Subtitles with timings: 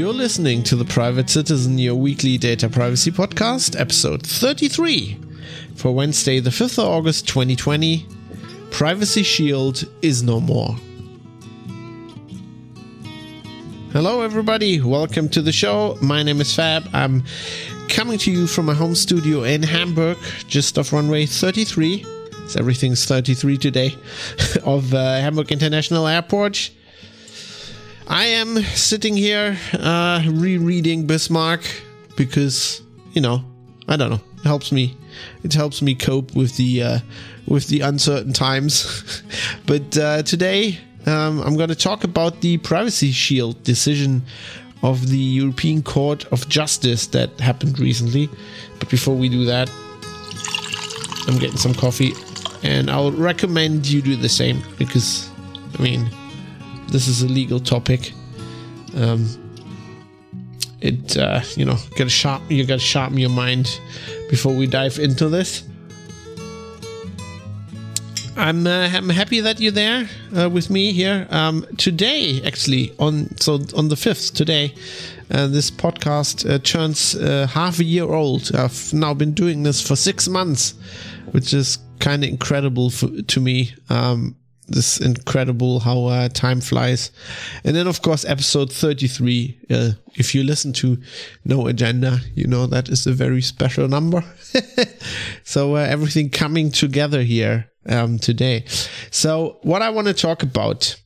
[0.00, 5.20] You're listening to the Private Citizen, your weekly data privacy podcast, episode 33
[5.74, 8.06] for Wednesday, the 5th of August 2020.
[8.70, 10.74] Privacy Shield is no more.
[13.92, 14.80] Hello, everybody.
[14.80, 15.98] Welcome to the show.
[16.00, 16.88] My name is Fab.
[16.94, 17.22] I'm
[17.90, 20.16] coming to you from my home studio in Hamburg,
[20.48, 22.06] just off runway 33.
[22.48, 23.94] So everything's 33 today
[24.64, 26.70] of uh, Hamburg International Airport.
[28.10, 31.60] I am sitting here uh, rereading Bismarck
[32.16, 32.82] because
[33.12, 33.44] you know
[33.86, 34.96] I don't know it helps me
[35.44, 36.98] it helps me cope with the uh,
[37.46, 39.22] with the uncertain times.
[39.66, 44.22] but uh, today um, I'm going to talk about the Privacy Shield decision
[44.82, 48.28] of the European Court of Justice that happened recently.
[48.80, 49.70] But before we do that,
[51.28, 52.14] I'm getting some coffee,
[52.64, 55.30] and I'll recommend you do the same because
[55.78, 56.10] I mean
[56.90, 58.12] this is a legal topic.
[58.96, 59.26] Um,
[60.80, 63.80] it uh, you know to sharp you got to sharpen your mind
[64.28, 65.64] before we dive into this.
[68.36, 72.42] I'm uh, I'm happy that you're there uh, with me here um, today.
[72.42, 74.74] Actually, on so on the fifth today,
[75.30, 78.50] uh, this podcast uh, turns uh, half a year old.
[78.54, 80.74] I've now been doing this for six months,
[81.32, 83.74] which is kind of incredible for, to me.
[83.90, 84.36] Um,
[84.70, 87.10] this incredible how uh, time flies.
[87.64, 89.58] And then, of course, episode 33.
[89.70, 90.98] Uh, if you listen to
[91.44, 94.24] No Agenda, you know that is a very special number.
[95.44, 98.64] so, uh, everything coming together here um, today.
[99.10, 100.96] So, what I want to talk about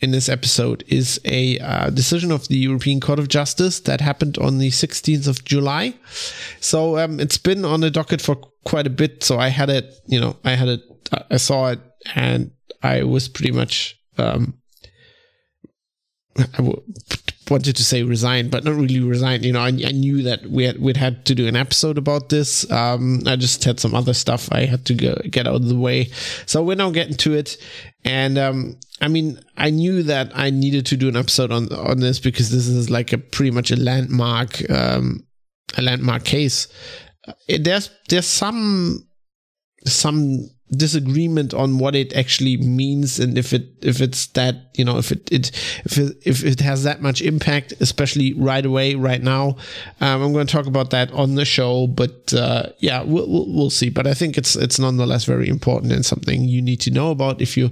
[0.00, 4.38] in this episode is a uh, decision of the European Court of Justice that happened
[4.38, 5.94] on the 16th of July.
[6.60, 9.22] So um, it's been on the docket for quite a bit.
[9.22, 10.80] So I had it, you know, I had it,
[11.30, 11.80] I saw it,
[12.14, 12.50] and
[12.82, 14.54] I was pretty much um,
[16.38, 16.82] I w-
[17.50, 19.44] wanted to say resigned, but not really resigned.
[19.44, 22.28] You know, I, I knew that we had we'd had to do an episode about
[22.28, 22.70] this.
[22.70, 25.78] Um, I just had some other stuff I had to go, get out of the
[25.78, 26.10] way,
[26.46, 27.56] so we're now getting to it.
[28.04, 32.00] And um, I mean, I knew that I needed to do an episode on on
[32.00, 35.26] this because this is like a pretty much a landmark um,
[35.76, 36.68] a landmark case.
[37.48, 39.08] It, there's there's some
[39.86, 44.98] some disagreement on what it actually means and if it if it's that you know
[44.98, 45.50] if it, it
[45.84, 49.56] if it if it has that much impact especially right away right now.
[50.00, 53.52] Um, i'm going to talk about that on the show but uh, yeah we'll, we'll,
[53.52, 53.90] we'll see.
[53.90, 57.40] But i think it's it's nonetheless very important and something you need to know about
[57.40, 57.70] if you're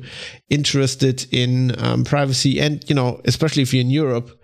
[0.49, 4.39] interested in um, privacy and you know especially if you're in europe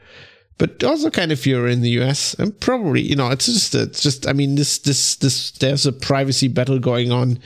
[0.61, 3.75] but also kind of if you're in the US and probably you know it's just
[3.75, 7.39] it's just I mean this this this there's a privacy battle going on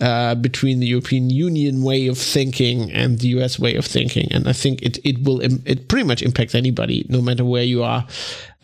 [0.00, 4.48] uh, between the European Union way of thinking and the US way of thinking and
[4.48, 8.06] I think it it will it pretty much impacts anybody no matter where you are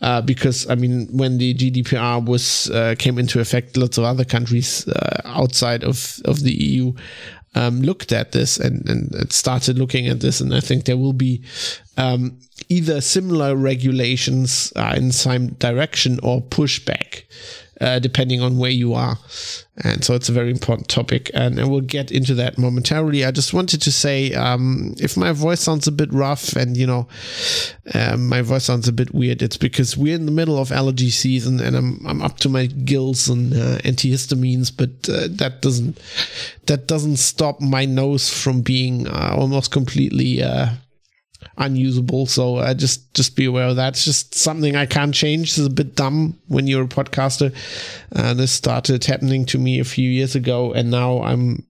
[0.01, 4.25] uh, because I mean when the GDPR was uh, came into effect lots of other
[4.25, 6.93] countries uh, outside of of the EU
[7.53, 10.39] um, looked at this and, and started looking at this.
[10.41, 11.43] And I think there will be
[12.01, 12.39] um,
[12.69, 17.23] either similar regulations uh, in same direction or pushback.
[17.81, 19.17] Uh, depending on where you are.
[19.83, 21.31] And so it's a very important topic.
[21.33, 23.25] And, and we'll get into that momentarily.
[23.25, 26.85] I just wanted to say um, if my voice sounds a bit rough and, you
[26.85, 27.07] know,
[27.95, 31.09] um, my voice sounds a bit weird, it's because we're in the middle of allergy
[31.09, 35.99] season and I'm, I'm up to my gills and uh, antihistamines, but uh, that doesn't
[36.67, 40.69] that doesn't stop my nose from being uh, almost completely uh,
[41.61, 42.25] unusable.
[42.25, 43.93] So uh, just just be aware of that.
[43.93, 45.57] It's just something I can't change.
[45.57, 47.55] It's a bit dumb when you're a podcaster.
[48.15, 51.65] Uh, this started happening to me a few years ago, and now I'm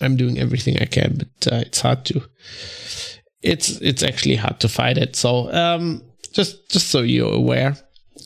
[0.00, 2.22] I'm doing everything I can, but uh, it's hard to.
[3.42, 5.16] It's it's actually hard to fight it.
[5.16, 6.02] So um,
[6.32, 7.76] just just so you're aware.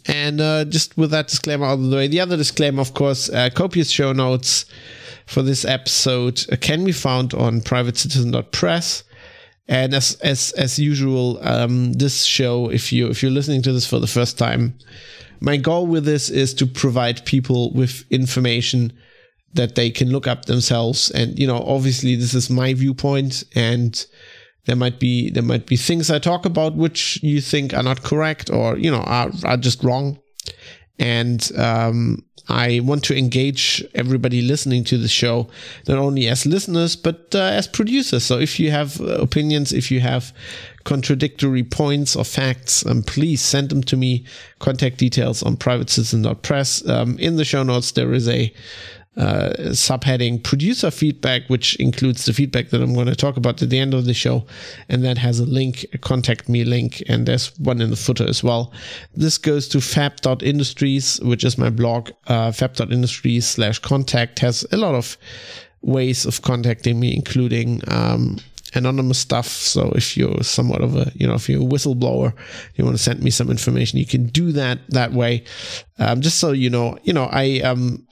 [0.06, 3.30] And uh, just with that disclaimer out of the way, the other disclaimer, of course,
[3.30, 4.66] uh, copious show notes
[5.26, 9.04] for this episode can be found on privatecitizen.press.
[9.66, 13.86] And as as as usual, um, this show, if you if you're listening to this
[13.86, 14.74] for the first time,
[15.40, 18.92] my goal with this is to provide people with information
[19.54, 21.10] that they can look up themselves.
[21.10, 24.04] And you know, obviously, this is my viewpoint, and
[24.66, 28.02] there might be there might be things I talk about which you think are not
[28.02, 30.18] correct or you know are are just wrong.
[30.98, 35.48] And um, I want to engage everybody listening to the show,
[35.88, 38.24] not only as listeners, but uh, as producers.
[38.24, 40.32] So if you have uh, opinions, if you have
[40.84, 44.24] contradictory points or facts, um, please send them to me.
[44.58, 46.88] Contact details on privatecitizen.press.
[46.88, 48.52] Um, in the show notes, there is a
[49.16, 53.70] uh, subheading producer feedback, which includes the feedback that I'm going to talk about at
[53.70, 54.44] the end of the show.
[54.88, 57.02] And that has a link, a contact me link.
[57.08, 58.72] And there's one in the footer as well.
[59.14, 62.10] This goes to fab.industries, which is my blog.
[62.26, 65.16] Uh, fab.industries slash contact has a lot of
[65.82, 68.38] ways of contacting me, including, um,
[68.74, 69.46] anonymous stuff.
[69.46, 72.34] So if you're somewhat of a, you know, if you're a whistleblower,
[72.74, 75.44] you want to send me some information, you can do that that way.
[75.98, 78.03] Um, just so you know, you know, I um,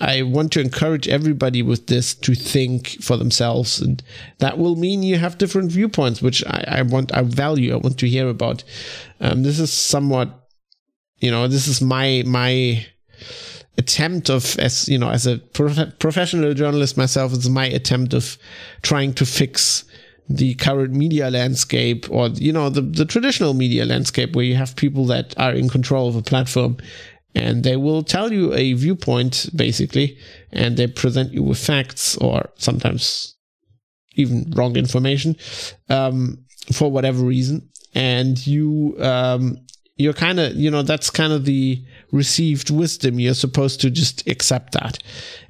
[0.00, 4.02] I want to encourage everybody with this to think for themselves, and
[4.38, 7.98] that will mean you have different viewpoints, which I, I want, I value, I want
[7.98, 8.64] to hear about.
[9.20, 10.48] Um, this is somewhat,
[11.18, 12.86] you know, this is my my
[13.78, 18.36] attempt of as you know as a prof- professional journalist myself it's my attempt of
[18.82, 19.84] trying to fix
[20.28, 24.76] the current media landscape or you know the, the traditional media landscape where you have
[24.76, 26.76] people that are in control of a platform
[27.34, 30.18] and they will tell you a viewpoint basically
[30.52, 33.36] and they present you with facts or sometimes
[34.14, 35.36] even wrong information
[35.88, 37.68] um, for whatever reason.
[37.94, 39.58] And you um,
[39.96, 44.26] you're kind of you know that's kind of the received wisdom you're supposed to just
[44.28, 44.98] accept that.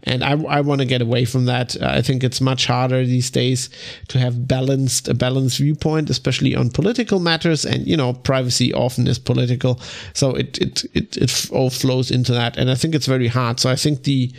[0.05, 1.81] And i, I want to get away from that.
[1.83, 3.69] I think it's much harder these days
[4.09, 7.65] to have balanced a balanced viewpoint especially on political matters.
[7.65, 9.81] And you know privacy often is political.
[10.15, 12.57] So it it it, it all flows into that.
[12.57, 13.61] And i think it's very hard.
[13.61, 14.33] So i think the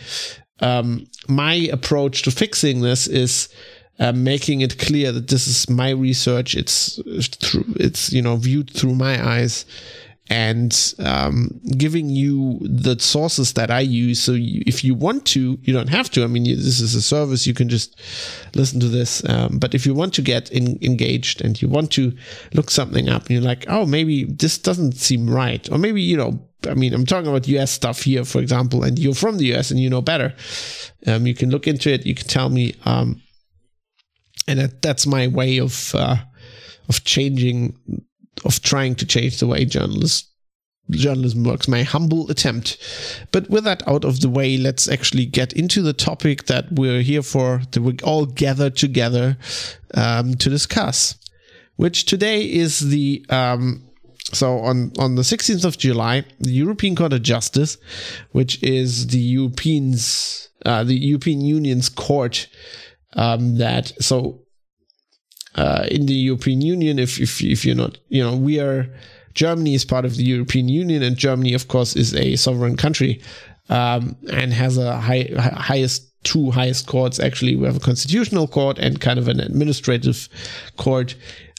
[0.60, 3.48] um my approach to fixing this is
[3.98, 6.54] uh, making it clear that this is my research.
[6.54, 7.00] It's
[7.36, 9.64] through, it's you know viewed through my eyes,
[10.30, 14.20] and um, giving you the sources that I use.
[14.20, 16.24] So you, if you want to, you don't have to.
[16.24, 18.00] I mean, you, this is a service; you can just
[18.54, 19.22] listen to this.
[19.28, 22.16] Um, but if you want to get in, engaged and you want to
[22.54, 26.16] look something up, and you're like, oh, maybe this doesn't seem right, or maybe you
[26.16, 26.48] know.
[26.66, 29.70] I mean, I'm talking about US stuff here, for example, and you're from the US
[29.70, 30.34] and you know better.
[31.06, 32.06] Um, you can look into it.
[32.06, 33.20] You can tell me um,
[34.46, 36.16] and that, that's my way of uh,
[36.88, 37.78] of changing,
[38.44, 40.30] of trying to change the way journalists
[40.90, 41.68] journalism works.
[41.68, 42.76] My humble attempt.
[43.32, 47.00] But with that out of the way, let's actually get into the topic that we're
[47.00, 47.62] here for.
[47.70, 49.38] That we all gathered together
[49.94, 51.16] um, to discuss.
[51.76, 53.88] Which today is the um,
[54.32, 57.76] so on, on the 16th of July, the European Court of Justice,
[58.32, 62.48] which is the Europeans, uh, the European Union's court
[63.14, 64.43] um, that so
[65.54, 68.88] uh, in the European Union, if, if if you're not, you know, we are
[69.34, 73.20] Germany is part of the European Union, and Germany, of course, is a sovereign country
[73.68, 77.20] um, and has a high, highest two highest courts.
[77.20, 80.28] Actually, we have a constitutional court and kind of an administrative
[80.76, 81.14] court.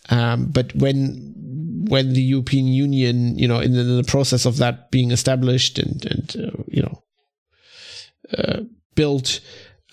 [0.10, 1.34] Um, but when
[1.88, 5.80] when the European Union, you know, in the, in the process of that being established
[5.80, 7.04] and and uh, you know
[8.38, 8.62] uh,
[8.96, 9.42] built,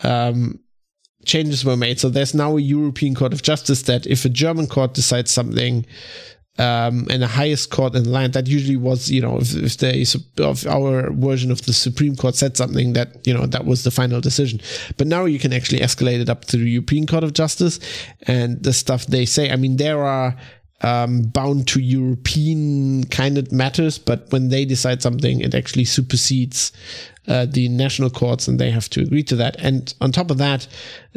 [0.02, 0.60] um,
[1.24, 2.00] changes were made.
[2.00, 5.86] So there's now a European Court of Justice that if a German court decides something,
[6.58, 9.78] um, and the highest court in the land, that usually was, you know, if, if
[9.78, 10.04] they,
[10.38, 13.90] of our version of the Supreme Court said something that, you know, that was the
[13.90, 14.60] final decision.
[14.98, 17.80] But now you can actually escalate it up to the European Court of Justice
[18.26, 19.50] and the stuff they say.
[19.50, 20.36] I mean, there are,
[20.82, 26.72] um, bound to European kind of matters, but when they decide something, it actually supersedes
[27.28, 29.56] uh, the national courts and they have to agree to that.
[29.60, 30.66] And on top of that,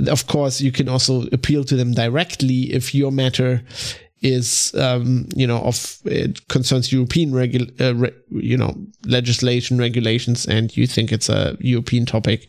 [0.08, 3.64] of course, you can also appeal to them directly if your matter
[4.22, 10.46] is um, you know of it concerns European regu- uh, re- you know legislation regulations
[10.46, 12.48] and you think it's a European topic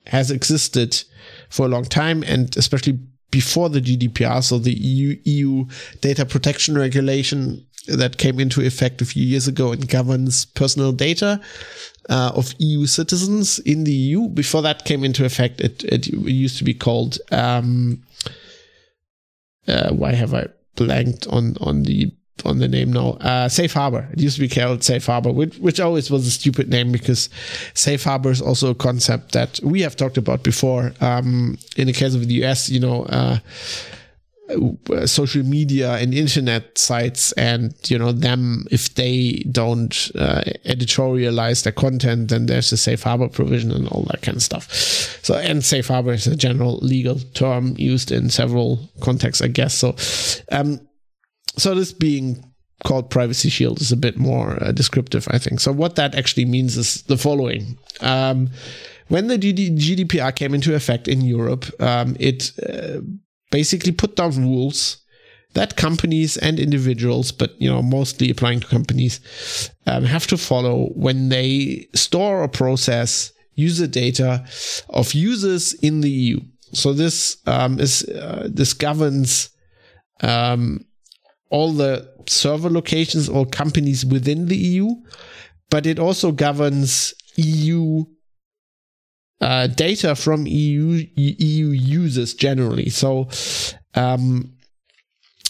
[0.08, 1.04] has existed
[1.50, 3.00] for a long time and especially
[3.30, 5.66] before the GDPR, so the EU, EU
[6.02, 11.40] data protection regulation that came into effect a few years ago and governs personal data
[12.10, 14.28] uh, of EU citizens in the EU.
[14.28, 17.18] Before that came into effect, it, it used to be called.
[17.32, 18.04] Um,
[19.68, 22.12] uh, why have I blanked on on the
[22.46, 23.12] on the name now.
[23.22, 24.08] Uh, Safe Harbor.
[24.12, 27.30] It used to be called Safe Harbor, which, which always was a stupid name because
[27.74, 30.94] Safe Harbor is also a concept that we have talked about before.
[31.00, 33.38] Um, in the case of the US, you know, uh,
[35.06, 41.74] social media and internet sites and you know them if they don't uh, editorialize their
[41.74, 44.72] content then there's a safe harbor provision and all that kind of stuff.
[45.24, 49.74] So and safe harbor is a general legal term used in several contexts i guess.
[49.74, 49.96] So
[50.52, 50.80] um,
[51.58, 52.52] so this being
[52.84, 55.60] called privacy shield is a bit more uh, descriptive i think.
[55.60, 57.78] So what that actually means is the following.
[58.02, 58.50] Um,
[59.10, 63.02] when the GDPR came into effect in Europe, um, it uh,
[63.54, 65.04] basically put down rules
[65.54, 69.20] that companies and individuals, but you know mostly applying to companies,
[69.86, 74.44] um, have to follow when they store or process user data
[74.90, 76.40] of users in the EU.
[76.74, 79.50] So this um, is uh, this governs
[80.22, 80.86] um,
[81.52, 84.88] all the server locations, all companies within the EU,
[85.70, 88.06] but it also governs EU
[89.44, 92.90] uh, data from EU EU users generally.
[92.90, 93.28] So
[93.94, 94.54] um,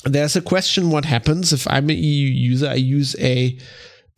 [0.03, 2.69] there's a question: What happens if I'm an EU user?
[2.69, 3.57] I use a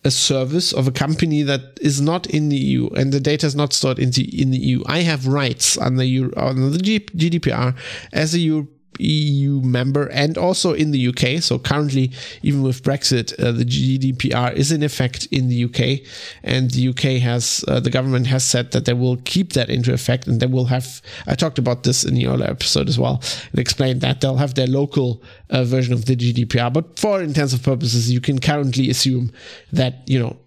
[0.05, 3.55] a service of a company that is not in the EU and the data is
[3.55, 4.84] not stored in the in the EU.
[4.86, 6.03] I have rights under,
[6.39, 7.75] under the GDPR
[8.13, 8.67] as a EU
[9.00, 11.42] EU member and also in the UK.
[11.42, 12.12] So currently,
[12.42, 16.08] even with Brexit, uh, the GDPR is in effect in the UK,
[16.44, 19.94] and the UK has uh, the government has said that they will keep that into
[19.94, 21.02] effect, and they will have.
[21.28, 23.22] I talked about this in the earlier episode as well,
[23.52, 26.72] and explained that they'll have their local uh, version of the GDPR.
[26.72, 29.32] But for intensive purposes, you can currently assume
[29.72, 30.38] that you know,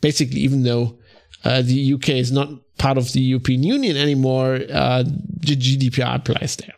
[0.00, 0.98] basically, even though
[1.44, 6.56] uh, the UK is not part of the European Union anymore, uh, the GDPR applies
[6.56, 6.74] there.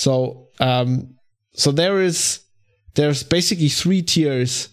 [0.00, 1.16] So um,
[1.52, 2.40] so there is
[2.94, 4.70] there's basically three tiers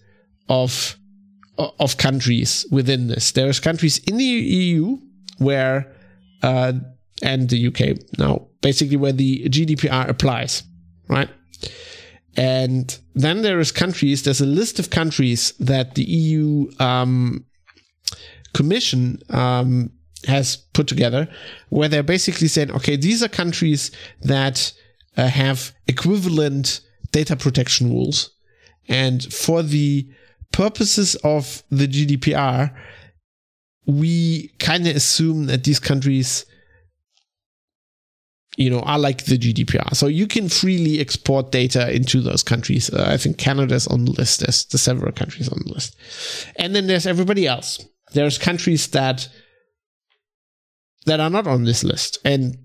[0.47, 0.95] of
[1.57, 3.33] of countries within this.
[3.33, 4.97] There's countries in the EU
[5.39, 5.93] where
[6.43, 6.73] uh,
[7.21, 10.63] and the UK now basically where the GDPR applies,
[11.09, 11.29] right?
[12.37, 14.23] And then there is countries.
[14.23, 17.45] There's a list of countries that the EU um,
[18.53, 19.91] Commission um,
[20.25, 21.27] has put together,
[21.67, 23.91] where they're basically saying, okay, these are countries
[24.21, 24.71] that
[25.17, 26.81] uh, have equivalent
[27.11, 28.31] data protection rules.
[28.87, 30.07] And for the
[30.51, 32.73] purposes of the GDPR,
[33.85, 36.45] we kind of assume that these countries
[38.57, 39.95] you know are like the GDPR.
[39.95, 42.89] So you can freely export data into those countries.
[42.89, 44.41] Uh, I think Canada's on the list.
[44.41, 45.95] There's, there's several countries on the list,
[46.57, 47.85] and then there's everybody else.
[48.13, 49.29] There's countries that
[51.05, 52.57] that are not on this list, and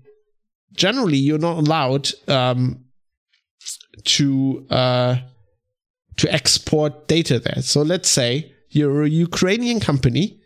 [0.73, 2.85] generally you're not allowed um,
[4.03, 5.17] to uh,
[6.17, 7.61] to export data there.
[7.61, 10.39] So let's say you're a Ukrainian company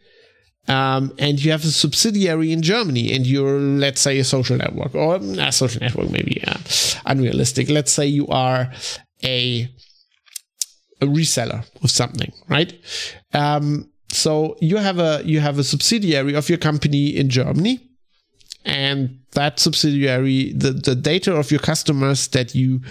[0.67, 4.93] um, and you have a subsidiary in Germany, and you're let's say a social network
[4.95, 6.57] or a social network maybe uh,
[7.05, 7.69] unrealistic.
[7.69, 8.71] Let's say you are
[9.23, 9.69] a
[10.99, 12.73] a reseller of something, right?
[13.33, 17.87] Um, so you have a you have a subsidiary of your company in Germany
[18.67, 22.81] and that subsidiary, the, the data of your customers that you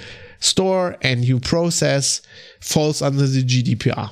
[0.41, 2.23] store and you process
[2.61, 4.11] falls under the GDPR.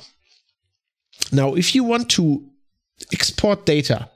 [1.31, 2.45] Now, if you want to
[3.11, 4.09] export data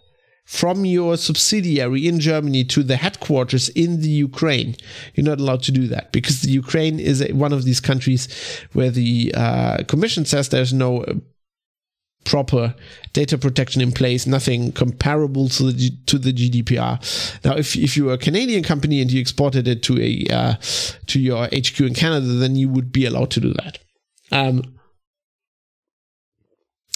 [0.46, 4.76] from your subsidiary in Germany to the headquarters in the Ukraine,
[5.16, 8.28] you're not allowed to do that because the Ukraine is one of these countries
[8.74, 11.04] where the uh, Commission says there's no
[12.26, 12.76] proper
[13.14, 17.44] data protection in place, nothing comparable to the to the GDPR.
[17.44, 20.54] Now, if if you are a Canadian company and you exported it to a uh,
[21.08, 23.80] to your HQ in Canada, then you would be allowed to do that.
[24.32, 24.62] Um,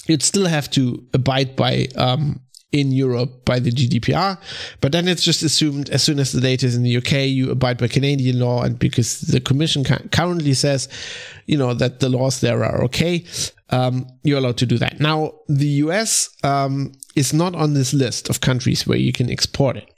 [0.08, 2.42] you'd still have to abide by um,
[2.74, 4.38] in Europe by the GDPR,
[4.82, 7.51] but then it's just assumed as soon as the data is in the UK, you
[7.51, 10.89] abide by Canadian law, and because the Commission currently says,
[11.46, 13.24] you know, that the laws there are okay,
[13.70, 15.00] um, you're allowed to do that.
[15.00, 19.77] Now, the US um, is not on this list of countries where you can export
[19.77, 19.89] it,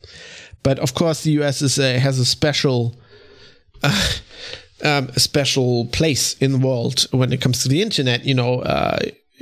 [0.61, 2.99] but of course, the US is a, has a special.
[3.81, 4.09] Uh,
[4.83, 8.25] um, a special place in the world when it comes to the internet.
[8.25, 8.99] You know, uh,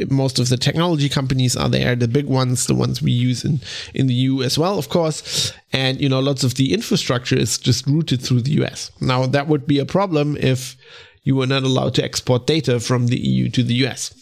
[0.09, 3.59] most of the technology companies are there, the big ones, the ones we use in,
[3.93, 5.53] in the EU as well, of course.
[5.71, 8.91] And, you know, lots of the infrastructure is just routed through the US.
[8.99, 10.75] Now, that would be a problem if
[11.23, 14.13] you were not allowed to export data from the EU to the US.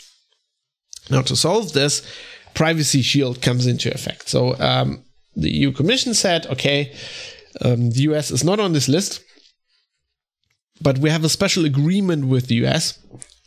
[1.09, 2.05] Now, to solve this,
[2.53, 4.29] privacy shield comes into effect.
[4.29, 5.03] So um,
[5.35, 6.93] the EU Commission said, okay,
[7.61, 9.23] um, the US is not on this list,
[10.81, 12.99] but we have a special agreement with the US.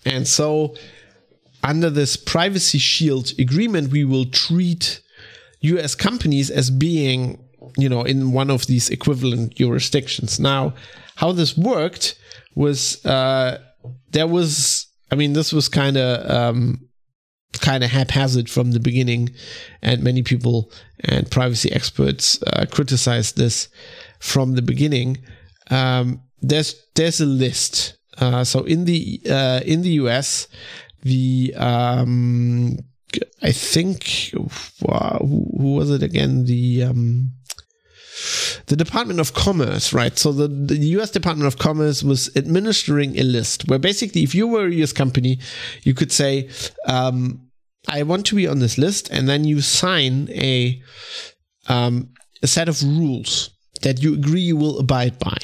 [0.04, 0.74] And so,
[1.64, 5.00] under this privacy shield agreement, we will treat
[5.60, 7.42] US companies as being,
[7.78, 10.38] you know, in one of these equivalent jurisdictions.
[10.38, 10.74] Now,
[11.16, 12.18] how this worked
[12.54, 13.58] was uh,
[14.10, 16.88] there was, I mean, this was kind of um,
[17.60, 19.30] kind of haphazard from the beginning,
[19.82, 23.68] and many people and privacy experts uh, criticized this
[24.20, 25.18] from the beginning.
[25.70, 27.96] Um, there's there's a list.
[28.18, 30.46] Uh, so in the uh, in the US,
[31.04, 32.78] the um,
[33.42, 34.48] I think who,
[34.80, 36.44] who, was it again?
[36.44, 37.32] The um,
[38.66, 40.18] the Department of Commerce, right?
[40.18, 44.46] So the, the US Department of Commerce was administering a list where basically, if you
[44.46, 45.38] were a US company,
[45.82, 46.48] you could say,
[46.86, 47.50] um,
[47.88, 50.82] I want to be on this list, and then you sign a
[51.68, 52.10] um,
[52.42, 53.50] a set of rules
[53.82, 55.36] that you agree you will abide by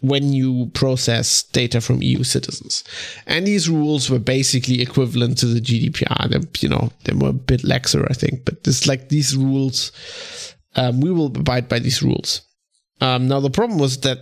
[0.00, 2.84] when you process data from EU citizens.
[3.26, 6.30] And these rules were basically equivalent to the GDPR.
[6.30, 9.90] They, you know, they were a bit laxer, I think, but it's like these rules,
[10.76, 12.42] um, we will abide by these rules.
[13.00, 14.18] Um, now, the problem was that,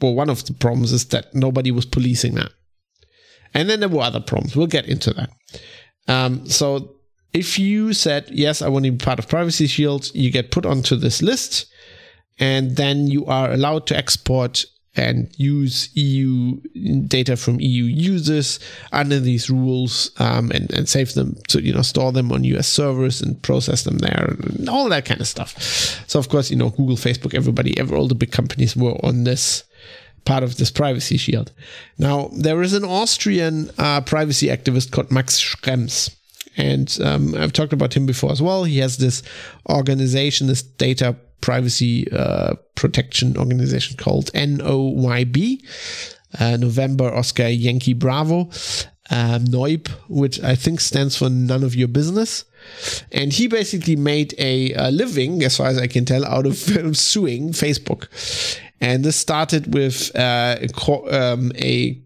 [0.00, 2.50] well, one of the problems is that nobody was policing that.
[3.54, 4.56] And then there were other problems.
[4.56, 5.30] We'll get into that.
[6.08, 6.96] Um, so
[7.32, 10.66] if you said, yes, I want to be part of Privacy Shield, you get put
[10.66, 11.66] onto this list
[12.38, 14.64] and then you are allowed to export
[14.94, 16.56] and use EU
[17.06, 18.60] data from EU users
[18.92, 22.68] under these rules um, and, and save them to, you know, store them on US
[22.68, 25.58] servers and process them there and all that kind of stuff.
[26.06, 29.24] So, of course, you know, Google, Facebook, everybody, every, all the big companies were on
[29.24, 29.64] this
[30.24, 31.52] part of this privacy shield.
[31.98, 36.14] Now, there is an Austrian uh, privacy activist called Max Schrems.
[36.56, 38.64] And um, I've talked about him before as well.
[38.64, 39.22] He has this
[39.70, 45.62] organization, this data privacy uh, protection organization called NOYB,
[46.40, 48.48] uh, November Oscar Yankee Bravo,
[49.10, 52.46] uh, NOIB, which I think stands for None of Your Business.
[53.10, 56.56] And he basically made a, a living, as far as I can tell, out of
[56.96, 58.08] suing Facebook.
[58.80, 60.56] And this started with uh,
[61.10, 62.02] um, a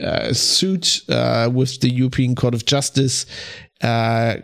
[0.00, 3.24] uh, suit uh, with the European Court of Justice
[3.82, 4.36] uh,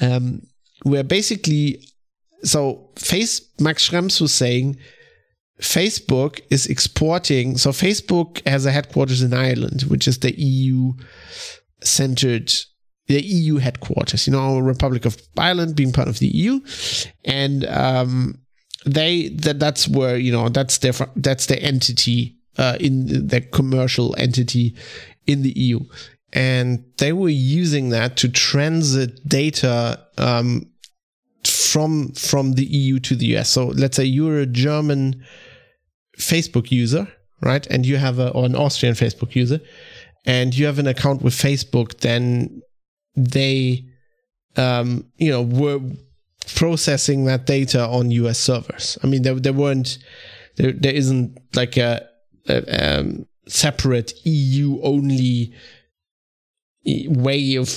[0.01, 0.41] um,
[0.83, 1.81] where basically,
[2.43, 4.77] so face Max Schrems was saying
[5.61, 7.57] Facebook is exporting.
[7.57, 10.93] So Facebook has a headquarters in Ireland, which is the EU
[11.81, 12.53] centered
[13.07, 16.59] the EU headquarters, you know, Republic of Ireland being part of the EU,
[17.25, 18.39] and um,
[18.85, 24.13] they that that's where you know that's their that's their entity uh, in the commercial
[24.17, 24.75] entity
[25.25, 25.79] in the EU.
[26.33, 30.69] And they were using that to transit data um,
[31.47, 33.49] from from the EU to the US.
[33.49, 35.23] So let's say you're a German
[36.19, 37.07] Facebook user,
[37.41, 37.65] right?
[37.67, 39.61] And you have a or an Austrian Facebook user,
[40.25, 42.61] and you have an account with Facebook, then
[43.15, 43.85] they
[44.57, 45.79] um, you know were
[46.55, 48.97] processing that data on US servers.
[49.01, 49.97] I mean there there weren't
[50.57, 52.08] there, there isn't like a
[52.49, 55.53] um, separate EU only
[56.85, 57.69] way of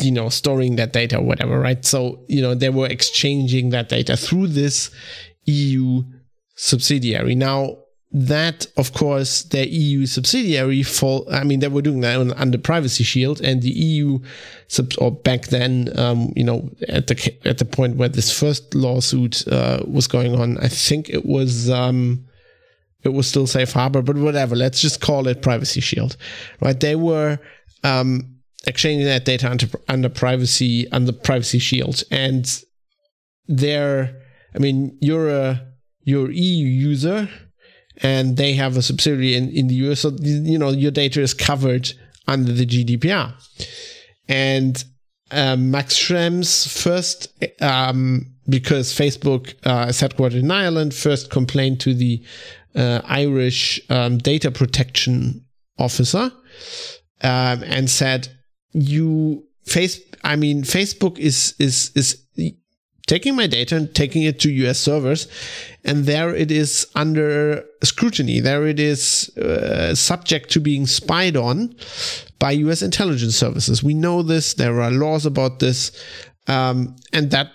[0.00, 1.84] you know storing that data or whatever right?
[1.84, 4.90] So you know they were exchanging that data through this
[5.44, 6.02] eu
[6.54, 7.34] subsidiary.
[7.34, 7.76] Now
[8.12, 13.02] that of course their eu subsidiary fall i mean they were doing that under privacy
[13.04, 14.20] shield and the eu
[14.68, 18.74] sub or back then um, you know at the at the point where this first
[18.74, 22.24] lawsuit uh, was going on i think it was um,
[23.06, 24.54] it was still safe harbor, but whatever.
[24.54, 26.16] Let's just call it privacy shield,
[26.60, 26.78] right?
[26.78, 27.38] They were
[27.84, 32.62] um, exchanging that data under, under privacy under privacy shield, and
[33.46, 34.22] they're.
[34.54, 35.66] I mean, you're a
[36.02, 37.28] you're EU user,
[37.98, 41.34] and they have a subsidiary in, in the US, so you know your data is
[41.34, 41.92] covered
[42.26, 43.34] under the GDPR.
[44.28, 44.82] And
[45.30, 47.28] um, Max Schrems first,
[47.62, 52.24] um, because Facebook uh, is headquartered in Ireland, first complained to the
[52.76, 55.44] uh, Irish um, data protection
[55.78, 56.30] officer
[57.22, 58.28] um, and said,
[58.72, 62.22] "You face, I mean, Facebook is is is."
[63.06, 65.28] taking my data and taking it to US servers,
[65.84, 68.40] and there it is under scrutiny.
[68.40, 71.76] There it is uh, subject to being spied on
[72.38, 73.82] by US intelligence services.
[73.82, 74.54] We know this.
[74.54, 75.92] There are laws about this,
[76.48, 77.52] um, and that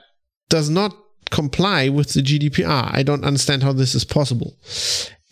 [0.49, 0.95] does not
[1.32, 2.89] comply with the GDPR.
[2.94, 4.56] I don't understand how this is possible.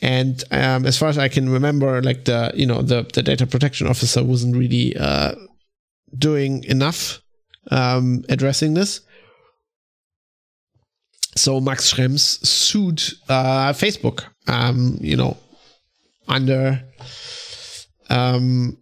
[0.02, 3.46] And um, as far as I can remember, like the you know the the data
[3.46, 5.36] protection officer wasn't really uh,
[6.18, 7.22] doing enough
[7.70, 9.02] um, addressing this.
[11.36, 15.38] So Max Schrems sued uh, Facebook, um, you know,
[16.28, 16.84] under,
[18.10, 18.78] um,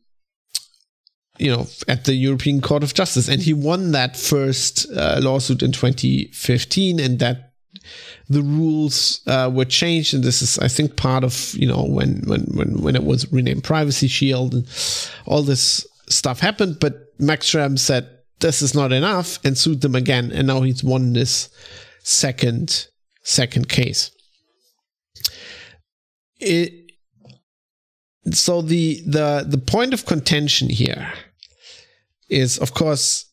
[1.38, 5.62] you know, at the European Court of Justice, and he won that first uh, lawsuit
[5.62, 7.54] in 2015, and that
[8.30, 12.22] the rules uh, were changed, and this is, I think, part of you know when
[12.26, 14.68] when when when it was renamed Privacy Shield and
[15.26, 16.80] all this stuff happened.
[16.80, 20.84] But Max Schrems said this is not enough and sued them again, and now he's
[20.84, 21.50] won this
[22.04, 22.88] second
[23.24, 24.12] second case.
[26.40, 26.92] It,
[28.32, 31.12] so the the the point of contention here
[32.30, 33.26] is, of course,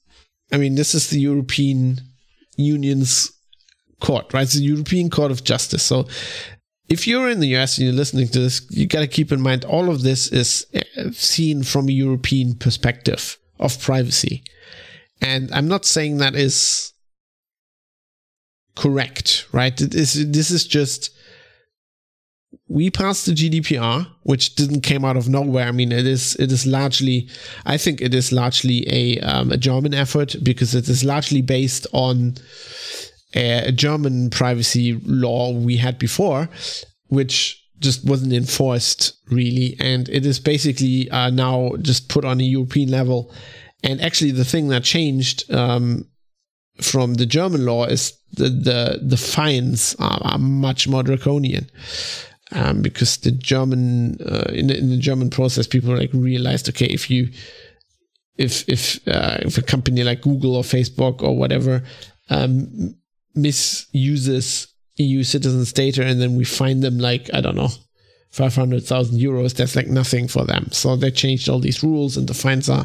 [0.53, 2.01] I mean, this is the European
[2.57, 3.33] Union's
[4.01, 4.43] court, right?
[4.43, 5.83] It's the European Court of Justice.
[5.83, 6.07] So
[6.89, 9.41] if you're in the US and you're listening to this, you got to keep in
[9.41, 14.45] mind all of this is uh, seen from a European perspective of privacy.
[15.21, 16.93] And I'm not saying that is
[18.77, 19.77] correct, right?
[19.77, 21.14] This is just
[22.67, 25.69] we passed the GDPR, which didn't came out of nowhere.
[25.69, 27.29] I mean, it is it is largely,
[27.67, 31.87] I think it is largely a um, a German effort because it is largely based
[31.93, 32.37] on
[33.35, 36.49] a, a German privacy law we had before,
[37.09, 42.45] which just wasn't enforced really, and it is basically uh, now just put on a
[42.45, 43.33] European level.
[43.83, 46.09] And actually, the thing that changed um,
[46.81, 51.69] from the German law is the the, the fines are, are much more draconian.
[52.55, 56.87] Um, because the German uh, in, the, in the German process, people like realized, okay,
[56.87, 57.29] if you
[58.37, 61.83] if if uh, if a company like Google or Facebook or whatever
[62.31, 62.95] um,
[63.35, 67.71] misuses EU citizens' data, and then we find them like I don't know
[68.35, 70.67] 500,000 euros, that's like nothing for them.
[70.73, 72.85] So they changed all these rules and the fines are,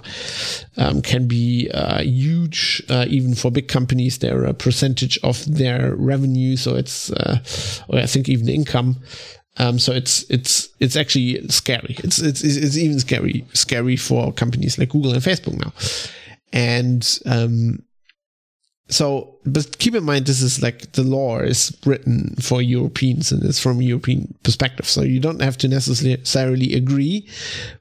[0.78, 4.20] um, can be uh, huge, uh, even for big companies.
[4.20, 6.56] They're a percentage of their revenue.
[6.56, 7.40] So it's, uh,
[7.88, 8.98] or I think even income.
[9.60, 11.96] Um, so it's, it's, it's actually scary.
[12.00, 15.74] It's, it's, it's even scary, scary for companies like Google and Facebook now.
[16.52, 17.84] And, um,
[18.90, 23.44] so but keep in mind this is like the law is written for europeans and
[23.44, 27.28] it's from a european perspective so you don't have to necessarily agree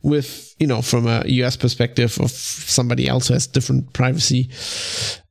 [0.03, 4.51] with you know from a us perspective of somebody else who has different privacy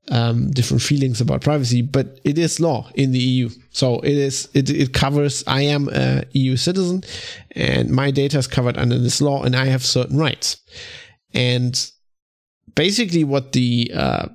[0.10, 4.48] um, different feelings about privacy but it is law in the eu so it is
[4.54, 7.04] it, it covers i am a eu citizen
[7.56, 10.58] and my data is covered under this law and i have certain rights
[11.34, 11.92] and
[12.76, 14.28] basically what the uh,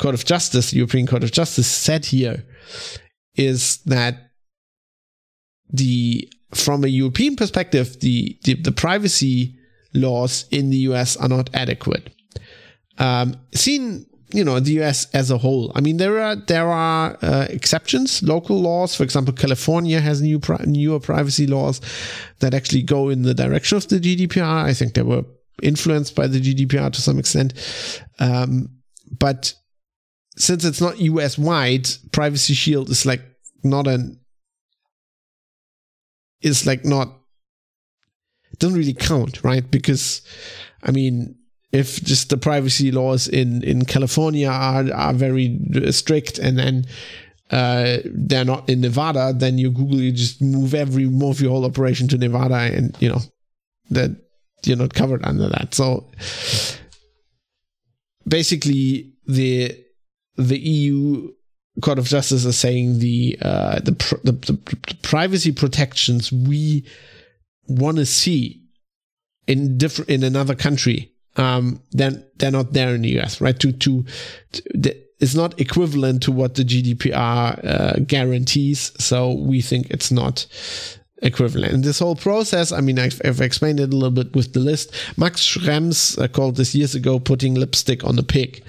[0.00, 2.44] Court of Justice, European Court of Justice, said here
[3.36, 4.30] is that
[5.68, 9.56] the from a European perspective, the the, the privacy
[9.94, 12.10] laws in the US are not adequate.
[12.98, 15.72] Um, seen you know the US as a whole.
[15.74, 18.94] I mean there are there are uh, exceptions, local laws.
[18.94, 21.80] For example, California has new pri- newer privacy laws
[22.40, 24.64] that actually go in the direction of the GDPR.
[24.64, 25.24] I think they were
[25.62, 27.52] influenced by the GDPR to some extent,
[28.18, 28.68] um,
[29.18, 29.54] but
[30.36, 33.22] since it's not US wide, Privacy Shield is like
[33.62, 34.18] not an
[36.40, 37.16] is like not
[38.58, 39.68] doesn't really count, right?
[39.70, 40.22] Because
[40.82, 41.36] I mean,
[41.72, 45.58] if just the privacy laws in in California are are very
[45.90, 46.86] strict, and then
[47.50, 51.64] uh, they're not in Nevada, then you Google you just move every move your whole
[51.64, 53.20] operation to Nevada, and you know
[53.90, 54.10] that
[54.64, 55.74] you're not covered under that.
[55.74, 56.06] So
[58.26, 59.76] basically, the
[60.36, 61.32] the EU
[61.82, 66.84] Court of Justice is saying the uh, the, pr- the, the, the privacy protections we
[67.68, 68.62] want to see
[69.46, 73.58] in different in another country um, then they're not there in the US, right?
[73.60, 74.04] To to,
[74.52, 80.10] to the, it's not equivalent to what the GDPR uh, guarantees, so we think it's
[80.10, 80.46] not
[81.22, 81.74] equivalent.
[81.74, 84.60] And this whole process, I mean, I've, I've, explained it a little bit with the
[84.60, 84.94] list.
[85.18, 88.64] Max Schrems uh, called this years ago putting lipstick on the pig.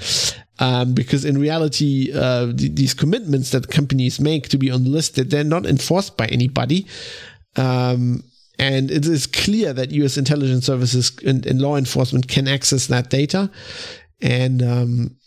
[0.60, 4.90] Um, because in reality, uh, th- these commitments that companies make to be on the
[4.90, 6.86] list, they're not enforced by anybody.
[7.56, 8.24] Um,
[8.62, 10.18] and it is clear that U.S.
[10.18, 13.52] intelligence services and, and law enforcement can access that data.
[14.22, 15.18] And um,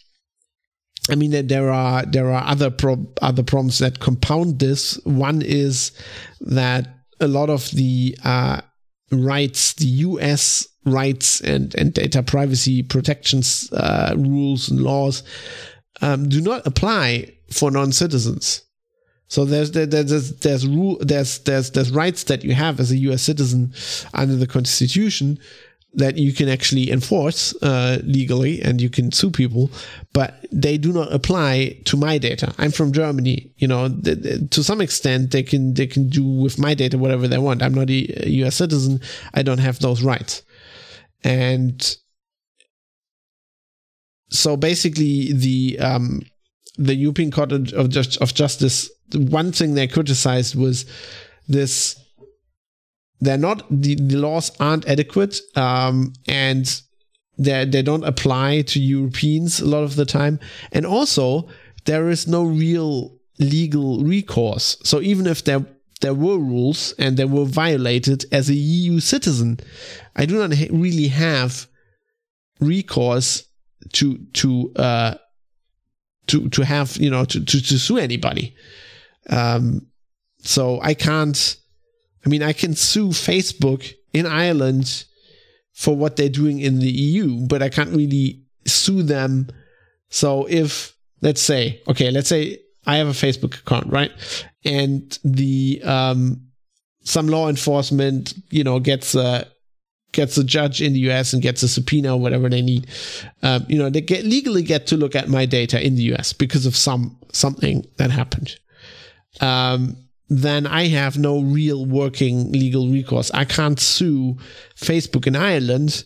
[1.11, 4.99] I mean, there are there are other pro- other problems that compound this.
[5.05, 5.93] One is
[6.41, 6.89] that
[7.21, 8.61] a lot of the uh,
[9.11, 15.23] rights, the U.S rights and, and data privacy protections uh, rules and laws
[16.03, 18.63] um, do not apply for non citizens.
[19.29, 23.23] So there's there's there's rule there's there's there's rights that you have as a U.S.
[23.23, 23.73] citizen
[24.13, 25.39] under the Constitution
[25.95, 29.71] that you can actually enforce uh, legally and you can sue people,
[30.13, 32.53] but they do not apply to my data.
[32.59, 33.89] I'm from Germany, you know.
[33.89, 37.39] Th- th- to some extent, they can they can do with my data whatever they
[37.39, 37.63] want.
[37.63, 38.57] I'm not a, U.S.
[38.57, 39.01] citizen.
[39.33, 40.43] I don't have those rights,
[41.23, 41.97] and
[44.31, 46.23] so basically the um,
[46.77, 48.91] the European Court of, Just, of Justice.
[49.15, 50.87] One thing they criticized was
[51.49, 51.97] this
[53.21, 56.83] they're not the, the laws aren't adequate um, and
[57.39, 60.39] they they don't apply to Europeans a lot of the time
[60.73, 61.49] and also
[61.85, 65.65] there is no real legal recourse so even if there
[66.01, 69.59] there were rules and they were violated as a EU citizen
[70.15, 71.67] I do not ha- really have
[72.61, 73.45] recourse
[73.93, 75.15] to to uh
[76.27, 78.55] to to have you know to to, to sue anybody
[79.31, 79.87] um
[80.39, 81.57] so I can't
[82.25, 85.05] I mean, I can sue Facebook in Ireland
[85.73, 89.49] for what they're doing in the EU, but I can't really sue them.
[90.09, 94.13] So if, let's say, okay, let's say I have a Facebook account, right?
[94.65, 96.47] And the, um,
[97.03, 99.47] some law enforcement, you know, gets a,
[100.15, 102.87] gets a judge in the US and gets a subpoena or whatever they need.
[103.43, 106.33] Um, you know, they get legally get to look at my data in the US
[106.33, 108.57] because of some, something that happened.
[109.41, 109.97] Um,
[110.29, 113.31] then I have no real working legal recourse.
[113.35, 114.39] I can't sue
[114.77, 116.05] Facebook in Ireland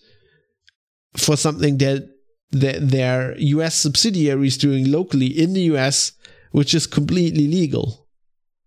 [1.16, 2.08] for something that,
[2.50, 6.12] that their US subsidiary is doing locally in the US,
[6.50, 8.07] which is completely legal.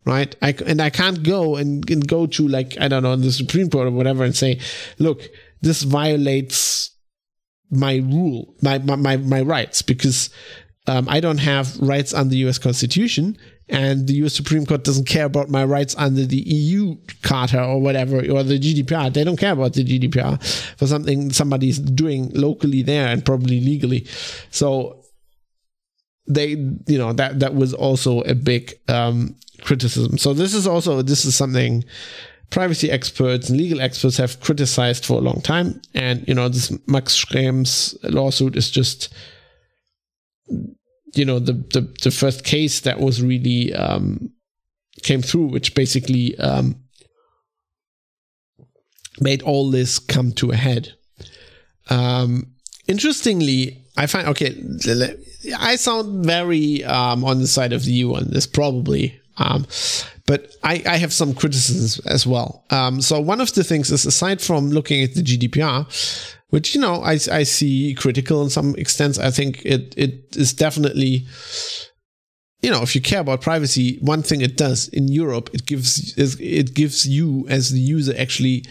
[0.03, 0.35] Right.
[0.41, 3.69] I, and I can't go and, and go to like, I don't know, the Supreme
[3.69, 4.59] Court or whatever and say,
[4.97, 5.21] look,
[5.61, 6.89] this violates
[7.69, 10.31] my rule, my, my, my, my rights because
[10.87, 13.37] um, I don't have rights under the US Constitution
[13.71, 17.79] and the US Supreme Court doesn't care about my rights under the EU Charter or
[17.79, 19.13] whatever, or the GDPR.
[19.13, 20.43] They don't care about the GDPR
[20.77, 24.05] for something somebody's doing locally there and probably legally.
[24.51, 25.00] So
[26.33, 26.49] they,
[26.87, 30.17] you know, that that was also a big um, criticism.
[30.17, 31.83] So this is also this is something
[32.49, 35.81] privacy experts and legal experts have criticized for a long time.
[35.93, 39.13] And you know, this Max Schrems lawsuit is just
[41.13, 44.31] you know the, the the first case that was really um,
[45.03, 46.75] came through, which basically um,
[49.19, 50.93] made all this come to a head.
[51.89, 52.53] Um,
[52.87, 54.61] interestingly, I find okay.
[55.57, 59.65] I sound very um, on the side of the U on this, probably, um,
[60.27, 62.63] but I, I, have some criticisms as well.
[62.69, 65.87] Um, so one of the things is, aside from looking at the GDPR,
[66.49, 69.17] which you know I, I see critical in some extents.
[69.17, 71.25] I think it it is definitely
[72.61, 76.13] you know if you care about privacy, one thing it does in Europe it gives
[76.17, 78.65] it gives you as the user actually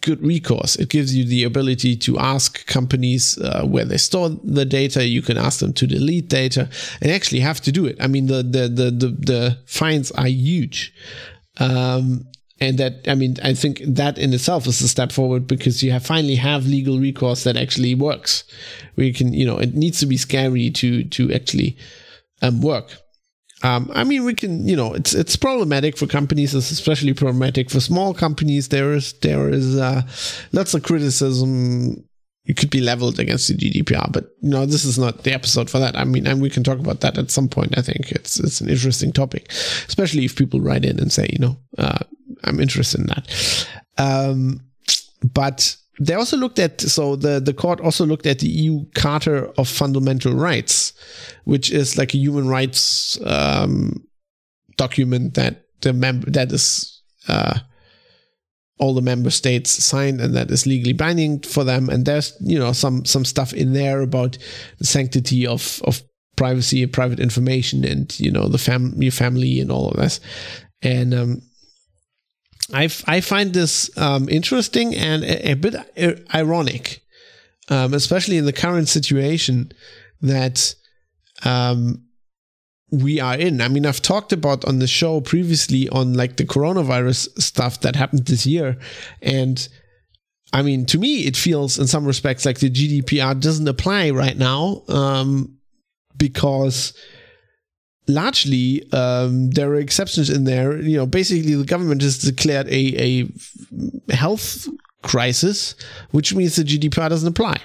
[0.00, 0.76] good recourse.
[0.76, 5.04] It gives you the ability to ask companies uh, where they store the data.
[5.04, 6.68] You can ask them to delete data
[7.00, 7.96] and actually have to do it.
[8.00, 10.92] I mean, the the the the, the fines are huge.
[11.58, 12.26] Um,
[12.60, 15.90] and that i mean i think that in itself is a step forward because you
[15.90, 18.44] have finally have legal recourse that actually works
[18.96, 21.76] you can you know it needs to be scary to to actually
[22.42, 22.98] um, work
[23.62, 26.54] um, I mean, we can, you know, it's it's problematic for companies.
[26.54, 28.68] It's especially problematic for small companies.
[28.68, 30.02] There is there is uh,
[30.52, 32.04] lots of criticism
[32.50, 35.70] it could be leveled against the GDPR, but you know, this is not the episode
[35.70, 35.96] for that.
[35.96, 37.78] I mean, and we can talk about that at some point.
[37.78, 39.50] I think it's it's an interesting topic,
[39.86, 41.98] especially if people write in and say, you know, uh,
[42.44, 43.68] I'm interested in that.
[43.98, 44.62] Um,
[45.34, 49.46] but they also looked at so the the court also looked at the EU Charter
[49.58, 50.94] of Fundamental Rights,
[51.44, 54.02] which is like a human rights um,
[54.76, 57.58] document that the member that is uh,
[58.78, 61.90] all the member states signed and that is legally binding for them.
[61.90, 64.38] And there's you know some some stuff in there about
[64.78, 66.02] the sanctity of of
[66.36, 70.18] privacy private information and you know the fam your family and all of this.
[70.80, 71.42] And um,
[72.72, 75.74] I, I find this um, interesting and a, a bit
[76.34, 77.02] ironic,
[77.68, 79.72] um, especially in the current situation
[80.22, 80.74] that
[81.44, 82.04] um,
[82.90, 83.60] we are in.
[83.60, 87.96] I mean, I've talked about on the show previously on like the coronavirus stuff that
[87.96, 88.78] happened this year.
[89.22, 89.68] And
[90.52, 94.36] I mean, to me, it feels in some respects like the GDPR doesn't apply right
[94.36, 95.58] now um,
[96.16, 96.92] because
[98.14, 100.80] largely um, there are exceptions in there.
[100.80, 103.26] You know, basically the government has declared a,
[104.08, 104.68] a health
[105.02, 105.74] crisis,
[106.10, 107.56] which means the GDPR doesn't apply,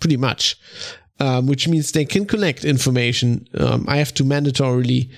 [0.00, 0.56] pretty much.
[1.20, 3.46] Um, which means they can collect information.
[3.56, 5.10] Um, I have to mandatorily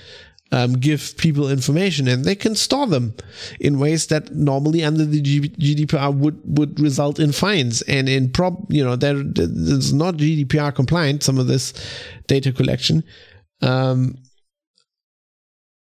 [0.52, 3.14] um, give people information and they can store them
[3.60, 8.64] in ways that normally under the GDPR would, would result in fines and in prob,
[8.70, 11.72] you know, there, there's not GDPR compliant, some of this
[12.26, 13.02] data collection.
[13.62, 14.18] Um,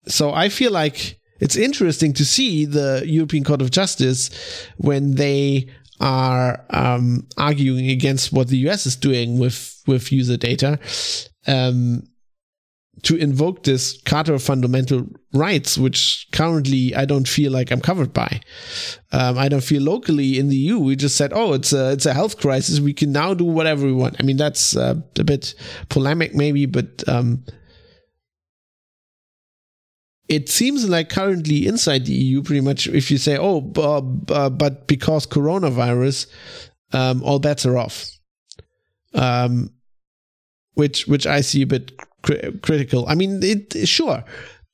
[0.09, 4.31] so I feel like it's interesting to see the European Court of Justice
[4.77, 5.69] when they
[6.01, 10.79] are um, arguing against what the US is doing with with user data.
[11.47, 12.03] Um,
[13.03, 18.13] to invoke this Charter of Fundamental Rights, which currently I don't feel like I'm covered
[18.13, 18.41] by.
[19.13, 20.79] Um, I don't feel locally in the EU.
[20.79, 22.81] We just said, oh, it's a it's a health crisis.
[22.81, 24.17] We can now do whatever we want.
[24.19, 25.55] I mean, that's uh, a bit
[25.89, 27.45] polemic, maybe, but um,
[30.29, 35.27] it seems like currently inside the EU, pretty much, if you say, oh, but because
[35.27, 36.27] coronavirus,
[36.93, 38.11] um, all bets are off.
[39.15, 39.71] Um,
[40.75, 41.93] which which I see a bit
[42.63, 43.07] critical.
[43.09, 44.23] I mean, it sure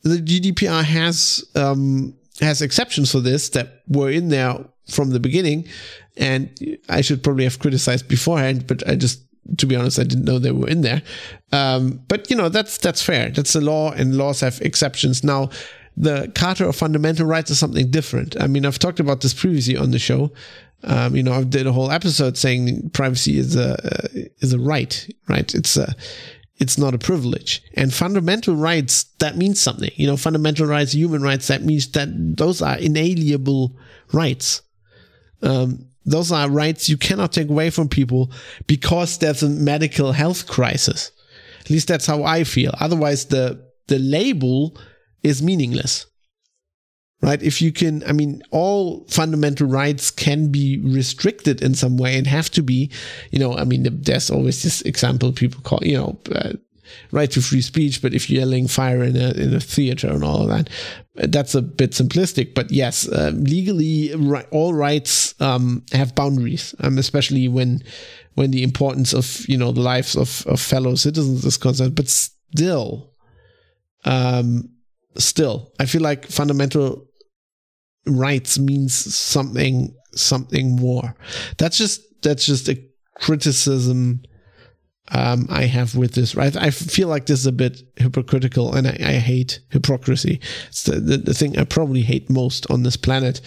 [0.03, 5.69] the GDPR has um, has exceptions for this that were in there from the beginning,
[6.17, 6.51] and
[6.88, 9.23] I should probably have criticized beforehand, but I just
[9.59, 11.02] to be honest, I didn't know they were in there.
[11.50, 13.31] Um, but you know, that's that's fair.
[13.31, 15.24] That's the law, and laws have exceptions.
[15.24, 15.50] Now,
[15.96, 18.40] the Charter of Fundamental Rights is something different.
[18.40, 20.33] I mean, I've talked about this previously on the show.
[20.85, 24.09] Um, you know, I did a whole episode saying privacy is a uh,
[24.40, 25.55] is a right, right?
[25.55, 25.94] It's a
[26.59, 27.62] it's not a privilege.
[27.74, 29.90] And fundamental rights, that means something.
[29.96, 33.76] You know, fundamental rights, human rights, that means that those are inalienable
[34.12, 34.62] rights.
[35.42, 38.31] Um, those are rights you cannot take away from people
[38.67, 41.12] because there's a medical health crisis.
[41.61, 42.75] At least that's how I feel.
[42.81, 44.77] Otherwise, the, the label
[45.23, 46.07] is meaningless
[47.23, 47.43] right?
[47.43, 52.27] If you can, I mean, all fundamental rights can be restricted in some way and
[52.27, 52.91] have to be,
[53.31, 56.53] you know, I mean, there's always this example people call, you know, uh,
[57.11, 60.25] right to free speech, but if you're yelling fire in a, in a theater and
[60.25, 60.68] all of that,
[61.14, 62.55] that's a bit simplistic.
[62.55, 64.14] But yes, uh, legally,
[64.51, 67.83] all rights um, have boundaries, um, especially when
[68.35, 71.95] when the importance of you know the lives of, of fellow citizens is concerned.
[71.95, 73.12] But still,
[74.05, 74.71] um,
[75.16, 77.07] still, I feel like fundamental
[78.07, 81.14] rights means something something more.
[81.59, 82.83] That's just that's just a
[83.16, 84.23] criticism
[85.11, 86.35] um, I have with this.
[86.35, 90.41] Right, I feel like this is a bit hypocritical, and I, I hate hypocrisy.
[90.69, 93.41] It's the, the, the thing I probably hate most on this planet,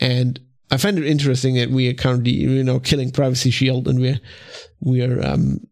[0.00, 4.00] and I find it interesting that we are currently, you know, killing Privacy Shield, and
[4.00, 4.20] we're
[4.80, 5.66] we're um,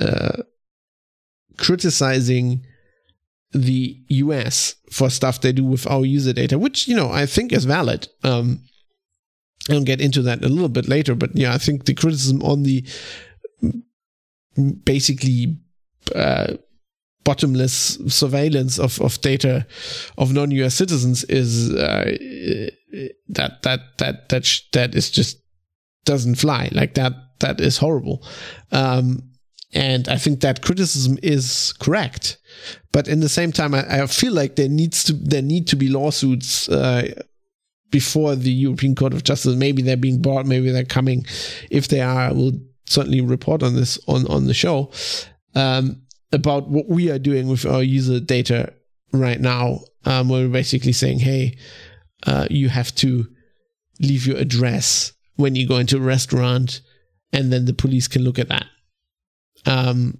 [0.00, 0.42] uh,
[1.56, 2.64] criticizing
[3.52, 7.52] the US for stuff they do with our user data, which, you know, I think
[7.52, 8.08] is valid.
[8.22, 8.62] Um,
[9.70, 12.62] I'll get into that a little bit later, but yeah, I think the criticism on
[12.62, 12.86] the
[14.84, 15.58] basically
[16.14, 16.54] uh,
[17.24, 19.66] bottomless surveillance of, of data
[20.16, 22.04] of non-US citizens is uh,
[23.28, 25.38] that that that that that is just
[26.04, 27.12] doesn't fly like that.
[27.40, 28.26] That is horrible.
[28.72, 29.30] Um,
[29.74, 32.38] and I think that criticism is correct.
[32.92, 35.76] But in the same time, I, I feel like there needs to there need to
[35.76, 37.12] be lawsuits uh,
[37.90, 39.56] before the European Court of Justice.
[39.56, 41.26] Maybe they're being brought, maybe they're coming.
[41.70, 42.52] If they are, we'll
[42.86, 44.90] certainly report on this on on the show
[45.54, 48.72] um, about what we are doing with our user data
[49.12, 49.80] right now.
[50.04, 51.56] Um, we're basically saying, hey,
[52.26, 53.26] uh, you have to
[54.00, 56.80] leave your address when you go into a restaurant,
[57.32, 58.66] and then the police can look at that.
[59.66, 60.18] Um,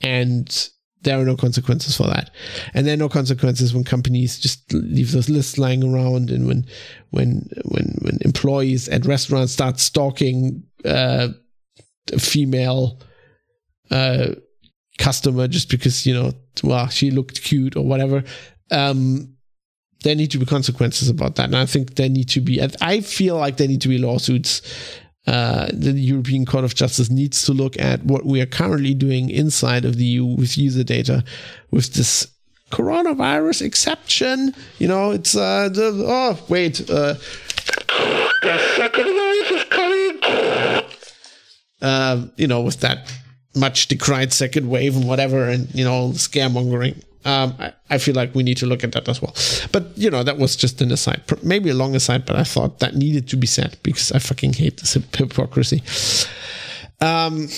[0.00, 0.70] and
[1.02, 2.30] there are no consequences for that.
[2.74, 6.66] And there are no consequences when companies just leave those lists lying around and when
[7.10, 11.28] when when when employees at restaurants start stalking uh,
[12.18, 13.00] female
[13.90, 14.28] uh,
[14.98, 18.24] customer just because, you know, well, she looked cute or whatever.
[18.70, 19.36] Um,
[20.02, 21.44] there need to be consequences about that.
[21.44, 24.62] And I think there need to be, I feel like there need to be lawsuits
[25.26, 29.30] uh, the European Court of Justice needs to look at what we are currently doing
[29.30, 31.22] inside of the EU with user data,
[31.70, 32.26] with this
[32.70, 34.52] coronavirus exception.
[34.78, 37.14] You know, it's uh, the, oh wait, uh,
[38.42, 39.31] the second.
[41.82, 43.12] Uh, you know, with that
[43.54, 48.34] much decried second wave and whatever, and you know, scaremongering um, I, I, feel like
[48.34, 49.34] we need to look at that as well.
[49.70, 52.80] But you know, that was just an aside, maybe a long aside, but I thought
[52.80, 55.82] that needed to be said because I fucking hate this hypocrisy.
[57.00, 57.48] Um,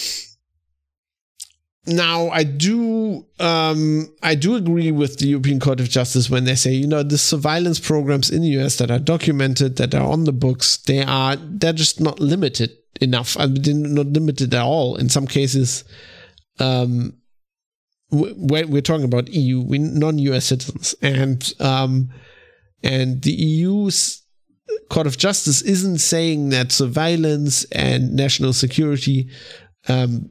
[1.87, 6.55] now I do um, I do agree with the European Court of Justice when they
[6.57, 10.25] say you know the surveillance programs in the US that are documented that are on
[10.25, 12.71] the books they are they're just not limited
[13.01, 13.37] enough.
[13.39, 14.97] I mean, not limited at all.
[14.97, 15.85] In some cases
[16.59, 17.15] um,
[18.11, 22.11] we're talking about EU, non-US citizens, and um,
[22.83, 24.23] and the EU's
[24.89, 29.31] Court of Justice isn't saying that surveillance and national security
[29.89, 30.31] um,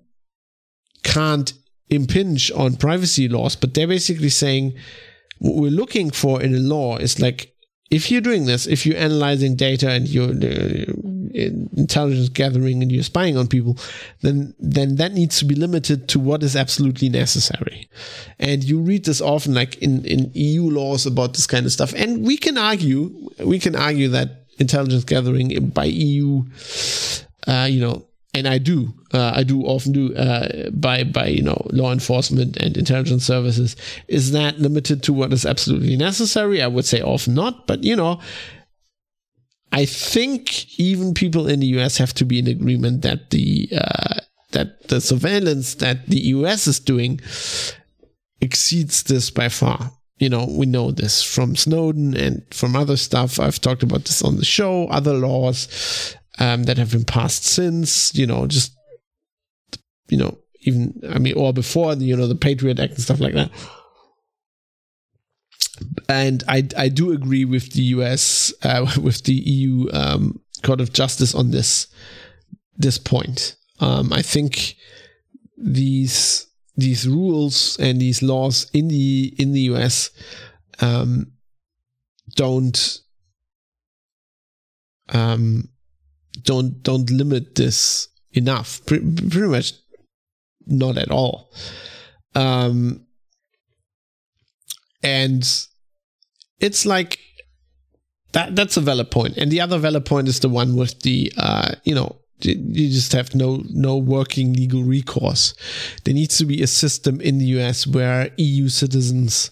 [1.03, 1.53] can't
[1.89, 4.73] impinge on privacy laws, but they're basically saying
[5.39, 7.52] what we're looking for in a law is like
[7.89, 10.93] if you're doing this, if you're analyzing data and you're uh,
[11.33, 13.77] intelligence gathering and you're spying on people,
[14.21, 17.89] then then that needs to be limited to what is absolutely necessary.
[18.39, 21.93] And you read this often, like in in EU laws about this kind of stuff.
[21.95, 26.43] And we can argue, we can argue that intelligence gathering by EU,
[27.47, 31.43] uh, you know, and I do, uh, I do often do uh, by by you
[31.43, 33.75] know law enforcement and intelligence services.
[34.07, 36.61] Is that limited to what is absolutely necessary?
[36.61, 38.19] I would say often not, but you know,
[39.71, 44.19] I think even people in the US have to be in agreement that the uh,
[44.51, 47.19] that the surveillance that the US is doing
[48.41, 49.91] exceeds this by far.
[50.17, 53.39] You know, we know this from Snowden and from other stuff.
[53.39, 58.13] I've talked about this on the show, other laws um, that have been passed since,
[58.15, 58.75] you know, just,
[60.09, 63.33] you know, even, I mean, or before, you know, the Patriot Act and stuff like
[63.33, 63.51] that.
[66.07, 70.93] And I, I do agree with the US, uh, with the EU um, Court of
[70.93, 71.87] Justice on this,
[72.77, 73.55] this point.
[73.79, 74.75] Um, I think
[75.57, 80.09] these these rules and these laws in the in the US
[80.79, 81.31] um,
[82.35, 82.99] don't
[85.09, 85.69] um,
[86.43, 88.85] don't don't limit this enough.
[88.85, 89.73] Pre- pretty much
[90.65, 91.51] not at all.
[92.35, 93.05] Um,
[95.03, 95.43] and
[96.59, 97.19] it's like
[98.31, 98.55] that.
[98.55, 99.37] That's a valid point.
[99.37, 103.13] And the other valid point is the one with the uh, you know you just
[103.13, 105.53] have no no working legal recourse.
[106.03, 109.51] There needs to be a system in the US where EU citizens,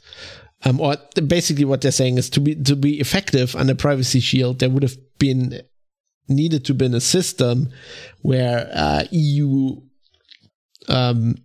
[0.64, 0.96] um, or
[1.28, 4.84] basically what they're saying is to be to be effective under Privacy Shield, there would
[4.84, 5.62] have been
[6.32, 7.70] needed to be in a system
[8.22, 9.82] where uh, EU
[10.88, 11.36] um,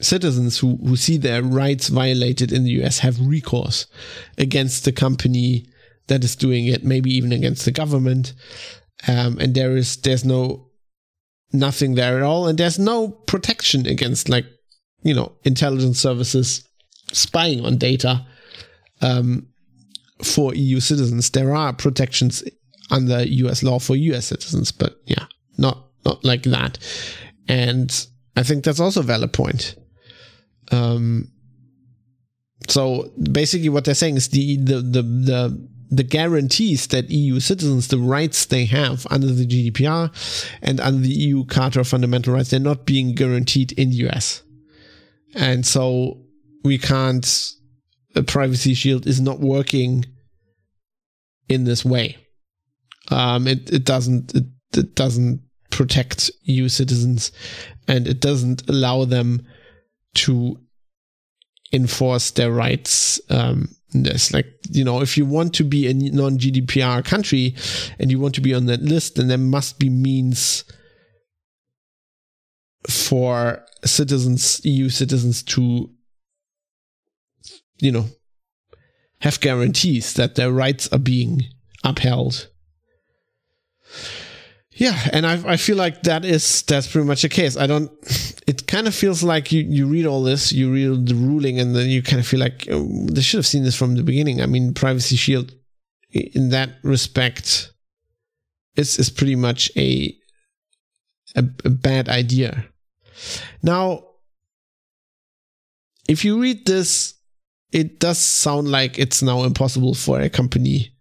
[0.00, 3.86] citizens who, who see their rights violated in the US have recourse
[4.38, 5.66] against the company
[6.08, 8.32] that is doing it, maybe even against the government.
[9.06, 10.70] Um, and there is there's no
[11.52, 14.46] nothing there at all, and there's no protection against like
[15.02, 16.68] you know intelligence services
[17.12, 18.26] spying on data
[19.00, 19.46] um,
[20.22, 21.30] for EU citizens.
[21.30, 22.44] There are protections
[22.90, 25.26] under US law for US citizens, but yeah,
[25.58, 26.78] not not like that.
[27.48, 29.76] And I think that's also a valid point.
[30.70, 31.30] Um,
[32.68, 37.88] so basically, what they're saying is the the the the the guarantees that EU citizens,
[37.88, 40.12] the rights they have under the GDPR
[40.62, 44.42] and under the EU Charter of Fundamental Rights, they're not being guaranteed in the US.
[45.34, 46.22] And so
[46.62, 47.52] we can't,
[48.14, 50.04] a privacy shield is not working
[51.48, 52.16] in this way.
[53.10, 54.44] Um, it, it doesn't it,
[54.76, 57.32] it doesn't protect EU citizens,
[57.88, 59.46] and it doesn't allow them
[60.14, 60.58] to
[61.72, 63.20] enforce their rights.
[63.30, 63.68] Um,
[64.32, 67.56] like you know if you want to be a non GDPR country
[67.98, 70.64] and you want to be on that list, then there must be means
[72.88, 75.90] for citizens, EU citizens, to
[77.78, 78.06] you know
[79.20, 81.42] have guarantees that their rights are being
[81.84, 82.49] upheld
[84.72, 87.56] yeah and I, I feel like that is that's pretty much the case.
[87.56, 87.90] I don't
[88.46, 91.74] it kind of feels like you you read all this you read the ruling and
[91.74, 94.40] then you kind of feel like oh, they should have seen this from the beginning.
[94.40, 95.54] I mean privacy shield
[96.10, 97.72] in that respect
[98.76, 100.16] is is pretty much a
[101.36, 102.64] a, a bad idea.
[103.62, 104.04] Now
[106.08, 107.14] if you read this
[107.72, 110.92] it does sound like it's now impossible for a company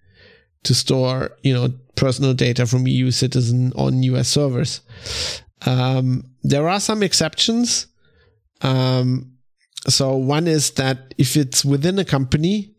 [0.63, 4.81] to store, you know, personal data from EU citizen on US servers.
[5.65, 7.87] Um, there are some exceptions.
[8.61, 9.33] Um,
[9.87, 12.75] so one is that if it's within a company,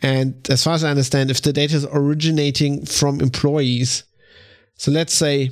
[0.00, 4.04] and as far as I understand, if the data is originating from employees,
[4.76, 5.50] so let's say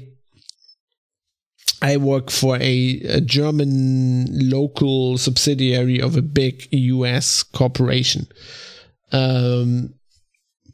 [1.82, 8.26] I work for a, a German local subsidiary of a big US corporation.
[9.12, 9.94] Um,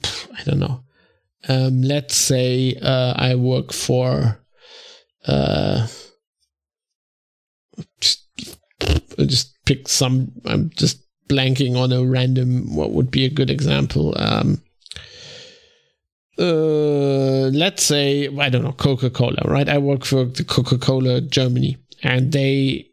[0.05, 0.86] I don't know
[1.49, 4.41] um, let's say uh, I work for
[5.27, 5.87] uh,
[8.01, 8.27] just,
[9.19, 10.33] just pick some.
[10.45, 12.75] I'm just blanking on a random.
[12.75, 14.15] What would be a good example?
[14.17, 14.63] Um,
[16.39, 19.69] uh, let's say I don't know Coca Cola, right?
[19.69, 22.89] I work for the Coca Cola Germany, and they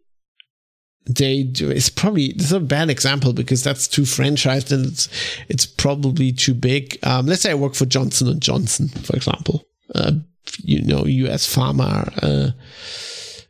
[1.06, 5.10] they do it's probably this is a bad example because that's too franchised and it's
[5.50, 6.98] it's probably too big.
[7.04, 9.66] Um, let's say i work for johnson and johnson for example.
[9.94, 10.14] Uh,
[10.60, 12.52] you know us pharma uh,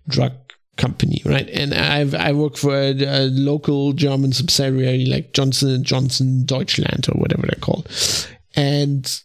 [0.07, 0.33] drug
[0.77, 1.47] company right?
[1.49, 7.07] And i've i work for a, a, local german subsidiary like johnson and johnson deutschland
[7.09, 7.87] or whatever they're called.
[8.55, 9.21] And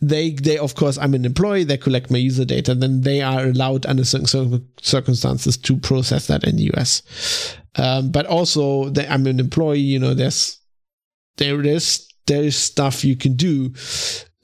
[0.00, 1.64] they they of course i'm an employee.
[1.64, 2.74] They collect my user data.
[2.74, 7.02] Then they are allowed under certain circumstances to process that in the us
[7.76, 10.60] um, but also i'm an employee you know there's
[11.36, 13.72] there is there is stuff you can do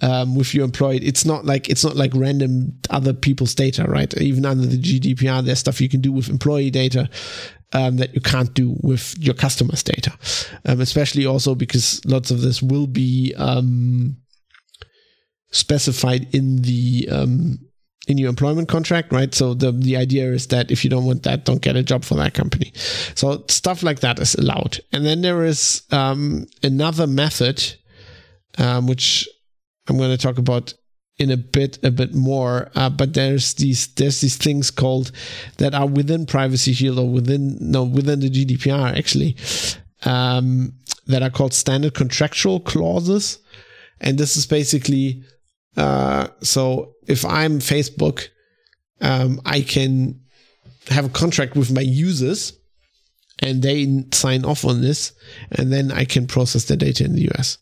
[0.02, 0.98] um, with your employee.
[0.98, 4.12] It's not like it's not like random other people's data right?
[4.20, 7.08] Even under the gdpr there's stuff you can do with employee data
[7.72, 10.12] um, that you can't do with your customers data.
[10.64, 14.16] Um, especially also because lots of this will be um,
[15.50, 17.58] specified in the um,
[18.09, 19.32] in your employment contract, right?
[19.34, 22.05] So the the idea is that if you don't want that, don't get a job
[22.05, 22.72] for that company.
[23.14, 24.80] So stuff like that is allowed.
[24.92, 27.62] And then there is um, another method,
[28.59, 29.28] um, which
[29.88, 30.74] I'm going to talk about
[31.18, 32.70] in a bit a bit more.
[32.74, 35.12] Uh, but there's these there's these things called
[35.59, 39.36] that are within Privacy Shield or within no within the GDPR actually
[40.05, 40.74] um,
[41.07, 43.38] that are called standard contractual clauses.
[44.00, 45.22] And this is basically
[45.76, 48.28] uh, so if I'm Facebook,
[49.00, 50.20] um, I can
[50.88, 52.53] have a contract with my users
[53.40, 55.12] and they sign off on this,
[55.50, 57.59] and then I can process the data in the US.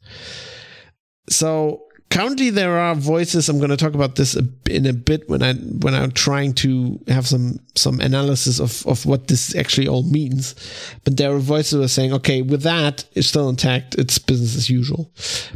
[1.31, 3.49] So currently there are voices.
[3.49, 4.37] I'm going to talk about this
[4.69, 9.07] in a bit when i when i'm trying to have some some analysis of of
[9.07, 10.55] what this actually all means.
[11.05, 13.95] But there are voices who are saying okay with that it's still intact.
[13.95, 15.11] It's business as usual.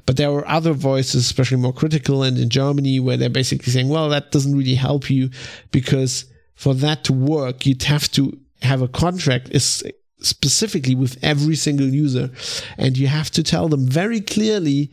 [0.07, 3.89] But there are other voices especially more critical and in germany where they're basically saying
[3.89, 5.31] well that doesn't really help you
[5.71, 9.83] because for that to work you'd have to have a contract is
[10.21, 12.31] specifically with every single user.
[12.79, 14.91] And you have to tell them very clearly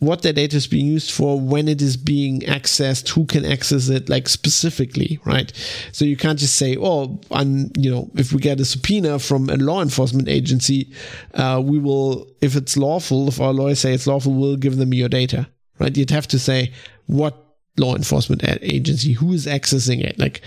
[0.00, 3.88] what their data is being used for, when it is being accessed, who can access
[3.88, 5.52] it, like specifically, right?
[5.92, 9.48] So you can't just say, oh, on you know, if we get a subpoena from
[9.48, 10.92] a law enforcement agency,
[11.34, 14.92] uh, we will, if it's lawful, if our lawyers say it's lawful, we'll give them
[14.92, 15.96] your data, right?
[15.96, 16.72] You'd have to say
[17.06, 17.36] what
[17.78, 20.42] law enforcement agency, who is accessing it, like,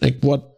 [0.00, 0.53] like what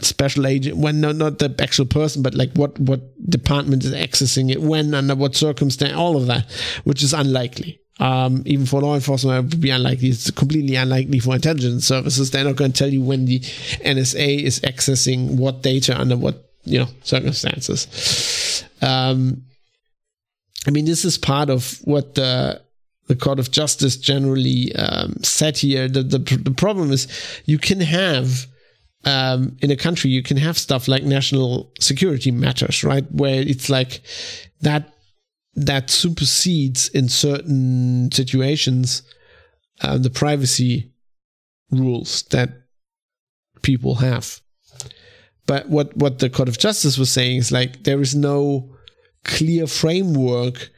[0.00, 4.50] special agent when no, not the actual person but like what what department is accessing
[4.50, 6.50] it when under what circumstance all of that
[6.84, 7.78] which is unlikely.
[8.00, 10.08] Um, even for law enforcement it would be unlikely.
[10.08, 12.30] It's completely unlikely for intelligence services.
[12.30, 16.50] They're not going to tell you when the nsa is accessing what data under what
[16.64, 18.64] you know circumstances.
[18.80, 19.42] Um,
[20.66, 22.62] i mean this is part of what the
[23.08, 25.88] the Court of Justice generally um, said here.
[25.88, 27.08] The, the, the problem is
[27.44, 28.46] you can have
[29.04, 33.04] um, in a country, you can have stuff like national security matters, right?
[33.10, 34.02] Where it's like
[34.60, 34.94] that
[35.54, 39.02] that supersedes in certain situations
[39.82, 40.92] uh, the privacy
[41.70, 42.50] rules that
[43.62, 44.40] people have.
[45.46, 48.76] But what what the Court of Justice was saying is like there is no
[49.24, 50.70] clear framework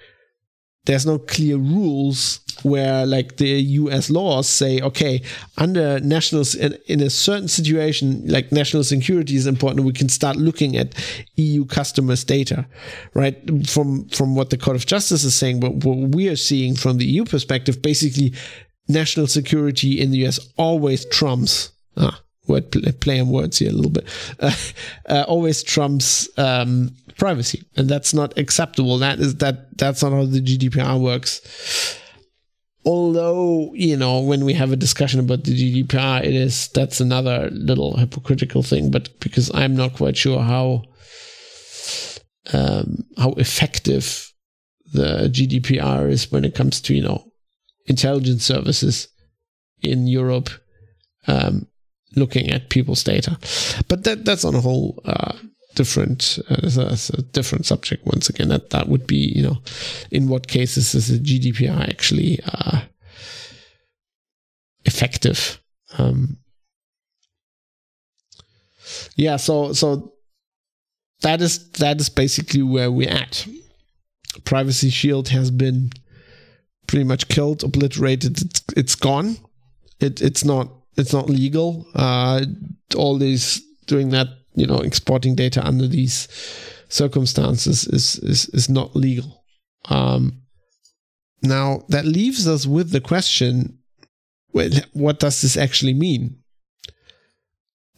[0.85, 5.23] there's no clear rules where like the US laws say, okay,
[5.59, 10.37] under national in, in, a certain situation, like national security is important, we can start
[10.37, 10.95] looking at
[11.37, 12.67] EU customers' data,
[13.15, 13.37] right?
[13.69, 16.99] From from what the Court of Justice is saying, but what we are seeing from
[16.99, 18.35] the EU perspective, basically,
[18.89, 21.73] national security in the US always trumps.
[21.97, 24.07] Ah, word play on words here a little bit.
[24.41, 24.55] Uh,
[25.09, 28.99] uh, always trumps um, privacy, and that's not acceptable.
[28.99, 32.01] That is that that's not how the GDPR works.
[32.85, 37.49] Although you know, when we have a discussion about the GDPR, it is that's another
[37.51, 38.91] little hypocritical thing.
[38.91, 40.85] But because I'm not quite sure how
[42.53, 44.33] um, how effective
[44.93, 47.25] the GDPR is when it comes to you know
[47.87, 49.09] intelligence services
[49.83, 50.51] in Europe.
[51.27, 51.69] Um,
[52.17, 53.39] looking at people's data.
[53.89, 55.37] But that that's on a whole uh,
[55.75, 58.07] different uh, that's a different subject.
[58.07, 59.59] Once again, that that would be you know,
[60.11, 62.83] in what cases is the GDPR actually uh,
[64.85, 65.61] effective?
[65.99, 66.39] Um,
[69.17, 70.13] yeah, so so
[71.21, 73.47] that is that is basically where we're at.
[74.45, 75.91] Privacy Shield has been
[76.87, 78.41] pretty much killed, obliterated.
[78.41, 79.39] It's, it's gone.
[80.01, 81.87] It it's not it's not legal.
[81.95, 82.45] Uh,
[82.97, 86.29] all these doing that, you know, exporting data under these
[86.89, 89.45] circumstances is is is not legal.
[89.87, 90.43] Um,
[91.43, 93.79] now that leaves us with the question:
[94.53, 96.39] well, what does this actually mean?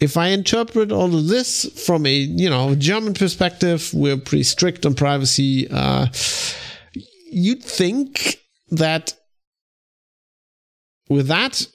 [0.00, 4.84] if I interpret all of this from a you know German perspective, we're pretty strict
[4.84, 5.68] on privacy.
[5.70, 6.06] Uh,
[7.30, 8.40] you'd think
[8.70, 9.14] that
[11.08, 11.66] with that,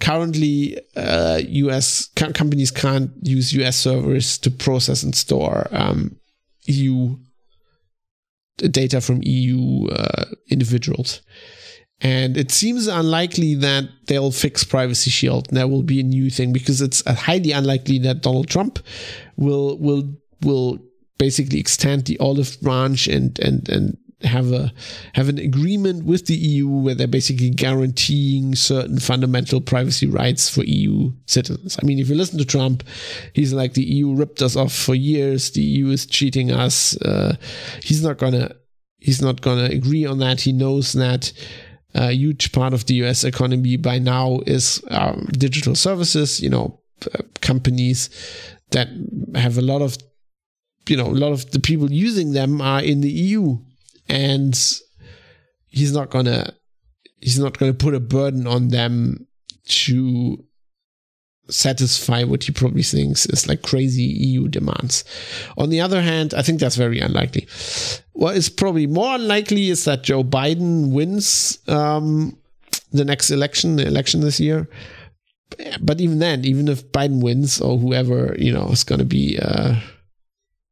[0.00, 2.10] currently uh, U.S.
[2.16, 3.76] Co- companies can't use U.S.
[3.76, 6.16] servers to process and store um,
[6.66, 7.16] EU
[8.56, 11.22] data from EU uh, individuals.
[12.00, 15.48] And it seems unlikely that they'll fix Privacy Shield.
[15.50, 18.78] That will be a new thing because it's highly unlikely that Donald Trump
[19.36, 20.78] will will will
[21.18, 24.72] basically extend the olive branch and and and have a
[25.14, 30.64] have an agreement with the EU where they're basically guaranteeing certain fundamental privacy rights for
[30.64, 31.78] EU citizens.
[31.82, 32.84] I mean, if you listen to Trump,
[33.32, 35.50] he's like the EU ripped us off for years.
[35.50, 36.96] The EU is cheating us.
[36.98, 37.36] Uh,
[37.82, 38.54] he's not gonna
[38.98, 40.40] he's not gonna agree on that.
[40.40, 41.32] He knows that
[41.94, 46.80] a huge part of the US economy by now is um, digital services, you know,
[47.12, 48.10] uh, companies
[48.70, 48.88] that
[49.34, 49.96] have a lot of,
[50.88, 53.58] you know, a lot of the people using them are in the EU.
[54.08, 54.54] And
[55.66, 56.54] he's not gonna,
[57.20, 59.26] he's not gonna put a burden on them
[59.66, 60.44] to
[61.48, 65.04] satisfy what he probably thinks is like crazy EU demands.
[65.58, 67.46] On the other hand, I think that's very unlikely.
[68.12, 72.38] What is probably more unlikely is that Joe Biden wins um,
[72.92, 74.68] the next election, the election this year.
[75.80, 79.38] But even then, even if Biden wins or whoever you know is going to be
[79.40, 79.76] uh,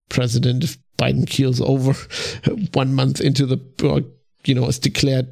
[0.09, 1.93] president, if Biden keels over
[2.73, 4.03] one month into the, or,
[4.45, 5.29] you know, is declared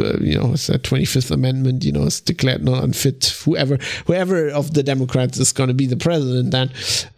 [0.00, 3.26] uh, you know, it's a 25th Amendment, you know, it's declared not unfit.
[3.44, 6.72] Whoever, whoever of the Democrats is going to be the president, then,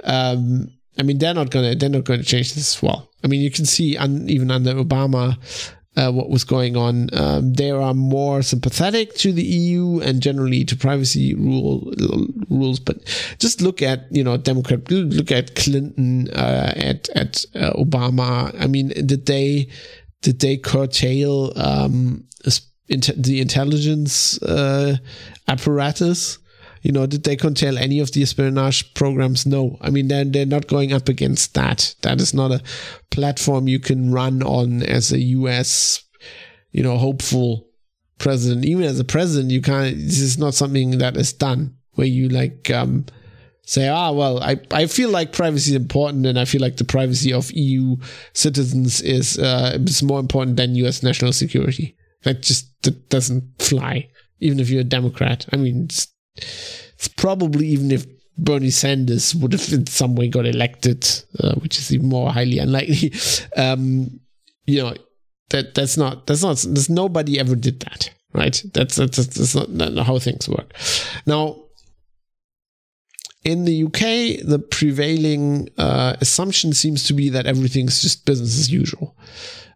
[0.04, 2.82] um, I mean, they're not going to, they're not going to change this.
[2.82, 5.36] Well, I mean, you can see un, even under Obama,
[5.96, 7.08] uh, what was going on.
[7.12, 11.92] Um, they are more sympathetic to the EU and generally to privacy rule
[12.48, 12.80] rules.
[12.80, 13.04] But
[13.38, 18.54] just look at you know Democrat, look at Clinton, uh, at at uh, Obama.
[18.60, 19.68] I mean, did they
[20.22, 22.24] did they curtail um,
[22.86, 24.96] the intelligence uh,
[25.48, 26.38] apparatus?
[26.84, 29.46] You know, did they curtail any of the espionage programs?
[29.46, 29.78] No.
[29.80, 31.94] I mean, they're, they're not going up against that.
[32.02, 32.62] That is not a
[33.10, 36.04] platform you can run on as a US,
[36.72, 37.66] you know, hopeful
[38.18, 38.66] president.
[38.66, 42.28] Even as a president, you can't, this is not something that is done where you
[42.28, 43.06] like, um,
[43.62, 46.84] say, ah, well, I, I feel like privacy is important and I feel like the
[46.84, 47.96] privacy of EU
[48.34, 51.96] citizens is, uh, is more important than US national security.
[52.24, 54.10] That just that doesn't fly,
[54.40, 55.46] even if you're a Democrat.
[55.50, 58.06] I mean, it's, it's probably even if
[58.36, 61.06] Bernie Sanders would have in some way got elected,
[61.40, 63.12] uh, which is even more highly unlikely.
[63.56, 64.20] Um,
[64.66, 64.94] you know,
[65.50, 68.60] that that's not that's not there's nobody ever did that, right?
[68.72, 70.72] That's that's, that's not, not how things work.
[71.26, 71.64] Now,
[73.44, 78.72] in the UK, the prevailing uh, assumption seems to be that everything's just business as
[78.72, 79.16] usual.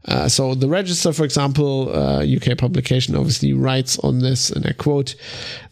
[0.04, 4.72] Uh, so the Register, for example, uh, UK publication obviously writes on this, and I
[4.72, 5.14] quote,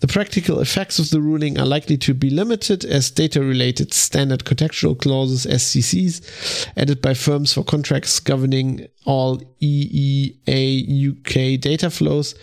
[0.00, 4.98] the practical effects of the ruling are likely to be limited as data-related standard contextual
[4.98, 12.34] clauses, SCCs, added by firms for contracts governing all EEA UK data flows,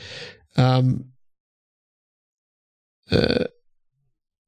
[0.58, 1.06] um,
[3.12, 3.46] uh,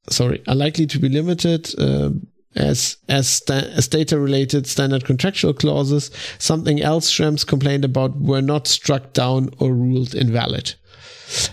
[0.09, 5.53] sorry, are likely to be limited um, as as, sta- as data related standard contractual
[5.53, 6.11] clauses.
[6.39, 10.75] Something else Schrems complained about were not struck down or ruled invalid.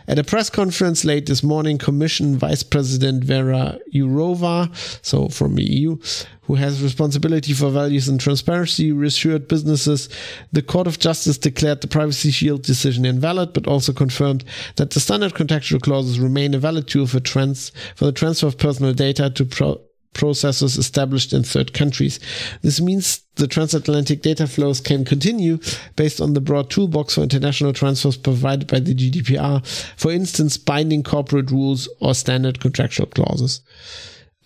[0.06, 4.70] At a press conference late this morning, Commission Vice President Vera Jourova,
[5.04, 5.96] so from the EU,
[6.42, 10.08] who has responsibility for values and transparency, reassured businesses
[10.52, 14.44] the Court of Justice declared the Privacy Shield decision invalid, but also confirmed
[14.76, 18.58] that the standard contractual clauses remain a valid tool for, trans- for the transfer of
[18.58, 19.80] personal data to pro-
[20.14, 22.20] processors established in third countries.
[22.62, 25.58] This means the transatlantic data flows can continue
[25.96, 31.02] based on the broad toolbox for international transfers provided by the GDPR, for instance, binding
[31.02, 33.62] corporate rules or standard contractual clauses.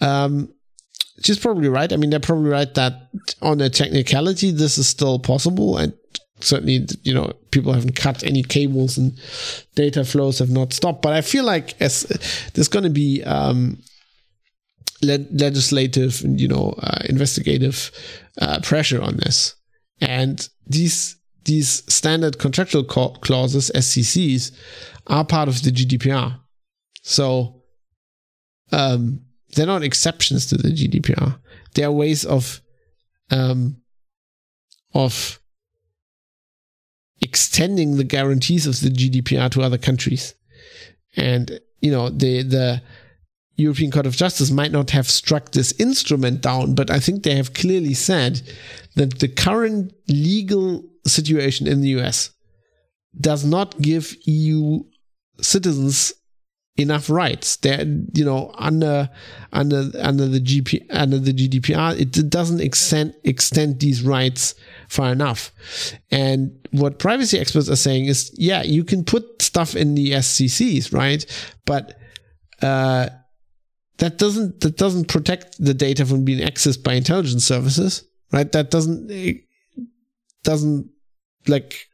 [0.00, 0.52] Um,
[1.22, 1.92] she's probably right.
[1.92, 3.08] I mean, they're probably right that
[3.42, 5.78] on a technicality, this is still possible.
[5.78, 5.92] And
[6.40, 9.18] certainly, you know, people haven't cut any cables and
[9.74, 11.02] data flows have not stopped.
[11.02, 12.02] But I feel like as
[12.54, 13.82] there's going to be, um,
[15.02, 17.90] le- legislative and you know uh, investigative
[18.40, 19.54] uh, pressure on this,
[20.00, 24.52] and these these standard contractual clauses SCCs
[25.06, 26.38] are part of the GDPR,
[27.02, 27.62] so
[28.72, 29.20] um,
[29.54, 31.38] they're not exceptions to the GDPR.
[31.74, 32.60] They are ways of
[33.30, 33.76] um,
[34.94, 35.40] of
[37.20, 40.34] extending the guarantees of the GDPR to other countries,
[41.16, 42.82] and you know the the
[43.56, 47.34] European Court of Justice might not have struck this instrument down, but I think they
[47.36, 48.42] have clearly said
[48.96, 52.30] that the current legal situation in the US
[53.18, 54.80] does not give EU
[55.40, 56.12] citizens
[56.76, 57.56] enough rights.
[57.56, 59.08] They're, you know, under
[59.52, 64.54] under under the GP under the GDPR, it doesn't extend extend these rights
[64.88, 65.52] far enough.
[66.10, 70.92] And what privacy experts are saying is, yeah, you can put stuff in the SCCs,
[70.92, 71.24] right?
[71.64, 71.98] But
[72.62, 73.08] uh,
[73.98, 78.50] that doesn't that doesn't protect the data from being accessed by intelligence services, right?
[78.52, 79.10] That doesn't
[80.44, 80.90] doesn't
[81.48, 81.88] like,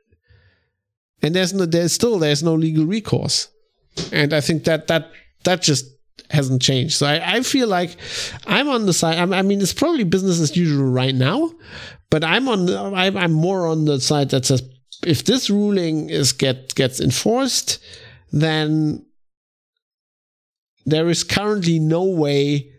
[1.23, 3.49] and there's no there's still there's no legal recourse
[4.11, 5.11] and I think that that
[5.45, 5.87] that just
[6.31, 6.95] hasn't changed.
[6.95, 7.97] So I, I feel like
[8.47, 9.19] I'm on the side.
[9.19, 11.53] I I mean, it's probably business as usual right now,
[12.11, 12.71] but I'm on.
[12.71, 14.63] I'm, I'm more on the side that says
[15.05, 17.79] if this ruling is get gets enforced,
[18.31, 19.05] then
[20.87, 22.71] there is currently no way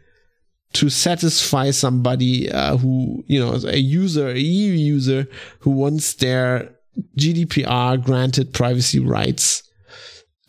[0.73, 5.27] to satisfy somebody uh, who you know a user, a EU user
[5.59, 6.75] who wants their
[7.17, 9.63] GDPR granted privacy rights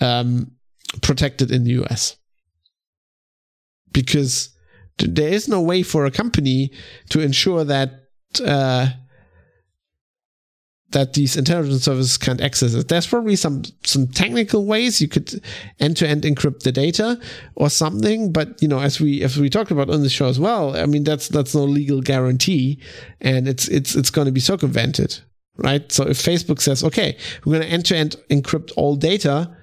[0.00, 0.50] um,
[1.02, 2.16] protected in the US.
[3.92, 4.50] Because
[4.98, 6.72] there is no way for a company
[7.10, 8.08] to ensure that
[8.44, 8.88] uh,
[10.94, 12.88] that these intelligence services can't access it.
[12.88, 15.42] There's probably some some technical ways you could
[15.80, 17.20] end to end encrypt the data
[17.56, 20.38] or something, but you know, as we as we talked about on the show as
[20.38, 22.80] well, I mean that's that's no legal guarantee,
[23.20, 25.18] and it's it's it's going to be circumvented,
[25.56, 25.90] right?
[25.90, 29.54] So if Facebook says, okay, we're going to end to end encrypt all data,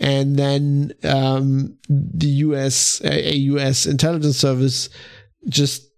[0.00, 4.88] and then um, the US a US intelligence service
[5.46, 5.89] just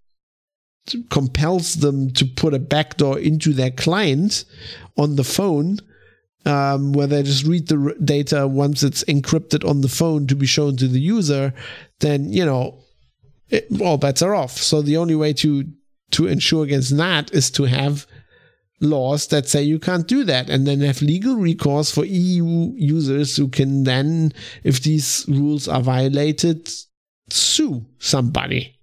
[1.10, 4.44] compels them to put a backdoor into their client
[4.96, 5.78] on the phone
[6.44, 10.46] um, where they just read the data once it's encrypted on the phone to be
[10.46, 11.54] shown to the user
[12.00, 12.80] then you know
[13.48, 15.64] it, all bets are off so the only way to
[16.10, 18.06] to ensure against that is to have
[18.82, 23.36] laws that say you can't do that and then have legal recourse for EU users
[23.36, 24.32] who can then,
[24.64, 26.68] if these rules are violated,
[27.30, 28.76] sue somebody.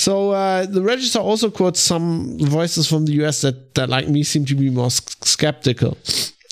[0.00, 4.22] So uh, the register also quotes some voices from the US that, that, like me,
[4.22, 5.98] seem to be more skeptical.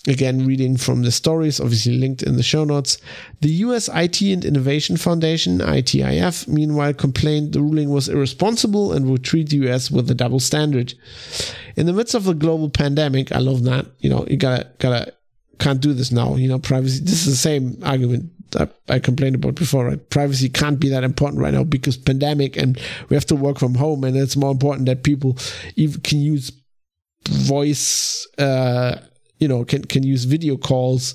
[0.07, 2.99] Again, reading from the stories, obviously linked in the show notes.
[3.41, 9.25] The US IT and Innovation Foundation, ITIF, meanwhile complained the ruling was irresponsible and would
[9.25, 10.93] treat the US with a double standard.
[11.75, 13.87] In the midst of the global pandemic, I love that.
[14.01, 15.15] You know, you gotta, gotta,
[15.59, 16.37] can't do this now.
[16.37, 20.11] You know, privacy, this is the same argument I, I complained about before, right?
[20.11, 23.75] Privacy can't be that important right now because pandemic and we have to work from
[23.75, 25.37] home and it's more important that people
[25.77, 26.53] even can use
[27.29, 29.01] voice, uh,
[29.39, 31.15] you know, can can use video calls.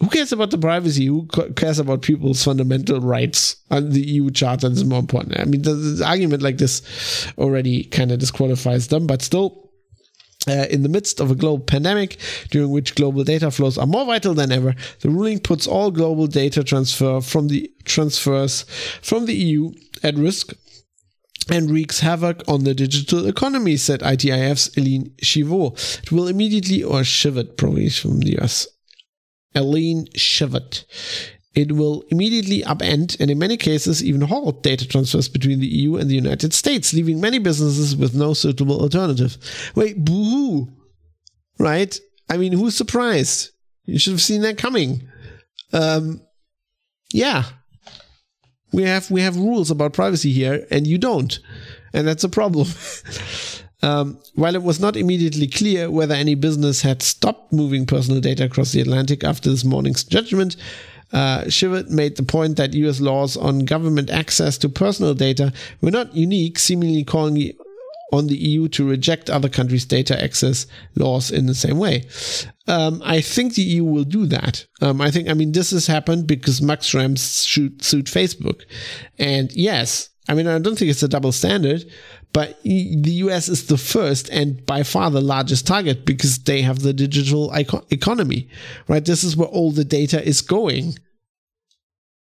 [0.00, 1.06] Who cares about the privacy?
[1.06, 1.26] Who
[1.56, 3.56] cares about people's fundamental rights?
[3.70, 5.40] And the EU Charter is more important.
[5.40, 9.65] I mean, the, the argument like this already kind of disqualifies them, but still.
[10.48, 12.18] Uh, in the midst of a global pandemic,
[12.50, 16.28] during which global data flows are more vital than ever, the ruling puts all global
[16.28, 18.62] data transfer from the transfers
[19.02, 19.72] from the EU
[20.02, 20.52] at risk
[21.48, 26.02] and wreaks havoc on the digital economy, said ITIF's Eileen Chivot.
[26.02, 28.66] It will immediately, or Shivot, probably from the US.
[29.56, 30.84] Eileen Shivot.
[31.56, 35.96] It will immediately upend and in many cases even halt data transfers between the EU
[35.96, 39.38] and the United States, leaving many businesses with no suitable alternative.
[39.74, 40.68] Wait, boo
[41.58, 41.98] Right?
[42.28, 43.50] I mean, who's surprised?
[43.84, 45.08] You should have seen that coming.
[45.72, 46.20] Um,
[47.12, 47.44] yeah,
[48.72, 51.38] we have we have rules about privacy here, and you don't,
[51.94, 52.68] and that's a problem.
[53.82, 58.44] um, while it was not immediately clear whether any business had stopped moving personal data
[58.44, 60.56] across the Atlantic after this morning's judgment,
[61.12, 61.44] uh,
[61.88, 66.58] made the point that US laws on government access to personal data were not unique,
[66.58, 67.52] seemingly calling
[68.12, 72.04] on the EU to reject other countries' data access laws in the same way.
[72.68, 74.66] Um, I think the EU will do that.
[74.80, 78.62] Um, I think, I mean, this has happened because Max Schrems sued Facebook.
[79.18, 81.84] And yes, I mean, I don't think it's a double standard,
[82.36, 86.80] but the US is the first and by far the largest target because they have
[86.80, 88.50] the digital economy,
[88.88, 89.02] right?
[89.02, 90.98] This is where all the data is going.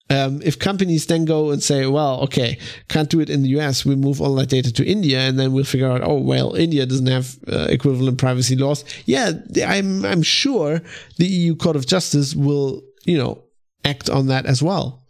[0.10, 3.86] Um, if companies then go and say, well, okay, can't do it in the US,
[3.86, 6.88] we move all that data to India, and then we'll figure out, oh, well, India
[6.88, 8.84] doesn't have uh, equivalent privacy laws.
[9.06, 9.34] Yeah,
[9.64, 10.82] I'm I'm sure
[11.18, 13.43] the EU Court of Justice will, you know,
[13.86, 15.06] act on that as well.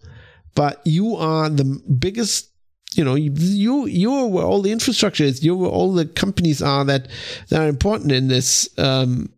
[0.53, 2.50] But you are the biggest
[2.95, 6.83] you know you you're where all the infrastructure is you're where all the companies are
[6.83, 7.07] that
[7.49, 9.29] that are important in this um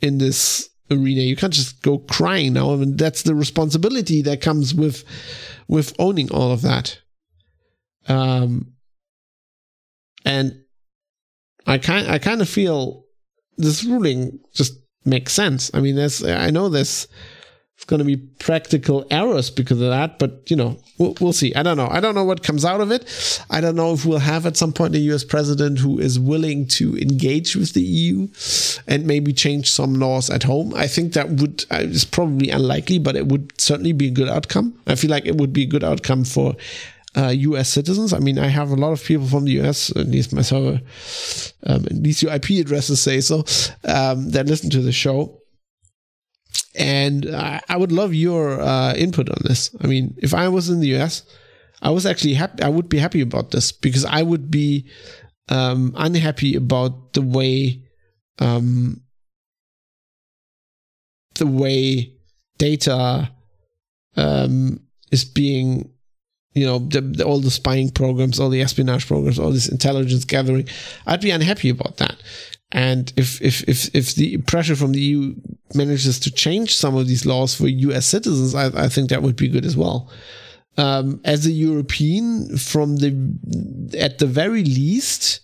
[0.00, 1.22] in this arena.
[1.22, 2.72] You can't just go crying now.
[2.72, 5.04] I mean, that's the responsibility that comes with
[5.68, 7.00] with owning all of that.
[8.08, 8.74] Um,
[10.24, 10.62] and
[11.66, 13.04] I kind I kind of feel
[13.56, 15.70] this ruling just makes sense.
[15.74, 17.06] I mean, there's I know there's
[17.86, 21.54] going to be practical errors because of that, but you know, we'll, we'll, see.
[21.54, 21.88] I don't know.
[21.90, 23.44] I don't know what comes out of it.
[23.50, 26.66] I don't know if we'll have at some point a US president who is willing
[26.68, 28.28] to engage with the EU
[28.86, 30.72] and maybe change some laws at home.
[30.74, 34.28] I think that would uh, is probably unlikely, but it would certainly be a good
[34.28, 34.78] outcome.
[34.86, 36.56] I feel like it would be a good outcome for
[37.16, 38.12] uh, US citizens.
[38.12, 40.80] I mean, I have a lot of people from the US, at least my server,
[41.66, 43.44] um, at least your IP addresses say so,
[43.84, 45.41] um, that listen to the show.
[46.74, 49.74] And I, would love your uh, input on this.
[49.80, 51.22] I mean, if I was in the US,
[51.82, 52.62] I was actually happy.
[52.62, 54.88] I would be happy about this because I would be
[55.48, 57.82] um, unhappy about the way
[58.38, 59.02] um,
[61.34, 62.14] the way
[62.58, 63.30] data
[64.16, 65.92] um, is being
[66.54, 70.24] you know, the, the, all the spying programs, all the espionage programs, all this intelligence
[70.24, 70.68] gathering,
[71.06, 72.16] I'd be unhappy about that.
[72.72, 75.34] And if if if if the pressure from the EU
[75.74, 78.06] manages to change some of these laws for U.S.
[78.06, 80.10] citizens, I, I think that would be good as well.
[80.78, 83.12] Um, as a European, from the
[83.98, 85.40] at the very least,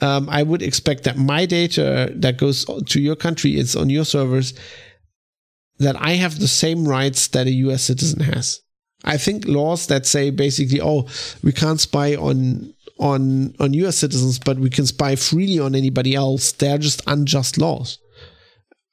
[0.00, 4.06] um, I would expect that my data that goes to your country it's on your
[4.06, 4.54] servers.
[5.80, 7.84] That I have the same rights that a U.S.
[7.84, 8.62] citizen has.
[9.04, 11.06] I think laws that say basically, oh,
[11.44, 13.96] we can't spy on on on U.S.
[13.98, 16.52] citizens, but we can spy freely on anybody else.
[16.52, 17.98] They're just unjust laws.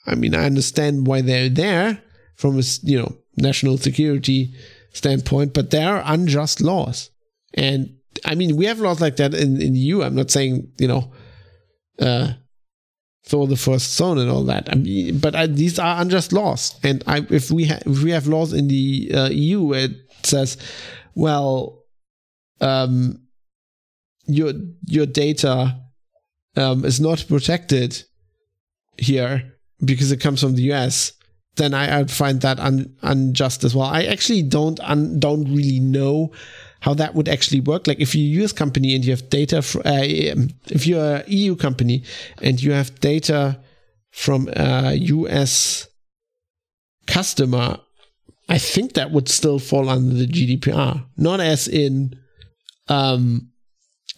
[0.06, 2.02] I mean, I understand why they're there
[2.36, 4.54] from a you know national security
[4.94, 7.10] standpoint, but they're unjust laws.
[7.54, 10.02] And I mean, we have laws like that in in the EU.
[10.04, 11.12] I'm not saying you know.
[12.00, 12.34] Uh,
[13.28, 14.70] the first zone and all that.
[14.72, 18.12] I mean, but I, these are unjust laws, and I, if we ha- if we
[18.12, 19.92] have laws in the uh, EU it
[20.24, 20.58] says,
[21.16, 21.84] well,
[22.62, 23.25] um,
[24.28, 24.54] your
[24.86, 25.80] your data
[26.56, 28.04] um, is not protected
[28.98, 29.54] here
[29.84, 31.14] because it comes from the US,
[31.56, 33.88] then I, I'd find that un, unjust as well.
[33.88, 36.32] I actually don't un, don't really know
[36.82, 37.88] how that would actually work.
[37.88, 41.24] Like if you're a US company and you have data, uh, um, if you're an
[41.28, 42.04] EU company
[42.42, 43.60] and you have data
[44.12, 45.88] from a US
[47.08, 47.80] customer,
[48.48, 52.20] I think that would still fall under the GDPR, not as in
[52.88, 53.50] um,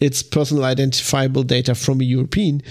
[0.00, 2.62] it's personal identifiable data from a European,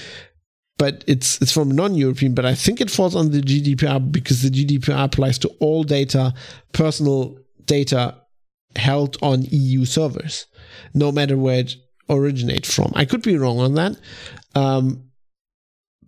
[0.78, 2.34] but it's it's from non-European.
[2.34, 6.34] But I think it falls under the GDPR because the GDPR applies to all data,
[6.72, 8.16] personal data
[8.76, 10.46] held on EU servers,
[10.94, 11.76] no matter where it
[12.10, 12.92] originates from.
[12.96, 13.98] I could be wrong on that.
[14.56, 15.04] Um,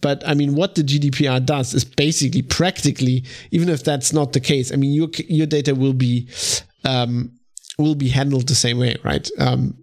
[0.01, 4.39] but I mean, what the GDPR does is basically, practically, even if that's not the
[4.39, 6.29] case, I mean, your your data will be
[6.85, 7.33] um,
[7.77, 9.29] will be handled the same way, right?
[9.39, 9.78] Um,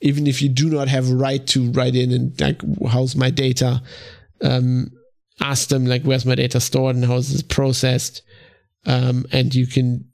[0.00, 3.82] even if you do not have right to write in and like, how's my data?
[4.42, 4.90] Um,
[5.40, 8.22] ask them like, where's my data stored and how is this processed?
[8.84, 10.04] Um, and you can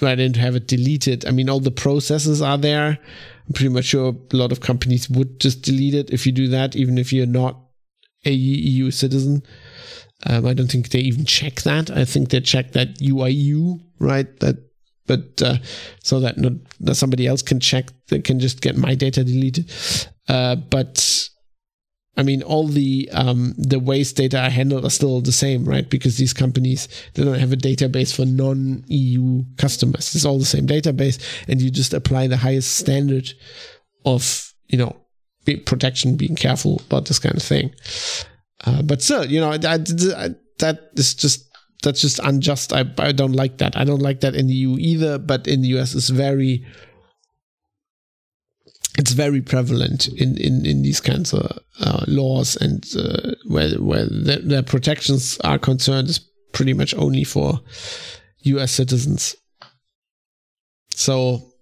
[0.00, 1.26] I in to have it deleted.
[1.26, 2.98] I mean, all the processes are there.
[3.46, 6.48] I'm pretty much sure a lot of companies would just delete it if you do
[6.48, 7.60] that, even if you're not
[8.24, 9.42] a EU citizen.
[10.24, 11.90] Um, I don't think they even check that.
[11.90, 14.40] I think they check that you are EU, right?
[14.40, 14.56] That,
[15.06, 15.56] but uh,
[16.02, 19.70] so that not that somebody else can check, they can just get my data deleted.
[20.28, 21.28] Uh, but
[22.16, 25.88] I mean, all the um, the waste data are handled are still the same, right?
[25.88, 30.14] Because these companies they don't have a database for non-EU customers.
[30.14, 33.32] It's all the same database, and you just apply the highest standard
[34.04, 34.96] of you know
[35.64, 37.74] protection, being careful about this kind of thing.
[38.64, 39.74] Uh, but still, you know, I, I,
[40.16, 40.28] I,
[40.58, 41.48] that is just
[41.82, 42.72] that's just unjust.
[42.72, 43.76] I I don't like that.
[43.76, 45.18] I don't like that in the EU either.
[45.18, 46.64] But in the US, it's very
[48.98, 54.04] it's very prevalent in, in, in these kinds of uh, laws and uh, where where
[54.04, 56.18] the, the, protections are concerned is
[56.52, 57.60] pretty much only for
[58.42, 58.70] U.S.
[58.72, 59.34] citizens.
[60.94, 61.52] So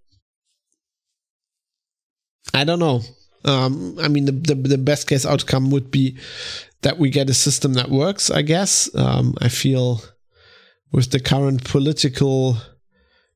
[2.52, 3.02] I don't know.
[3.44, 6.18] Um, I mean, the, the, the best case outcome would be
[6.82, 8.30] that we get a system that works.
[8.30, 8.92] I guess.
[8.94, 10.02] Um, I feel
[10.92, 12.56] with the current political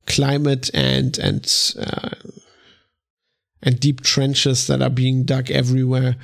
[0.06, 2.10] climate and and uh,
[3.62, 6.16] and deep trenches that are being dug everywhere.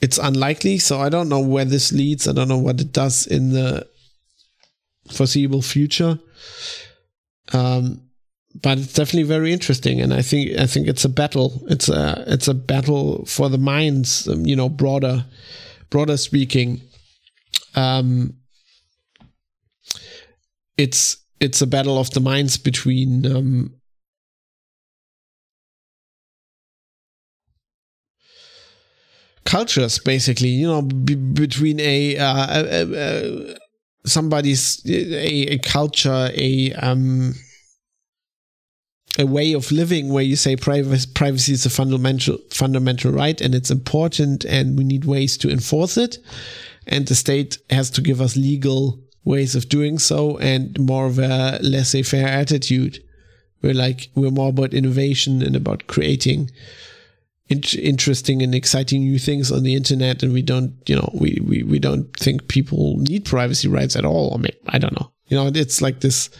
[0.00, 2.28] It's unlikely, so I don't know where this leads.
[2.28, 3.86] I don't know what it does in the
[5.10, 6.18] foreseeable future.
[7.52, 8.02] Um,
[8.62, 11.62] but it's definitely very interesting, and I think I think it's a battle.
[11.68, 14.26] It's a it's a battle for the minds.
[14.28, 15.26] Um, you know, broader
[15.90, 16.80] broader speaking.
[17.74, 18.34] Um,
[20.76, 23.74] it's it's a battle of the minds between um,
[29.44, 33.56] cultures basically you know b- between a, uh, a, a
[34.04, 37.32] somebody's a, a, culture a um
[39.18, 43.54] a way of living where you say privacy, privacy is a fundamental fundamental right and
[43.54, 46.18] it's important and we need ways to enforce it.
[46.86, 51.18] And the state has to give us legal ways of doing so and more of
[51.18, 53.02] a laissez-faire attitude.
[53.60, 56.50] We're like we're more about innovation and about creating
[57.48, 61.62] interesting and exciting new things on the internet and we don't you know we, we
[61.62, 64.34] we don't think people need privacy rights at all.
[64.34, 65.12] I mean i don't know.
[65.26, 66.30] You know it's like this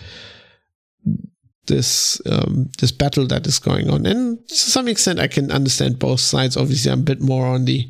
[1.67, 4.07] this um, this battle that is going on.
[4.07, 6.57] And to some extent i can understand both sides.
[6.57, 7.89] Obviously i'm a bit more on the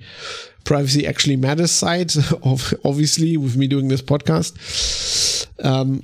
[0.67, 2.13] privacy actually matters side
[2.43, 6.03] of obviously with me doing this podcast um,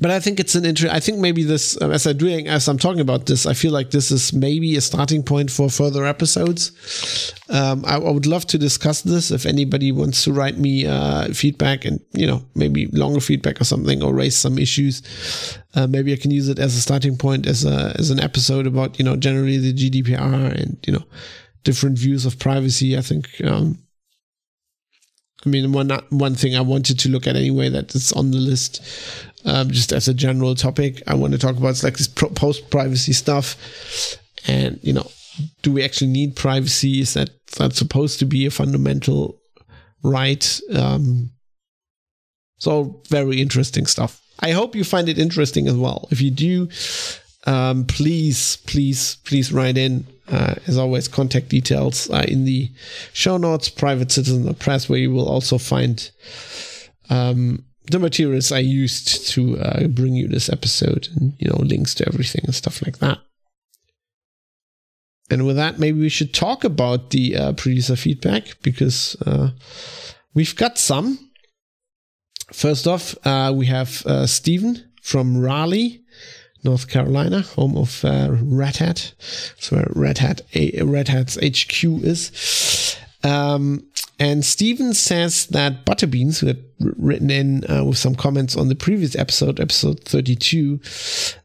[0.00, 0.94] but I think it's an interest.
[0.94, 3.72] I think maybe this, um, as I'm doing, as I'm talking about this, I feel
[3.72, 7.34] like this is maybe a starting point for further episodes.
[7.48, 11.32] Um, I, I, would love to discuss this if anybody wants to write me uh,
[11.32, 15.02] feedback and you know maybe longer feedback or something or raise some issues.
[15.74, 18.66] Uh, maybe I can use it as a starting point as a as an episode
[18.66, 21.04] about you know generally the GDPR and you know
[21.64, 22.96] different views of privacy.
[22.96, 23.28] I think.
[23.44, 23.78] Um,
[25.46, 28.38] I mean, one one thing I wanted to look at anyway that is on the
[28.38, 28.82] list
[29.44, 31.02] um, just as a general topic.
[31.06, 33.56] I want to talk about like this post privacy stuff,
[34.46, 35.08] and you know,
[35.62, 37.00] do we actually need privacy?
[37.00, 39.38] Is that that supposed to be a fundamental
[40.02, 40.60] right?
[40.74, 41.30] Um,
[42.58, 44.20] so very interesting stuff.
[44.40, 46.08] I hope you find it interesting as well.
[46.10, 46.68] If you do,
[47.46, 50.06] um, please, please, please write in.
[50.30, 52.70] Uh, as always, contact details are in the
[53.12, 53.68] show notes.
[53.68, 56.10] Private Citizen Press, where you will also find
[57.08, 61.94] um, the materials I used to uh, bring you this episode and, you know, links
[61.94, 63.18] to everything and stuff like that.
[65.30, 69.50] And with that, maybe we should talk about the uh, producer feedback because uh,
[70.34, 71.18] we've got some.
[72.52, 76.02] First off, uh, we have uh, Stephen from Raleigh,
[76.64, 79.12] North Carolina, home of uh, Red Hat.
[79.18, 80.42] That's where Red Hat,
[80.82, 82.96] Red Hat's HQ is.
[83.24, 83.84] Um,
[84.18, 88.74] and Steven says that Butterbeans, who had written in uh, with some comments on the
[88.74, 90.80] previous episode, episode 32,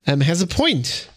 [0.07, 1.09] um, has a point.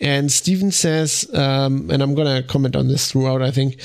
[0.00, 3.40] And Steven says, um, and I'm gonna comment on this throughout.
[3.40, 3.80] I think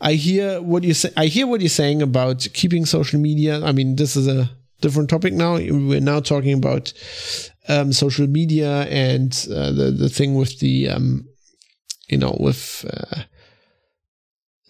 [0.00, 1.10] I hear what you say.
[1.16, 3.62] I hear what you're saying about keeping social media.
[3.64, 4.48] I mean, this is a
[4.80, 5.54] different topic now.
[5.54, 6.92] We're now talking about
[7.68, 11.28] um, social media and uh, the the thing with the um,
[12.08, 13.22] you know with uh,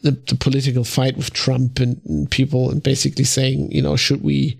[0.02, 4.22] the, the political fight with Trump and, and, people and basically saying, you know, should
[4.22, 4.59] we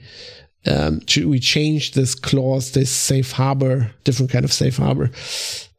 [0.67, 5.11] um, should we change this clause, this safe harbor, different kind of safe harbor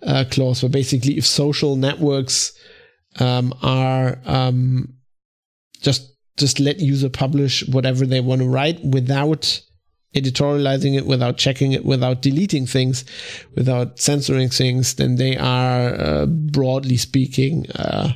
[0.03, 2.53] uh, clause, where basically if social networks
[3.20, 4.93] um, are um,
[5.82, 9.61] just just let user publish whatever they want to write without
[10.15, 13.05] editorializing it, without checking it, without deleting things,
[13.55, 18.13] without censoring things, then they are uh, broadly speaking uh,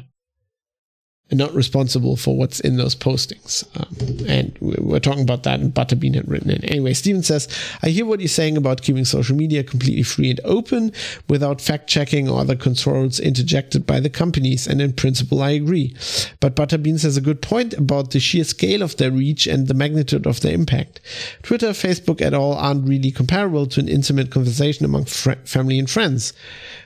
[1.31, 3.63] not responsible for what's in those postings.
[3.75, 6.63] Um, and we're talking about that, and Butterbean had written it.
[6.65, 7.47] Anyway, Steven says,
[7.81, 10.91] I hear what you're saying about keeping social media completely free and open
[11.27, 15.95] without fact checking or other controls interjected by the companies, and in principle, I agree.
[16.39, 19.73] But Butterbean has a good point about the sheer scale of their reach and the
[19.73, 20.99] magnitude of their impact.
[21.41, 25.89] Twitter, Facebook, at all aren't really comparable to an intimate conversation among fr- family and
[25.89, 26.33] friends.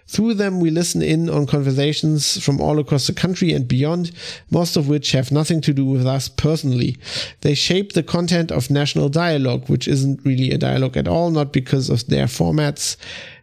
[0.07, 4.11] Through them, we listen in on conversations from all across the country and beyond,
[4.49, 6.97] most of which have nothing to do with us personally.
[7.41, 11.51] They shape the content of national dialogue, which isn't really a dialogue at all, not
[11.51, 12.95] because of their formats,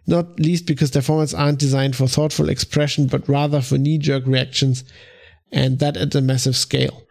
[0.07, 4.27] not least because their formats aren't designed for thoughtful expression, but rather for knee jerk
[4.27, 4.85] reactions,
[5.53, 7.03] and that at a massive scale.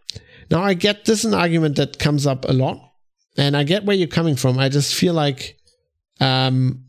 [0.49, 2.79] Now, I get this is an argument that comes up a lot,
[3.37, 4.57] and I get where you're coming from.
[4.57, 5.57] I just feel like
[6.19, 6.85] um,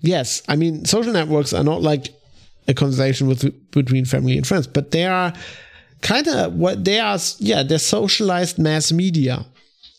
[0.00, 2.14] yes, I mean, social networks are not like
[2.68, 5.32] a conversation with between family and friends, but they are
[6.02, 7.18] kind of what they are.
[7.38, 9.44] Yeah, they're socialized mass media.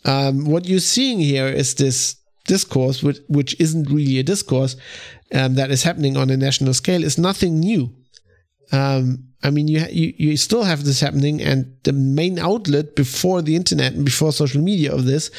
[0.05, 4.75] Um, what you're seeing here is this discourse, which, which isn't really a discourse
[5.33, 7.93] um, that is happening on a national scale, is nothing new.
[8.71, 13.41] Um, I mean, you, you you still have this happening, and the main outlet before
[13.41, 15.31] the internet and before social media of this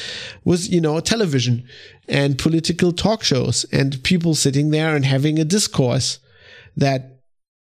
[0.43, 1.65] was, you know, television
[2.09, 6.19] and political talk shows and people sitting there and having a discourse
[6.75, 7.21] that,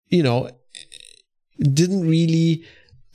[0.08, 0.52] you know,
[1.60, 2.64] didn't really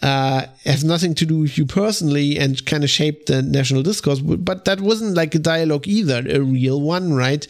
[0.02, 4.18] uh, has nothing to do with you personally and kind of shaped the national discourse.
[4.18, 7.46] But that wasn't like a dialogue either, a real one, right?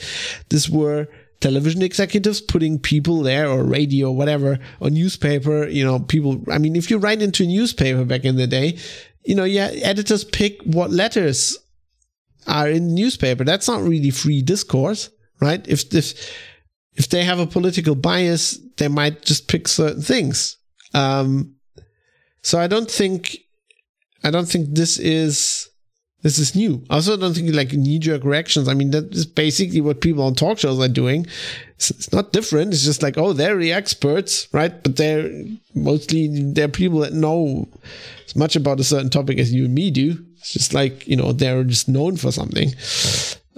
[0.51, 1.09] This were
[1.45, 6.43] television executives putting people there or radio, whatever, or newspaper, you know, people.
[6.51, 8.79] I mean, if you write into a newspaper back in the day,
[9.27, 11.59] you know, yeah, editors pick what letters
[12.47, 13.45] are in the newspaper.
[13.45, 15.63] That's not really free discourse, right?
[15.69, 16.15] If, if,
[16.95, 20.57] if they have a political bias, they might just pick certain things.
[20.95, 21.57] Um,
[22.41, 23.37] so I don't think,
[24.23, 25.69] I don't think this is,
[26.25, 26.83] this is new.
[26.89, 28.67] I also don't think like knee jerk reactions.
[28.67, 31.27] I mean, that is basically what people on talk shows are doing.
[31.77, 32.73] It's, it's, not different.
[32.73, 34.83] It's just like, oh, they're the experts, right?
[34.83, 35.31] But they're
[35.75, 37.69] mostly, they're people that know
[38.25, 40.17] as much about a certain topic as you and me do.
[40.39, 42.73] It's just like, you know, they're just known for something.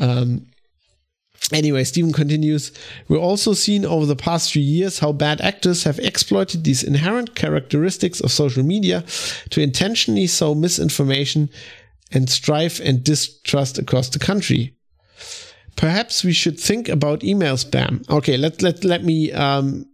[0.01, 0.47] Um,
[1.53, 2.73] Anyway, Stephen continues,
[3.07, 7.37] we're also seen over the past few years how bad actors have exploited these inherent
[7.37, 9.05] characteristics of social media
[9.51, 11.49] to intentionally sow misinformation
[12.13, 14.77] and strife and distrust across the country.
[15.77, 18.09] Perhaps we should think about email spam.
[18.09, 19.87] Okay, let let let me um,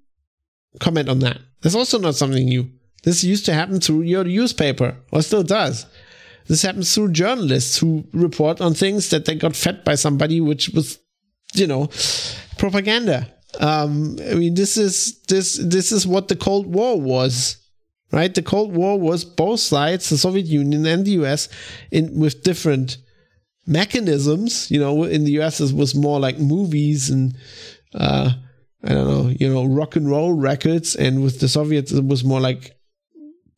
[0.79, 1.39] comment on that.
[1.61, 2.71] That's also not something new.
[3.03, 5.87] This used to happen through your newspaper, or still does.
[6.47, 10.69] This happens through journalists who report on things that they got fed by somebody, which
[10.71, 10.99] was,
[11.55, 11.89] you know,
[12.59, 13.33] propaganda.
[13.61, 17.62] Um, I mean, this is this this is what the Cold War was
[18.13, 18.35] right?
[18.35, 21.49] The Cold War was both sides, the Soviet Union and the US,
[21.91, 22.99] in with different
[23.67, 24.71] mechanisms.
[24.71, 27.37] You know, in the US it was more like movies and
[27.95, 28.31] uh,
[28.85, 32.25] I don't know, you know, rock and roll records, and with the Soviets it was
[32.25, 32.77] more like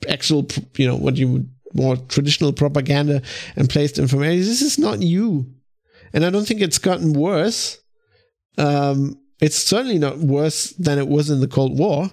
[0.08, 0.46] actual,
[0.76, 3.20] you know, what you would more traditional propaganda
[3.56, 4.38] and placed information.
[4.38, 5.46] This is not new,
[6.12, 7.80] and I don't think it's gotten worse.
[8.58, 12.10] Um, it's certainly not worse than it was in the Cold War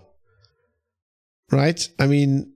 [1.51, 1.87] right?
[1.99, 2.53] I mean,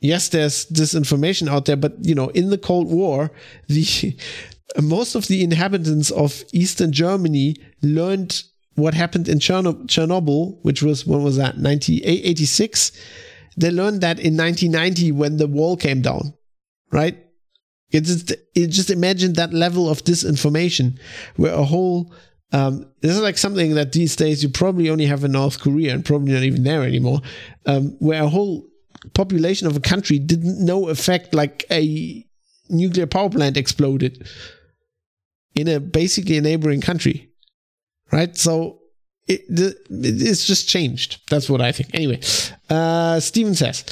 [0.00, 3.30] yes, there's disinformation out there, but you know, in the Cold War,
[3.68, 4.16] the
[4.82, 8.42] most of the inhabitants of Eastern Germany learned
[8.74, 12.92] what happened in Chernobyl, which was when was that 1986.
[13.56, 16.32] They learned that in 1990 when the wall came down,
[16.90, 17.18] right?
[17.90, 20.98] It just, it just imagine that level of disinformation
[21.36, 22.14] where a whole
[22.52, 25.94] um, this is like something that these days you probably only have in North Korea
[25.94, 27.20] and probably not even there anymore,
[27.66, 28.66] um, where a whole
[29.14, 32.26] population of a country didn't know effect like a
[32.68, 34.28] nuclear power plant exploded
[35.54, 37.30] in a basically a neighboring country,
[38.12, 38.36] right?
[38.36, 38.81] So
[39.28, 39.42] it,
[39.88, 41.20] it's just changed.
[41.30, 41.90] That's what I think.
[41.94, 42.20] Anyway,
[42.68, 43.84] uh, Steven says,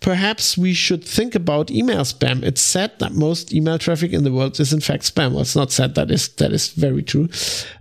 [0.00, 2.42] perhaps we should think about email spam.
[2.42, 5.32] It's said that most email traffic in the world is in fact spam.
[5.32, 7.28] Well, it's not said that is that is very true.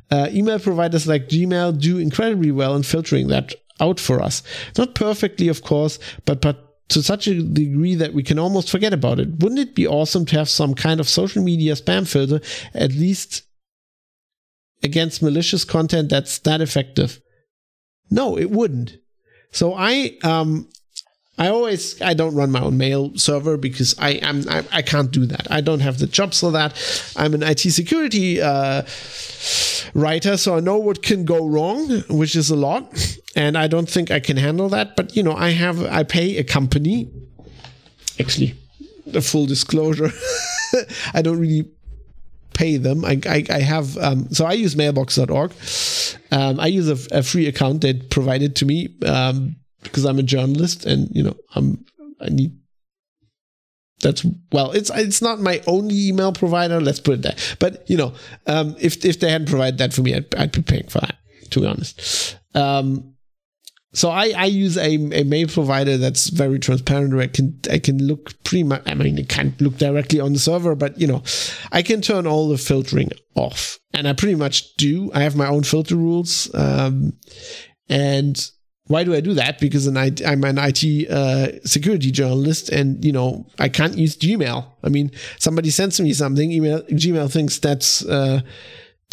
[0.10, 4.44] Uh, email providers like Gmail do incredibly well in filtering that out for us.
[4.78, 8.94] Not perfectly, of course, but but to such a degree that we can almost forget
[8.94, 9.40] about it.
[9.40, 12.40] Wouldn't it be awesome to have some kind of social media spam filter,
[12.74, 13.44] at least
[14.84, 17.20] against malicious content that's that effective?
[18.12, 18.98] No, it wouldn't.
[19.52, 20.68] So I um
[21.38, 25.10] I always I don't run my own mail server because I am I, I, can't
[25.10, 25.48] do that.
[25.50, 26.74] I don't have the jobs for that.
[27.18, 28.84] I'm an IT security uh,
[29.96, 33.90] writer, so I know what can go wrong, which is a lot, and I don't
[33.90, 34.96] think I can handle that.
[34.96, 37.10] But you know, I have I pay a company.
[38.20, 38.54] Actually,
[39.08, 40.12] the full disclosure,
[41.16, 41.68] I don't really
[42.54, 43.04] pay them.
[43.06, 45.54] I I, I have um, so I use mailbox.org.
[46.32, 48.96] Um, I use a, a, free account that provided to me.
[49.06, 51.86] Um, because I'm a journalist and you know I'm
[52.20, 52.58] I need
[54.02, 57.98] that's well it's it's not my only email provider let's put it that but you
[57.98, 58.14] know
[58.48, 61.18] um, if if they hadn't provided that for me I'd, I'd be paying for that
[61.52, 63.13] to be honest um,
[63.94, 67.80] so I, I use a, a mail provider that's very transparent where I can I
[67.80, 71.08] can look pretty much I mean I can't look directly on the server but you
[71.08, 71.24] know
[71.72, 75.48] I can turn all the filtering off and I pretty much do I have my
[75.48, 77.14] own filter rules um,
[77.88, 78.52] and
[78.88, 79.60] why do I do that?
[79.60, 84.18] Because an I, am an IT uh, security journalist, and you know I can't use
[84.18, 84.66] Gmail.
[84.84, 88.42] I mean, somebody sends me something, email Gmail thinks that's uh,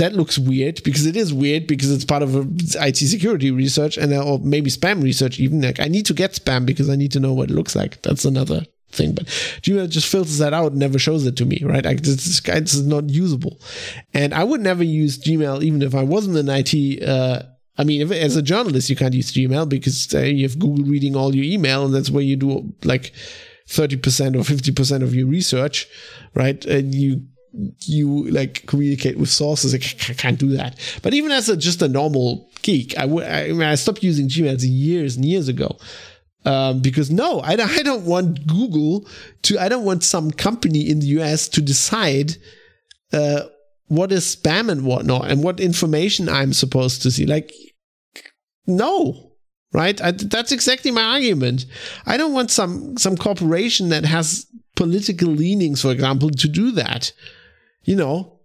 [0.00, 2.34] that looks weird because it is weird because it's part of
[2.74, 5.60] IT security research and uh, or maybe spam research even.
[5.60, 8.00] Like I need to get spam because I need to know what it looks like.
[8.00, 9.14] That's another thing.
[9.14, 11.84] But Gmail just filters that out and never shows it to me, right?
[11.84, 13.60] Like this, this is not usable.
[14.14, 17.42] And I would never use Gmail even if I wasn't an IT uh,
[17.76, 20.84] I mean, if, as a journalist, you can't use Gmail because uh, you have Google
[20.84, 23.12] reading all your email, and that's where you do like
[23.68, 25.88] thirty percent or fifty percent of your research,
[26.34, 26.62] right?
[26.66, 27.22] And you
[27.80, 29.74] you like communicate with sources.
[29.74, 30.78] I can't do that.
[31.02, 33.24] But even as a just a normal geek, I would.
[33.24, 35.76] I mean, I stopped using Gmail years and years ago.
[36.44, 39.06] Um, because no, I, I don't want Google
[39.42, 42.36] to, I don't want some company in the US to decide
[43.12, 43.42] uh,
[43.88, 47.26] what is spam and whatnot and what information I'm supposed to see.
[47.26, 47.52] Like,
[48.66, 49.32] no,
[49.72, 50.00] right?
[50.00, 51.66] I, that's exactly my argument.
[52.06, 54.46] I don't want some some corporation that has
[54.76, 57.12] political leanings, for example, to do that.
[57.90, 58.38] You know,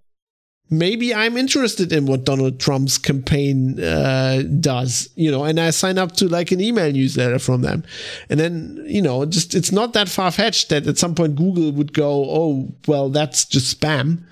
[0.71, 5.99] maybe I'm interested in what Donald Trump's campaign uh, does, you know, and I sign
[5.99, 7.83] up to like an email newsletter from them.
[8.27, 11.71] And then, you know, just it's not that far fetched that at some point Google
[11.73, 14.23] would go, oh, well, that's just spam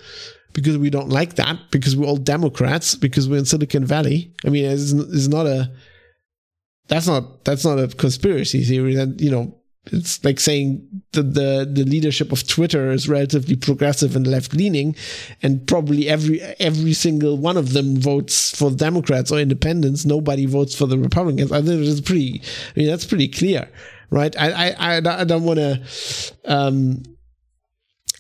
[0.54, 4.34] because we don't like that because we're all Democrats because we're in Silicon Valley.
[4.44, 5.72] I mean, it's, it's not a,
[6.88, 9.56] that's not, that's not a conspiracy theory that, you know,
[9.92, 14.96] it's like saying the, the the leadership of Twitter is relatively progressive and left leaning,
[15.42, 20.06] and probably every every single one of them votes for Democrats or independents.
[20.06, 21.52] Nobody votes for the Republicans.
[21.52, 22.42] I think it's pretty.
[22.76, 23.70] I mean, that's pretty clear,
[24.10, 24.34] right?
[24.40, 25.84] I I I, don't want to.
[26.46, 27.04] Um,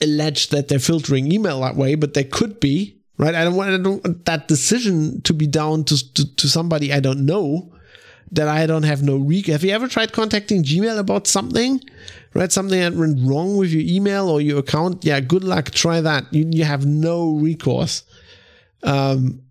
[0.01, 3.35] allege that they're filtering email that way, but they could be, right?
[3.35, 6.91] I don't want, I don't want that decision to be down to, to, to somebody
[6.91, 7.73] I don't know
[8.33, 9.53] that I don't have no recall.
[9.53, 11.81] Have you ever tried contacting Gmail about something?
[12.33, 12.51] Right?
[12.51, 15.05] Something that went wrong with your email or your account?
[15.05, 15.71] Yeah, good luck.
[15.71, 16.33] Try that.
[16.33, 18.03] You, you have no recourse.
[18.81, 19.43] Um,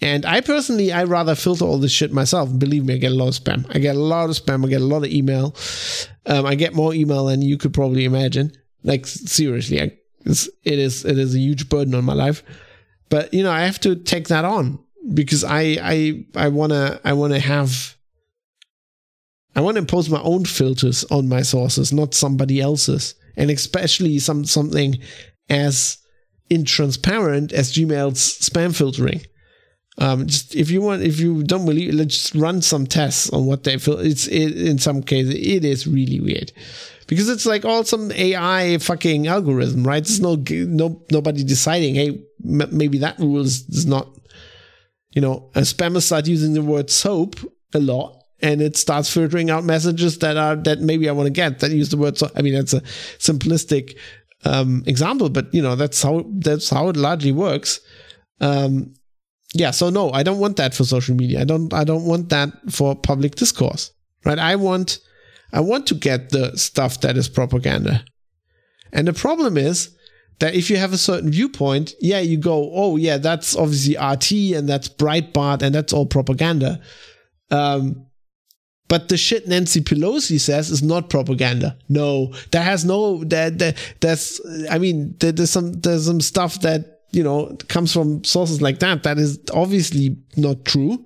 [0.00, 2.56] and I personally, I rather filter all this shit myself.
[2.58, 3.64] Believe me, I get a lot of spam.
[3.74, 4.66] I get a lot of spam.
[4.66, 5.56] I get a lot of email.
[6.26, 8.52] Um, I get more email than you could probably imagine.
[8.82, 12.42] Like seriously, I, it's, it is it is a huge burden on my life.
[13.08, 17.12] But you know, I have to take that on because I I I wanna I
[17.12, 17.96] wanna have
[19.56, 24.18] I want to impose my own filters on my sources, not somebody else's, and especially
[24.18, 24.98] some something
[25.48, 25.98] as
[26.50, 29.22] intransparent as Gmail's spam filtering.
[29.98, 33.46] Um, just if you want, if you don't believe, let's just run some tests on
[33.46, 33.98] what they feel.
[33.98, 36.52] It's it, in some cases it is really weird
[37.06, 40.02] because it's like all some AI fucking algorithm, right?
[40.02, 41.94] There's no no nobody deciding.
[41.94, 42.08] Hey,
[42.44, 44.08] m- maybe that rule is, is not
[45.14, 47.36] you know, a spammer start using the word soap
[47.72, 51.32] a lot and it starts filtering out messages that are that maybe I want to
[51.32, 52.80] get that use the word so I mean that's a
[53.18, 53.96] simplistic
[54.44, 57.80] um, example, but you know that's how that's how it largely works.
[58.40, 58.94] Um,
[59.54, 61.40] yeah, so no, I don't want that for social media.
[61.40, 63.92] I don't I don't want that for public discourse.
[64.24, 64.38] Right?
[64.38, 64.98] I want
[65.52, 68.04] I want to get the stuff that is propaganda.
[68.92, 69.96] And the problem is
[70.40, 74.56] that if you have a certain viewpoint, yeah, you go, oh yeah, that's obviously RT
[74.56, 76.80] and that's Breitbart and that's all propaganda.
[77.50, 78.06] Um,
[78.88, 81.76] but the shit Nancy Pelosi says is not propaganda.
[81.88, 84.40] No, that has no that that that's.
[84.70, 88.80] I mean, there, there's some there's some stuff that you know comes from sources like
[88.80, 91.04] that that is obviously not true.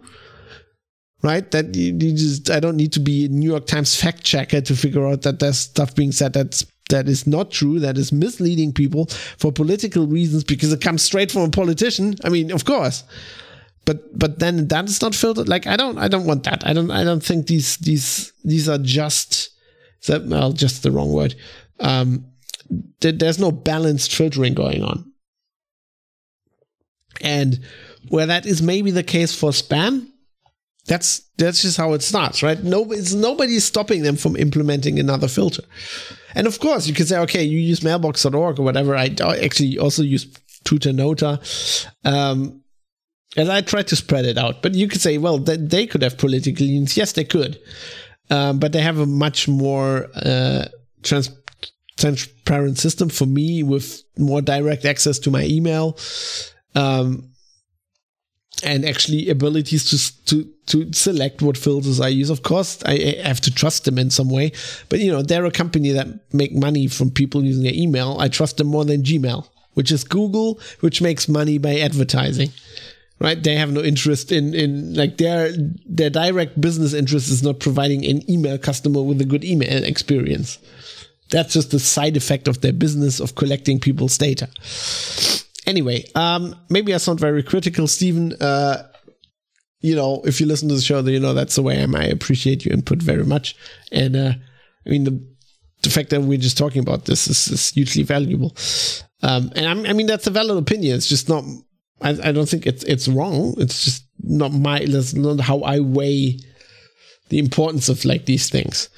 [1.23, 1.49] Right?
[1.51, 4.61] That you, you just I don't need to be a New York Times fact checker
[4.61, 8.13] to figure out that there's stuff being said that's that is not true, that is
[8.13, 9.07] misleading people
[9.37, 12.17] for political reasons because it comes straight from a politician.
[12.25, 13.05] I mean, of course.
[13.85, 15.49] But but then that is not filtered.
[15.49, 16.67] Like I don't I don't want that.
[16.67, 19.51] I don't I don't think these these these are just
[20.07, 21.35] that well just the wrong word.
[21.81, 22.27] Um,
[23.01, 25.11] there's no balanced filtering going on.
[27.21, 27.61] And
[28.09, 30.09] where that is maybe the case for spam,
[30.89, 32.63] that's that's just how it starts, right?
[32.63, 35.63] No, Nobody's nobody's stopping them from implementing another filter.
[36.35, 38.97] And of course, you can say, okay, you use mailbox.org or whatever.
[38.97, 40.27] I actually also use
[40.65, 41.39] Tutanota.
[42.05, 42.63] Um,
[43.37, 44.63] and I tried to spread it out.
[44.63, 46.97] But you could say, well, they could have political leanings.
[46.97, 47.61] Yes, they could.
[48.31, 50.67] Um, but they have a much more uh,
[51.03, 51.31] trans-
[51.99, 55.99] transparent system for me with more direct access to my email.
[56.75, 57.31] Um,
[58.65, 62.31] and actually abilities to to to select what filters I use.
[62.31, 64.53] Of course, I, have to trust them in some way.
[64.89, 68.17] But you know, they're a company that make money from people using their email.
[68.19, 72.51] I trust them more than Gmail, which is Google, which makes money by advertising.
[73.21, 73.43] Right?
[73.43, 75.53] They have no interest in in like their
[75.87, 80.59] their direct business interest is not providing an email customer with a good email experience.
[81.31, 84.49] That's just a side effect of their business of collecting people's data.
[85.69, 88.33] Anyway, um, maybe I sound very critical, Stephen.
[88.41, 88.89] Uh,
[89.81, 91.95] you know, if you listen to the show, you know that's the way I am.
[91.95, 93.55] I appreciate your input very much,
[93.93, 94.33] and uh,
[94.87, 95.23] I mean the
[95.83, 98.57] the fact that we're just talking about this is, is hugely valuable.
[99.23, 100.97] Um, and I'm, i mean that's a valid opinion.
[100.97, 101.45] It's just not.
[102.01, 103.55] I, I don't think it's it's wrong.
[103.59, 104.87] It's just not my.
[104.87, 106.39] That's not how I weigh
[107.29, 108.89] the importance of like these things.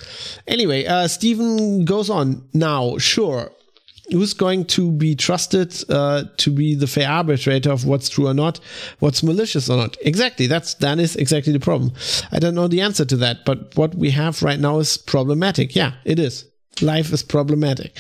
[0.47, 2.97] Anyway, uh, Stephen goes on now.
[2.99, 3.51] Sure,
[4.11, 8.35] who's going to be trusted uh, to be the fair arbitrator of what's true or
[8.35, 8.61] not,
[8.99, 9.97] what's malicious or not?
[10.03, 10.47] Exactly.
[10.47, 11.93] That's that is exactly the problem.
[12.33, 15.77] I don't know the answer to that, but what we have right now is problematic.
[15.77, 16.50] Yeah, it is.
[16.83, 17.99] Life is problematic.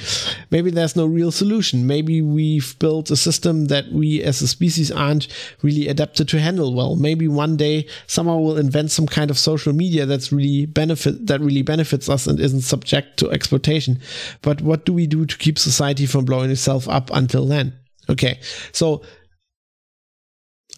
[0.50, 1.86] Maybe there's no real solution.
[1.86, 5.28] Maybe we've built a system that we as a species aren't
[5.62, 6.96] really adapted to handle well.
[6.96, 11.40] Maybe one day someone will invent some kind of social media that's really benefit that
[11.40, 14.00] really benefits us and isn't subject to exploitation.
[14.42, 17.74] But what do we do to keep society from blowing itself up until then?
[18.08, 18.40] Okay.
[18.72, 19.02] So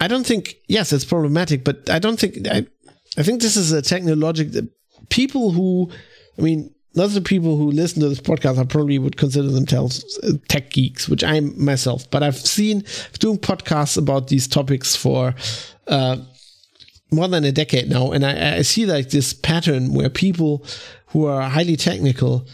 [0.00, 2.66] I don't think yes, it's problematic, but I don't think I
[3.16, 4.62] I think this is a technological
[5.08, 5.90] people who
[6.38, 10.18] I mean lots of people who listen to this podcast I probably would consider themselves
[10.22, 12.10] uh, tech geeks, which I'm myself.
[12.10, 12.84] But I've seen
[13.18, 15.34] doing podcasts about these topics for
[15.86, 16.16] uh,
[17.10, 20.64] more than a decade now, and I, I see like this pattern where people
[21.06, 22.46] who are highly technical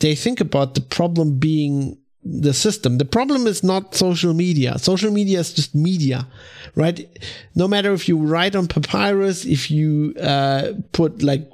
[0.00, 2.98] they think about the problem being the system.
[2.98, 4.78] The problem is not social media.
[4.78, 6.26] Social media is just media,
[6.74, 7.08] right?
[7.54, 11.50] No matter if you write on papyrus, if you uh, put like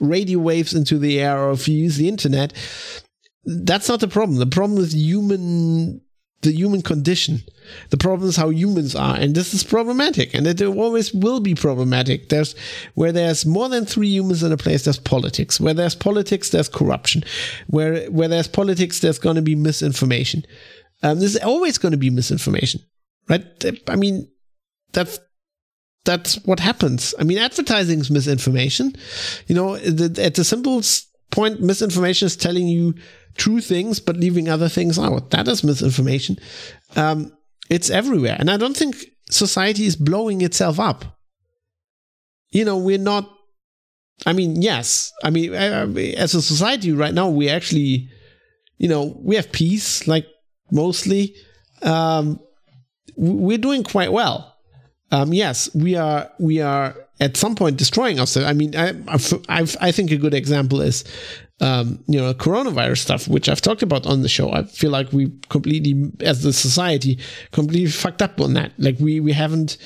[0.00, 2.52] radio waves into the air or if you use the internet,
[3.44, 4.38] that's not the problem.
[4.38, 6.00] The problem is human
[6.42, 7.42] the human condition.
[7.90, 11.54] The problem is how humans are, and this is problematic, and it always will be
[11.54, 12.28] problematic.
[12.28, 12.54] There's
[12.94, 15.58] where there's more than three humans in a place, there's politics.
[15.58, 17.24] Where there's politics, there's corruption.
[17.66, 20.44] Where where there's politics, there's going to be misinformation.
[21.02, 22.80] Um, there's always going to be misinformation,
[23.28, 23.44] right?
[23.88, 24.28] I mean,
[24.92, 25.18] that's
[26.06, 27.14] that's what happens.
[27.18, 28.94] I mean, advertising is misinformation.
[29.46, 32.94] You know, at the simplest point, misinformation is telling you
[33.36, 35.30] true things but leaving other things out.
[35.30, 36.38] That is misinformation.
[36.94, 37.36] Um,
[37.68, 38.96] it's everywhere, and I don't think
[39.28, 41.04] society is blowing itself up.
[42.50, 43.30] You know, we're not.
[44.24, 45.12] I mean, yes.
[45.22, 48.08] I mean, as a society right now, we actually,
[48.78, 50.26] you know, we have peace, like
[50.70, 51.34] mostly.
[51.82, 52.40] Um,
[53.16, 54.55] we're doing quite well
[55.10, 58.48] um, yes, we are we are at some point destroying ourselves.
[58.48, 58.94] I mean, I
[59.48, 61.04] I, I think a good example is
[61.60, 64.52] um, you know coronavirus stuff, which I've talked about on the show.
[64.52, 67.18] I feel like we completely, as the society,
[67.52, 68.72] completely fucked up on that.
[68.78, 69.78] Like we we haven't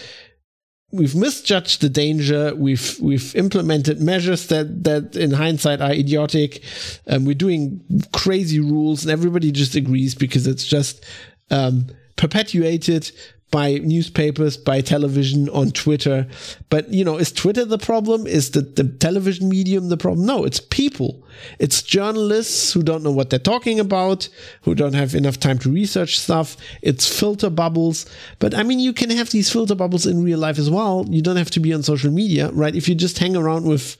[0.92, 2.54] we've misjudged the danger.
[2.54, 6.62] We've we've implemented measures that that in hindsight are idiotic.
[7.06, 7.80] Um, we're doing
[8.12, 11.04] crazy rules, and everybody just agrees because it's just
[11.50, 11.86] um,
[12.16, 13.10] perpetuated
[13.50, 16.26] by newspapers, by television, on Twitter.
[16.68, 18.26] But, you know, is Twitter the problem?
[18.26, 20.26] Is the, the television medium the problem?
[20.26, 21.26] No, it's people.
[21.58, 24.28] It's journalists who don't know what they're talking about,
[24.62, 26.56] who don't have enough time to research stuff.
[26.82, 28.06] It's filter bubbles.
[28.38, 31.04] But I mean, you can have these filter bubbles in real life as well.
[31.08, 32.74] You don't have to be on social media, right?
[32.74, 33.96] If you just hang around with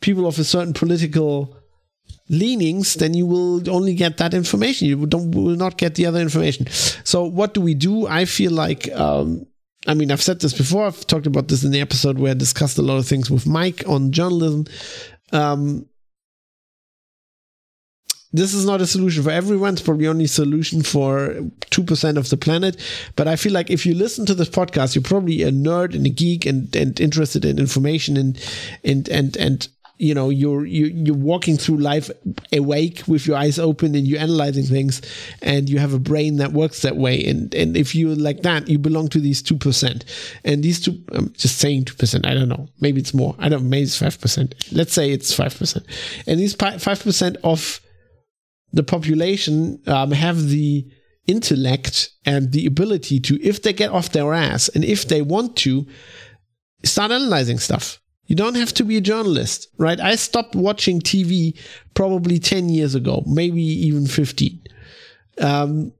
[0.00, 1.56] people of a certain political
[2.30, 4.88] leanings, then you will only get that information.
[4.88, 6.66] You don't will not get the other information.
[7.04, 8.06] So what do we do?
[8.06, 9.46] I feel like um,
[9.86, 10.86] I mean I've said this before.
[10.86, 13.46] I've talked about this in the episode where I discussed a lot of things with
[13.46, 14.66] Mike on journalism.
[15.32, 15.86] Um,
[18.32, 19.72] this is not a solution for everyone.
[19.72, 21.30] It's probably only a solution for
[21.70, 22.76] 2% of the planet.
[23.16, 26.06] But I feel like if you listen to this podcast, you're probably a nerd and
[26.06, 28.40] a geek and, and interested in information and,
[28.84, 29.68] and, and, and
[30.00, 32.10] you know you're you, you're walking through life
[32.52, 35.02] awake with your eyes open and you're analyzing things
[35.42, 37.22] and you have a brain that works that way.
[37.24, 40.04] And and if you're like that you belong to these 2%
[40.44, 42.68] and these two i'm just saying 2% i don't know.
[42.80, 43.34] Maybe it's more.
[43.38, 45.84] I don't maybe it's 5% let's say it's 5%
[46.26, 47.80] and these 5% of
[48.72, 50.86] the population um, have the
[51.26, 55.56] intellect and the ability to if they get off their ass and if they want
[55.56, 55.86] to
[56.84, 59.98] start analyzing stuff you don't have to be a journalist, right?
[59.98, 61.58] I stopped watching TV
[61.94, 64.62] probably 10 years ago, maybe even 15.
[65.40, 65.92] Um,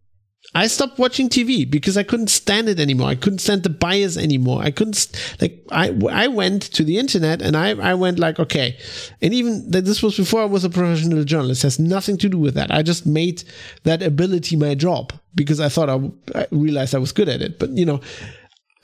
[0.55, 3.09] I stopped watching TV because I couldn't stand it anymore.
[3.09, 4.63] I couldn't stand the bias anymore.
[4.63, 5.09] I couldn't
[5.41, 8.77] like I I went to the internet and I I went like okay,
[9.23, 11.63] and even that this was before I was a professional journalist.
[11.63, 12.73] Has nothing to do with that.
[12.73, 13.45] I just made
[13.85, 16.01] that ability my job because I thought I,
[16.41, 17.61] I realized I was good at it.
[17.61, 18.01] But you know,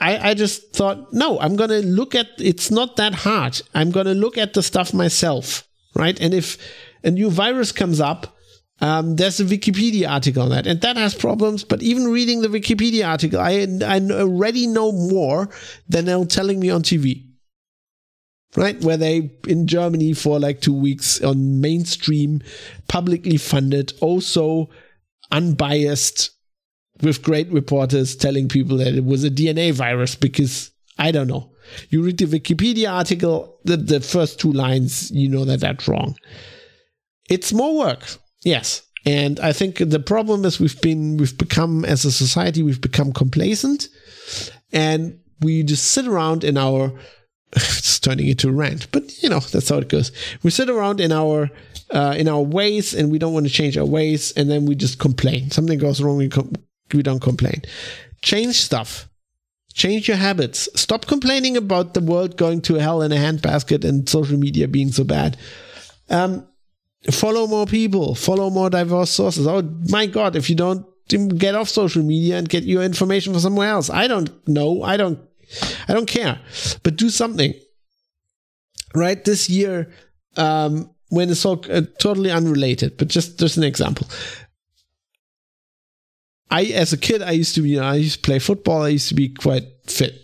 [0.00, 3.60] I, I just thought, no, I'm going to look at it's not that hard.
[3.74, 6.18] I'm going to look at the stuff myself, right?
[6.20, 6.58] And if
[7.02, 8.36] a new virus comes up,
[8.80, 11.64] um, there's a Wikipedia article on that, and that has problems.
[11.64, 15.48] But even reading the Wikipedia article, I, I already know more
[15.88, 17.22] than they're telling me on TV.
[18.54, 22.40] Right, where they in Germany for like two weeks on mainstream,
[22.88, 24.70] publicly funded, also
[25.30, 26.30] unbiased
[27.02, 31.50] with great reporters telling people that it was a DNA virus because I don't know.
[31.90, 36.16] You read the Wikipedia article, the, the first two lines, you know that that's wrong.
[37.28, 38.04] It's more work,
[38.42, 38.82] yes.
[39.04, 43.12] And I think the problem is we've been, we've become, as a society, we've become
[43.12, 43.88] complacent
[44.72, 46.92] and we just sit around in our
[47.52, 50.10] it's turning into a rant, but you know that's how it goes.
[50.42, 51.48] We sit around in our
[51.90, 54.74] uh, in our ways, and we don't want to change our ways, and then we
[54.74, 55.50] just complain.
[55.50, 56.52] Something goes wrong, we com-
[56.92, 57.62] we don't complain.
[58.22, 59.08] Change stuff.
[59.74, 60.68] Change your habits.
[60.74, 64.90] Stop complaining about the world going to hell in a handbasket and social media being
[64.90, 65.36] so bad.
[66.08, 66.46] Um,
[67.10, 68.14] follow more people.
[68.14, 69.46] Follow more diverse sources.
[69.46, 70.34] Oh my God!
[70.34, 74.08] If you don't get off social media and get your information from somewhere else, I
[74.08, 74.82] don't know.
[74.82, 75.18] I don't
[75.88, 76.40] I don't care,
[76.82, 77.54] but do something.
[78.94, 79.92] Right this year,
[80.36, 84.08] um, when it's all uh, totally unrelated, but just just an example.
[86.50, 88.82] I, as a kid, I used to be, you know, I used to play football.
[88.82, 90.14] I used to be quite fit,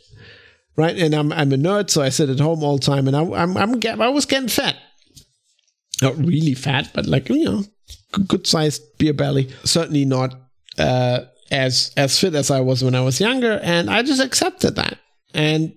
[0.76, 0.96] right?
[0.96, 3.22] And I'm I'm a nerd, so I sit at home all the time, and I,
[3.22, 4.76] I'm I'm I was getting fat,
[6.00, 7.64] not really fat, but like you know,
[8.28, 9.50] good sized beer belly.
[9.64, 10.34] Certainly not
[10.78, 11.20] uh,
[11.50, 14.98] as as fit as I was when I was younger, and I just accepted that.
[15.34, 15.74] And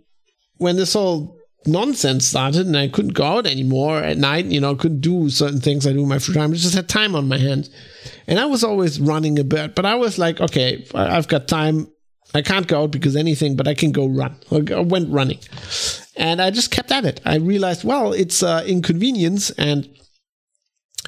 [0.57, 1.35] when this whole
[1.68, 5.62] nonsense started and I couldn't go out anymore at night, you know, couldn't do certain
[5.62, 7.70] things I do in my free time, I just had time on my hands.
[8.28, 11.88] And I was always running a bit, but I was like, okay, I've got time.
[12.34, 14.36] I can't go out because anything, but I can go run.
[14.52, 15.40] I went running.
[16.18, 17.22] And I just kept at it.
[17.26, 19.88] I realized, well, it's uh, inconvenience and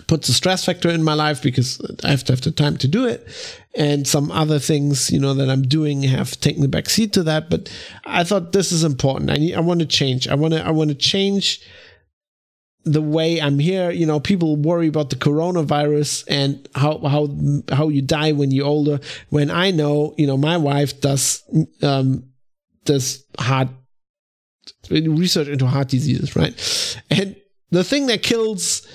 [0.08, 2.88] puts a stress factor in my life because I have to have the time to
[2.88, 3.28] do it.
[3.76, 7.24] And some other things, you know, that I'm doing have taken the back seat to
[7.24, 7.50] that.
[7.50, 7.72] But
[8.06, 9.30] I thought this is important.
[9.30, 10.28] I need, I want to change.
[10.28, 11.62] I want to, I want to change
[12.84, 13.92] the way I'm here.
[13.92, 17.30] You know, people worry about the coronavirus and how, how,
[17.76, 19.00] how you die when you're older.
[19.30, 21.44] When I know, you know, my wife does,
[21.82, 22.30] um,
[22.86, 23.70] does heart
[24.90, 27.04] research into heart diseases, right?
[27.10, 27.36] And
[27.72, 28.88] the thing that kills,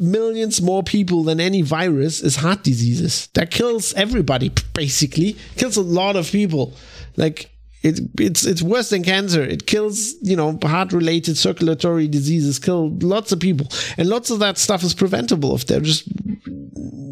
[0.00, 3.28] millions more people than any virus is heart diseases.
[3.34, 5.36] That kills everybody, basically.
[5.56, 6.74] Kills a lot of people.
[7.16, 7.50] Like
[7.82, 9.42] it, it's it's worse than cancer.
[9.42, 12.58] It kills you know heart related circulatory diseases.
[12.58, 16.08] Kill lots of people, and lots of that stuff is preventable if they just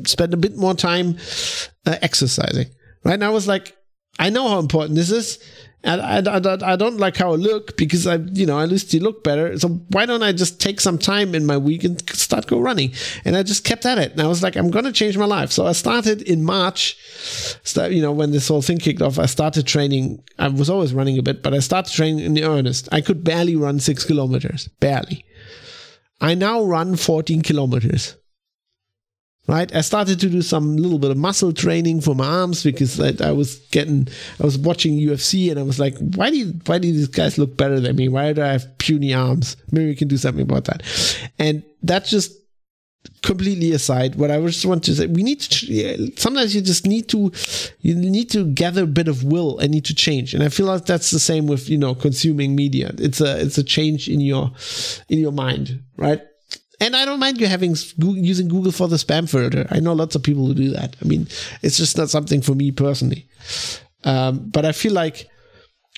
[0.06, 1.16] spend a bit more time
[1.86, 2.66] uh, exercising.
[3.05, 3.15] Right?
[3.15, 3.77] And I was like,
[4.19, 5.39] I know how important this is.
[5.84, 8.92] And I, I, I don't like how I look because I, you know, at least
[8.92, 9.56] you look better.
[9.59, 12.92] So why don't I just take some time in my week and start go running?
[13.24, 14.12] And I just kept at it.
[14.12, 15.52] And I was like, I'm going to change my life.
[15.52, 16.96] So I started in March,
[17.62, 20.22] start, you know, when this whole thing kicked off, I started training.
[20.38, 22.88] I was always running a bit, but I started training in earnest.
[22.90, 25.24] I could barely run six kilometers, barely.
[26.20, 28.16] I now run 14 kilometers
[29.48, 29.74] right?
[29.74, 33.14] I started to do some little bit of muscle training for my arms because I,
[33.26, 34.06] I, was getting,
[34.38, 37.56] I was watching UFC and I was like, why do why do these guys look
[37.56, 38.08] better than me?
[38.08, 39.56] Why do I have puny arms?
[39.72, 40.82] Maybe we can do something about that.
[41.38, 42.32] And that's just
[43.22, 44.16] completely aside.
[44.16, 47.32] What I just want to say, we need to, sometimes you just need to,
[47.80, 50.34] you need to gather a bit of will and need to change.
[50.34, 52.92] And I feel like that's the same with, you know, consuming media.
[52.98, 54.52] It's a, it's a change in your,
[55.08, 56.20] in your mind, right?
[56.80, 59.66] And I don't mind you having using Google for the spam filter.
[59.70, 60.94] I know lots of people who do that.
[61.02, 61.26] I mean,
[61.62, 63.26] it's just not something for me personally.
[64.05, 65.28] Um, but I feel like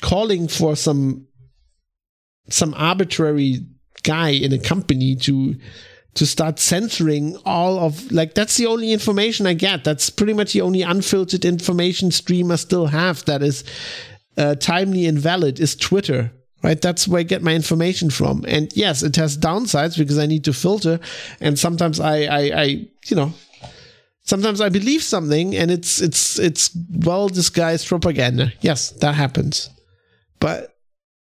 [0.01, 1.27] calling for some
[2.49, 3.67] some arbitrary
[4.03, 5.55] guy in a company to
[6.15, 9.85] to start censoring all of like that's the only information I get.
[9.85, 13.65] That's pretty much the only unfiltered information stream I still have that is
[14.39, 16.33] uh, timely and valid is Twitter
[16.63, 16.81] right?
[16.81, 18.45] That's where I get my information from.
[18.47, 21.01] And yes, it has downsides because I need to filter.
[21.41, 22.65] And sometimes I, I, I
[23.07, 23.33] you know,
[24.23, 28.53] sometimes I believe something and it's, it's, it's well disguised propaganda.
[28.61, 29.71] Yes, that happens.
[30.39, 30.77] But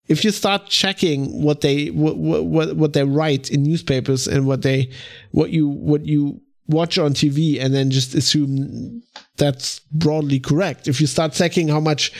[0.07, 4.61] if you start checking what they, what, what, what they write in newspapers and what
[4.61, 4.91] they,
[5.31, 9.03] what you, what you, watch on TV and then just assume
[9.37, 10.87] that's broadly correct.
[10.87, 12.11] If you start checking how much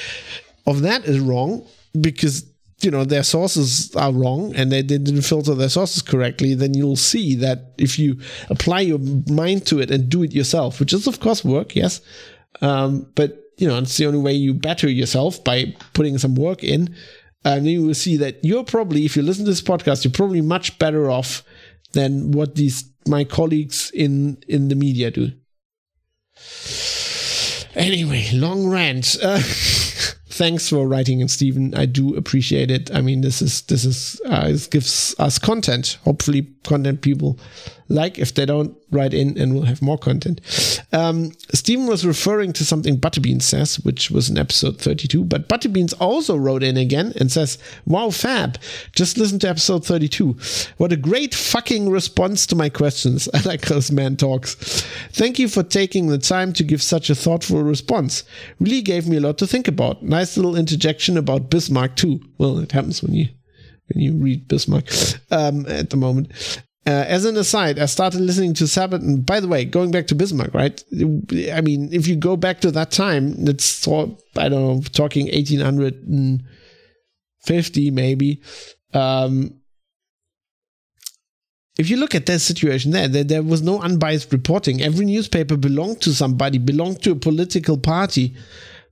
[0.67, 1.65] of that is wrong,
[1.99, 2.45] because
[2.81, 6.95] you know their sources are wrong and they didn't filter their sources correctly then you'll
[6.95, 8.19] see that if you
[8.49, 8.99] apply your
[9.29, 12.01] mind to it and do it yourself which is of course work yes.
[12.61, 16.63] Um, but you know it's the only way you better yourself by putting some work
[16.63, 16.95] in.
[17.43, 20.41] And you will see that you're probably if you listen to this podcast you're probably
[20.41, 21.43] much better off
[21.93, 25.31] than what these my colleagues in in the media do.
[27.75, 29.15] Anyway long rant.
[29.21, 29.41] uh,
[30.35, 31.73] thanks for writing and Stephen.
[31.75, 32.93] I do appreciate it.
[32.93, 35.97] I mean, this is this is uh, this gives us content.
[36.03, 37.39] Hopefully, content people
[37.87, 38.17] like.
[38.17, 40.41] If they don't, write in and we'll have more content.
[40.91, 45.23] Um, Stephen was referring to something Butterbean says, which was in episode 32.
[45.23, 48.57] But Butterbeans also wrote in again and says, "Wow, fab!
[48.93, 50.37] Just listen to episode 32.
[50.77, 53.27] What a great fucking response to my questions.
[53.33, 54.55] I like those man talks.
[55.11, 58.23] Thank you for taking the time to give such a thoughtful response.
[58.59, 60.03] Really gave me a lot to think about.
[60.03, 62.21] Nice little interjection about Bismarck too.
[62.37, 63.27] Well, it happens when you
[63.93, 64.89] when you read Bismarck
[65.31, 66.31] um, at the moment.
[66.87, 69.01] Uh, as an aside, I started listening to Sabaton.
[69.01, 70.83] And by the way, going back to Bismarck, right?
[71.51, 77.91] I mean, if you go back to that time, it's I don't know, talking 1850
[77.91, 78.41] maybe.
[78.93, 79.55] Um,
[81.77, 84.81] if you look at that situation there, there, there was no unbiased reporting.
[84.81, 88.33] Every newspaper belonged to somebody, belonged to a political party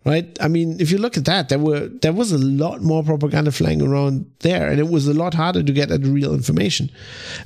[0.06, 0.38] right?
[0.42, 3.52] I mean, if you look at that, there were there was a lot more propaganda
[3.52, 6.90] flying around there, and it was a lot harder to get at real information.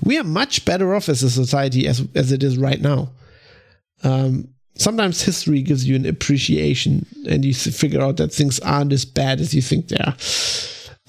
[0.03, 3.09] We are much better off as a society as as it is right now.
[4.03, 9.05] Um, sometimes history gives you an appreciation, and you figure out that things aren't as
[9.05, 10.15] bad as you think they are.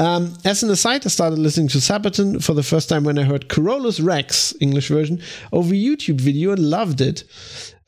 [0.01, 3.25] Um, as an aside, I started listening to Sabaton for the first time when I
[3.25, 5.20] heard Carolus Rex English version
[5.53, 7.25] over YouTube video and loved it.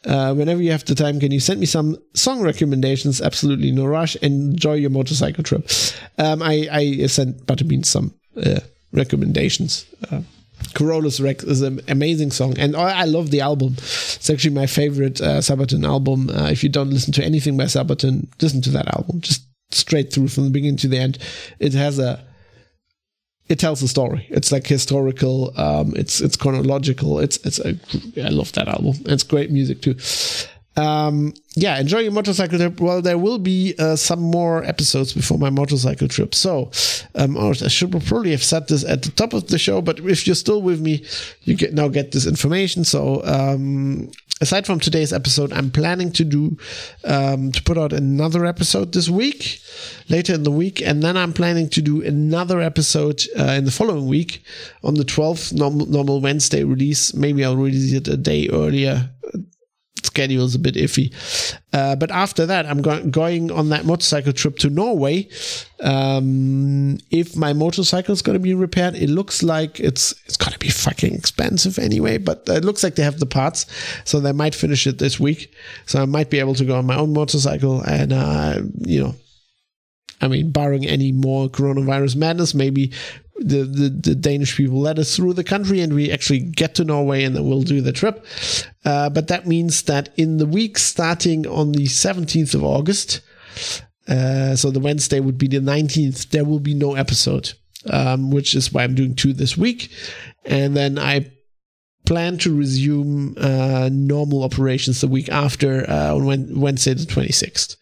[0.04, 3.20] Uh, whenever you have the time, can you send me some song recommendations?
[3.20, 4.16] Absolutely no rush.
[4.16, 5.68] Enjoy your motorcycle trip.
[6.18, 8.60] Um, I, I sent Butterbean some uh,
[8.92, 9.84] recommendations.
[10.10, 10.22] Uh,
[10.74, 13.74] Carolus Rex is an amazing song, and I, I love the album.
[13.78, 16.30] It's actually my favorite uh, Sabaton album.
[16.30, 19.20] Uh, if you don't listen to anything by Sabaton, listen to that album.
[19.20, 21.18] Just straight through from the beginning to the end.
[21.58, 22.24] It has a
[23.50, 24.26] it tells a story.
[24.30, 25.52] It's like historical.
[25.58, 27.18] Um, it's it's chronological.
[27.18, 27.74] It's it's a,
[28.24, 28.94] I love that album.
[29.06, 29.96] It's great music too.
[30.76, 32.80] Um, yeah, enjoy your motorcycle trip.
[32.80, 36.32] Well, there will be uh, some more episodes before my motorcycle trip.
[36.32, 36.70] So,
[37.16, 40.26] um, I should probably have said this at the top of the show, but if
[40.28, 41.04] you're still with me,
[41.42, 42.84] you get now get this information.
[42.84, 46.56] So, um, aside from today's episode, I'm planning to do
[47.04, 49.60] um, to put out another episode this week,
[50.08, 53.70] later in the week, and then I'm planning to do another episode uh, in the
[53.70, 54.42] following week
[54.82, 57.14] on the 12th normal, normal Wednesday release.
[57.14, 59.10] Maybe I'll release it a day earlier
[60.06, 61.12] schedule is a bit iffy.
[61.72, 65.28] Uh, but after that, I'm go- going on that motorcycle trip to Norway.
[65.80, 70.52] Um, if my motorcycle is going to be repaired, it looks like it's it's going
[70.52, 72.18] to be fucking expensive anyway.
[72.18, 73.66] But it looks like they have the parts,
[74.04, 75.54] so they might finish it this week.
[75.86, 79.14] So I might be able to go on my own motorcycle and uh, you know.
[80.22, 82.92] I mean, barring any more coronavirus madness, maybe
[83.40, 86.84] the, the, the, Danish people let us through the country and we actually get to
[86.84, 88.24] Norway and then we'll do the trip.
[88.84, 93.22] Uh, but that means that in the week starting on the 17th of August,
[94.08, 97.54] uh, so the Wednesday would be the 19th, there will be no episode,
[97.88, 99.90] um, which is why I'm doing two this week.
[100.44, 101.32] And then I
[102.04, 107.76] plan to resume uh, normal operations the week after uh, on Wednesday the 26th.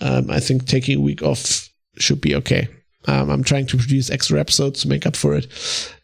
[0.00, 2.68] Um, I think taking a week off should be okay.
[3.06, 5.46] Um, I'm trying to produce extra episodes to make up for it.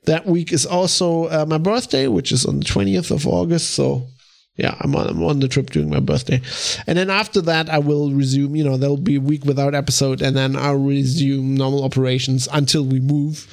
[0.05, 3.71] That week is also uh, my birthday, which is on the 20th of August.
[3.71, 4.07] So,
[4.57, 6.41] yeah, I'm on, I'm on the trip during my birthday.
[6.87, 10.23] And then after that, I will resume, you know, there'll be a week without episode,
[10.23, 13.47] and then I'll resume normal operations until we move.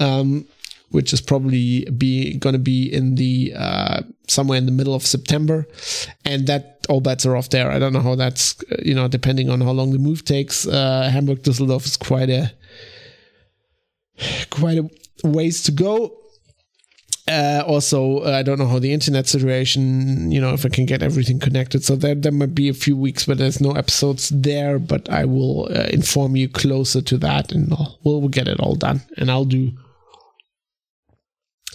[0.00, 0.46] Um,
[0.92, 5.06] which is probably be going to be in the uh, somewhere in the middle of
[5.06, 5.66] September,
[6.26, 7.70] and that all bets are off there.
[7.70, 10.66] I don't know how that's you know depending on how long the move takes.
[10.66, 12.52] Uh, Hamburg Düsseldorf is quite a
[14.50, 14.88] quite a
[15.24, 16.18] ways to go.
[17.28, 20.86] Uh, also, uh, I don't know how the internet situation, you know, if I can
[20.86, 21.84] get everything connected.
[21.84, 25.24] So there, there might be a few weeks where there's no episodes there, but I
[25.24, 29.02] will uh, inform you closer to that, and we'll, we'll get it all done.
[29.16, 29.70] And I'll do,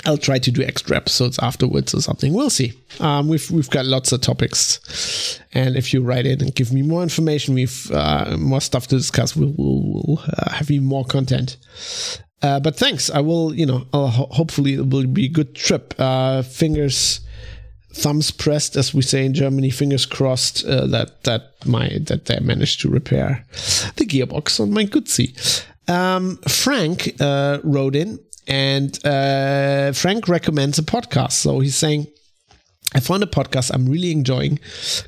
[0.06, 2.34] I'll try to do extra episodes afterwards or something.
[2.34, 2.74] We'll see.
[3.00, 6.82] Um, we've we've got lots of topics, and if you write in and give me
[6.82, 9.34] more information, we've uh, more stuff to discuss.
[9.34, 11.56] We'll, we'll, we'll uh, have even more content.
[12.42, 13.10] Uh, but thanks.
[13.10, 15.94] I will, you know, ho- hopefully it will be a good trip.
[15.98, 17.22] Uh, fingers,
[17.94, 19.70] thumbs pressed, as we say in Germany.
[19.72, 23.44] Fingers crossed uh, that that my that they managed to repair
[23.96, 25.34] the gearbox on my Guzzi.
[25.90, 31.32] Um, Frank uh, wrote in, and uh, Frank recommends a podcast.
[31.34, 32.06] So he's saying
[32.94, 34.60] I found a podcast I'm really enjoying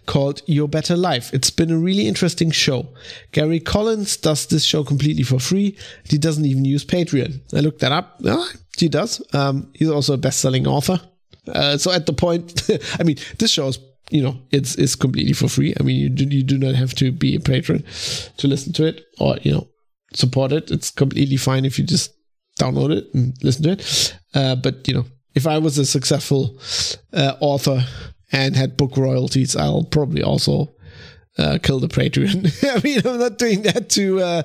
[0.06, 1.34] called Your Better Life.
[1.34, 2.90] It's been a really interesting show.
[3.32, 5.78] Gary Collins does this show completely for free.
[6.04, 7.42] He doesn't even use Patreon.
[7.54, 8.20] I looked that up.
[8.26, 9.24] Oh, he does.
[9.34, 11.00] Um, he's also a best-selling author.
[11.48, 12.70] Uh, so at the point,
[13.00, 13.80] I mean, this show is,
[14.10, 15.74] you know, it's it's completely for free.
[15.80, 17.84] I mean, you do, you do not have to be a patron
[18.38, 19.68] to listen to it or you know
[20.14, 20.72] support it.
[20.72, 22.14] It's completely fine if you just
[22.60, 24.20] download it and listen to it.
[24.34, 25.06] Uh, but you know,
[25.40, 26.60] if I was a successful
[27.14, 27.86] uh, author
[28.32, 30.74] and had book royalties, I'll probably also
[31.38, 32.40] uh, kill the Patreon.
[32.76, 34.42] I mean, I'm not doing that to uh,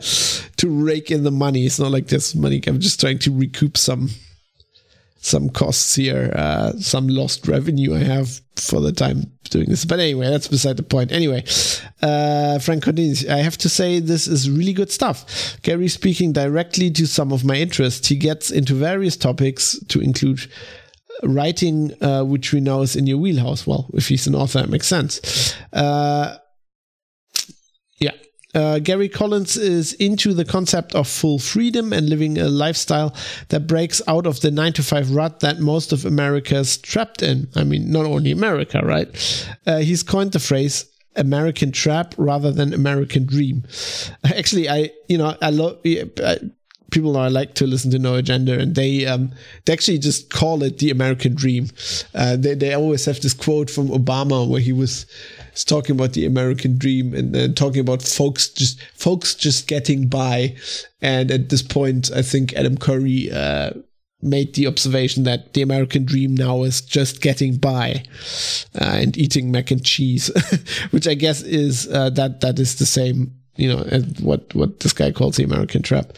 [0.58, 1.66] to rake in the money.
[1.66, 2.62] It's not like this money.
[2.66, 4.10] I'm just trying to recoup some
[5.24, 9.86] some costs here, uh, some lost revenue I have for the time doing this.
[9.86, 11.12] But anyway, that's beside the point.
[11.12, 11.44] Anyway,
[12.02, 13.26] uh, Frank continues.
[13.26, 15.58] I have to say this is really good stuff.
[15.62, 18.08] Gary speaking directly to some of my interests.
[18.08, 20.46] He gets into various topics to include
[21.22, 23.66] writing, uh, which we know is in your wheelhouse.
[23.66, 25.54] Well, if he's an author, it makes sense.
[25.72, 26.36] Uh,
[27.98, 28.12] yeah.
[28.54, 33.14] Uh, Gary Collins is into the concept of full freedom and living a lifestyle
[33.48, 37.22] that breaks out of the nine to five rut that most of America is trapped
[37.22, 37.48] in.
[37.56, 39.48] I mean, not only America, right?
[39.66, 40.86] Uh, he's coined the phrase
[41.16, 43.64] American trap rather than American dream.
[44.24, 45.78] Actually, I, you know, I love,
[46.94, 49.32] people I like to listen to No Agenda, and they um,
[49.64, 51.68] they actually just call it the American dream.
[52.14, 55.04] Uh, they they always have this quote from Obama where he was,
[55.66, 60.56] talking about the American dream and then talking about folks just folks just getting by.
[61.02, 63.30] And at this point, I think Adam Curry.
[63.30, 63.70] Uh,
[64.22, 68.02] made the observation that the American dream now is just getting by
[68.80, 70.30] uh, and eating mac and cheese,
[70.92, 73.84] which I guess is uh, that that is the same you know
[74.20, 76.12] what what this guy calls the American trap.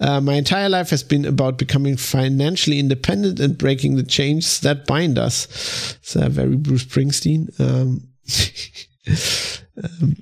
[0.00, 4.86] Uh, my entire life has been about becoming financially independent and breaking the chains that
[4.86, 5.96] bind us.
[6.00, 7.48] It's uh, very Bruce Springsteen.
[7.60, 8.08] Um,
[9.84, 10.16] um,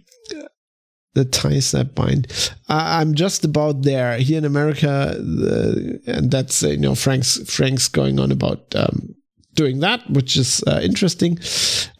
[1.14, 2.26] the ties that bind.
[2.68, 7.38] I, am just about there here in America, the, and that's uh, you know Frank's
[7.52, 9.14] Frank's going on about um,
[9.54, 11.38] doing that, which is uh, interesting.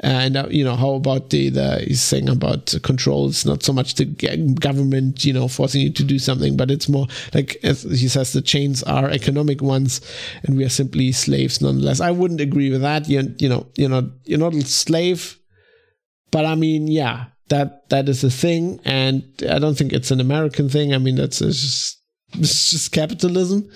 [0.01, 3.29] And uh, you know, how about the, the he's saying about control?
[3.29, 6.89] It's not so much the government, you know, forcing you to do something, but it's
[6.89, 10.01] more like as he says, the chains are economic ones,
[10.43, 12.01] and we are simply slaves nonetheless.
[12.01, 13.09] I wouldn't agree with that.
[13.09, 15.39] You you know, you're not you're not a slave,
[16.31, 20.21] but I mean, yeah, that that is a thing, and I don't think it's an
[20.21, 20.95] American thing.
[20.95, 22.00] I mean, that's just
[22.35, 23.69] it's just capitalism.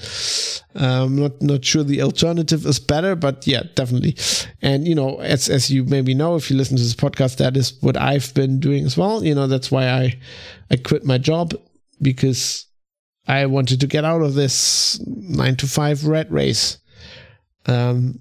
[0.75, 4.17] I'm not not sure the alternative is better, but yeah, definitely.
[4.63, 7.57] And you know, as as you maybe know, if you listen to this podcast, that
[7.57, 9.25] is what I've been doing as well.
[9.25, 10.19] You know, that's why I
[10.71, 11.55] I quit my job
[12.01, 12.67] because
[13.27, 16.79] I wanted to get out of this nine to five rat race.
[17.67, 18.21] Um,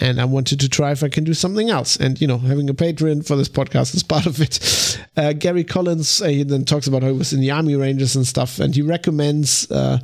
[0.00, 1.96] and I wanted to try if I can do something else.
[1.96, 4.98] And you know, having a Patreon for this podcast is part of it.
[5.16, 8.16] Uh, Gary Collins uh, he then talks about how he was in the Army Rangers
[8.16, 9.70] and stuff, and he recommends.
[9.70, 9.98] Uh,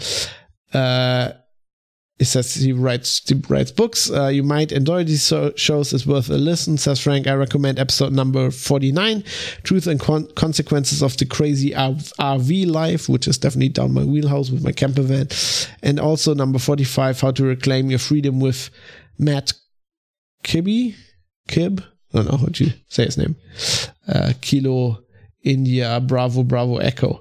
[0.72, 1.32] uh,
[2.18, 4.08] he says he writes he writes books.
[4.08, 5.92] Uh, you might enjoy these so- shows.
[5.92, 7.26] It's worth a listen, says Frank.
[7.26, 9.24] I recommend episode number forty nine,
[9.64, 14.50] "Truth and Con- Consequences of the Crazy RV Life," which is definitely down my wheelhouse
[14.50, 15.28] with my camper van,
[15.82, 18.70] and also number forty five, "How to Reclaim Your Freedom" with
[19.18, 19.52] Matt
[20.42, 20.94] Kibbe,
[21.48, 21.82] Kib,
[22.12, 23.36] I don't know how you say his name.
[24.06, 25.02] Uh, Kilo
[25.42, 27.20] India Bravo Bravo Echo.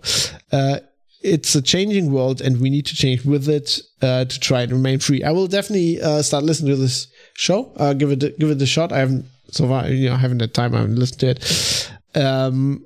[0.52, 0.80] Uh,
[1.24, 4.72] it's a changing world, and we need to change with it uh, to try and
[4.72, 5.24] remain free.
[5.24, 7.72] I will definitely uh, start listening to this show.
[7.78, 8.92] Uh, give it give it a shot.
[8.92, 10.74] I haven't so far, you know, I haven't had time.
[10.74, 11.92] I haven't listened to it.
[12.16, 12.86] Um,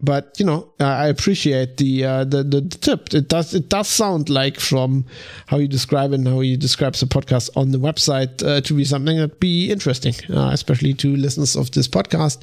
[0.00, 3.14] but you know, I appreciate the, uh, the, the tip.
[3.14, 5.06] It does it does sound like from
[5.46, 8.74] how you describe it and how you describe the podcast on the website uh, to
[8.74, 12.38] be something that'd be interesting, uh, especially to listeners of this podcast.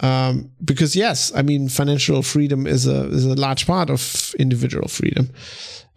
[0.00, 4.88] Um, because yes, I mean, financial freedom is a is a large part of individual
[4.88, 5.30] freedom.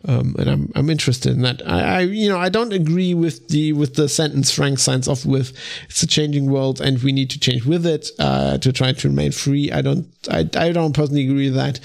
[0.05, 1.61] Um, and I'm I'm interested in that.
[1.65, 5.25] I, I, you know I don't agree with the with the sentence Frank signs off
[5.25, 5.53] with.
[5.85, 9.07] It's a changing world, and we need to change with it uh, to try to
[9.07, 9.71] remain free.
[9.71, 11.79] I don't I, I don't personally agree with that.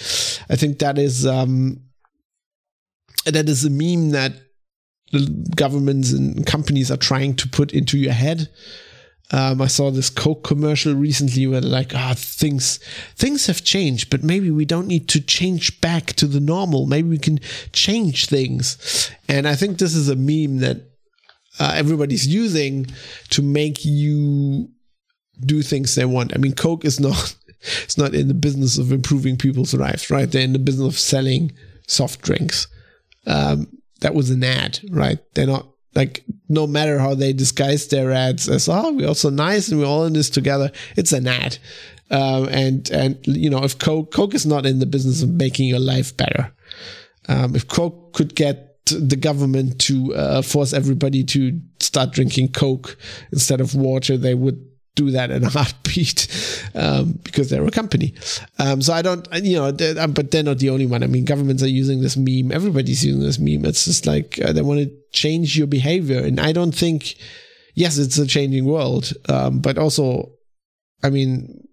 [0.50, 1.80] I think that is um,
[3.24, 4.34] that is a meme that
[5.12, 5.26] the
[5.56, 8.48] governments and companies are trying to put into your head
[9.32, 12.78] um, I saw this Coke commercial recently where like, ah, things
[13.16, 16.86] things have changed, but maybe we don't need to change back to the normal.
[16.86, 17.40] Maybe we can
[17.72, 19.10] change things.
[19.28, 20.82] And I think this is a meme that
[21.58, 22.86] uh, everybody's using
[23.30, 24.68] to make you
[25.40, 26.34] do things they want.
[26.34, 27.34] I mean, Coke is not
[27.84, 30.30] it's not in the business of improving people's lives, right?
[30.30, 31.52] They're in the business of selling
[31.86, 32.66] soft drinks.
[33.26, 35.20] Um, that was an ad, right?
[35.34, 39.68] They're not like no matter how they disguise their ads as oh we're also nice
[39.68, 41.58] and we're all in this together it's an ad.
[42.10, 45.68] Um, and and you know if coke coke is not in the business of making
[45.68, 46.52] your life better
[47.28, 52.98] um, if coke could get the government to uh, force everybody to start drinking coke
[53.30, 56.28] instead of water they would do that in a heartbeat
[56.74, 58.14] um, because they're a company.
[58.58, 61.02] Um, so I don't, you know, they're, uh, but they're not the only one.
[61.02, 62.52] I mean, governments are using this meme.
[62.52, 63.64] Everybody's using this meme.
[63.64, 66.20] It's just like uh, they want to change your behavior.
[66.20, 67.16] And I don't think,
[67.74, 70.32] yes, it's a changing world, um, but also,
[71.02, 71.66] I mean,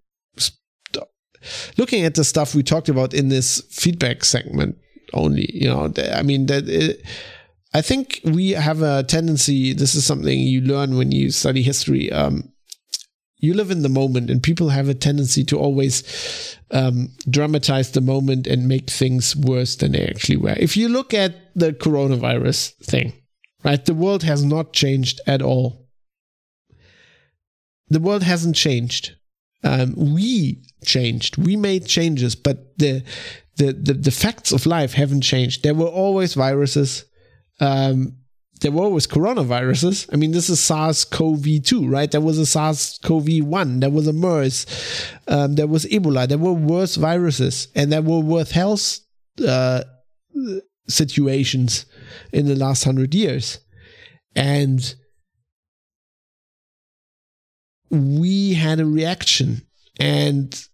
[1.76, 4.76] looking at the stuff we talked about in this feedback segment
[5.12, 6.68] only, you know, I mean, that.
[6.68, 7.02] It,
[7.72, 9.72] I think we have a tendency.
[9.72, 12.10] This is something you learn when you study history.
[12.10, 12.50] Um,
[13.40, 18.00] you live in the moment and people have a tendency to always um, dramatize the
[18.00, 20.56] moment and make things worse than they actually were.
[20.58, 23.12] If you look at the coronavirus thing
[23.64, 25.88] right the world has not changed at all.
[27.88, 29.16] The world hasn't changed.
[29.64, 31.36] Um, we changed.
[31.36, 33.02] We made changes but the,
[33.56, 35.62] the the the facts of life haven't changed.
[35.62, 37.04] There were always viruses.
[37.58, 38.19] Um,
[38.60, 40.08] there were always coronaviruses.
[40.12, 42.10] I mean, this is SARS-CoV-2, right?
[42.10, 43.80] There was a SARS-CoV-1.
[43.80, 44.66] There was a MERS.
[45.28, 46.28] Um, there was Ebola.
[46.28, 49.00] There were worse viruses, and there were worse health
[49.46, 49.82] uh,
[50.88, 51.86] situations
[52.32, 53.58] in the last hundred years,
[54.36, 54.94] and
[57.90, 59.62] we had a reaction,
[59.98, 60.66] and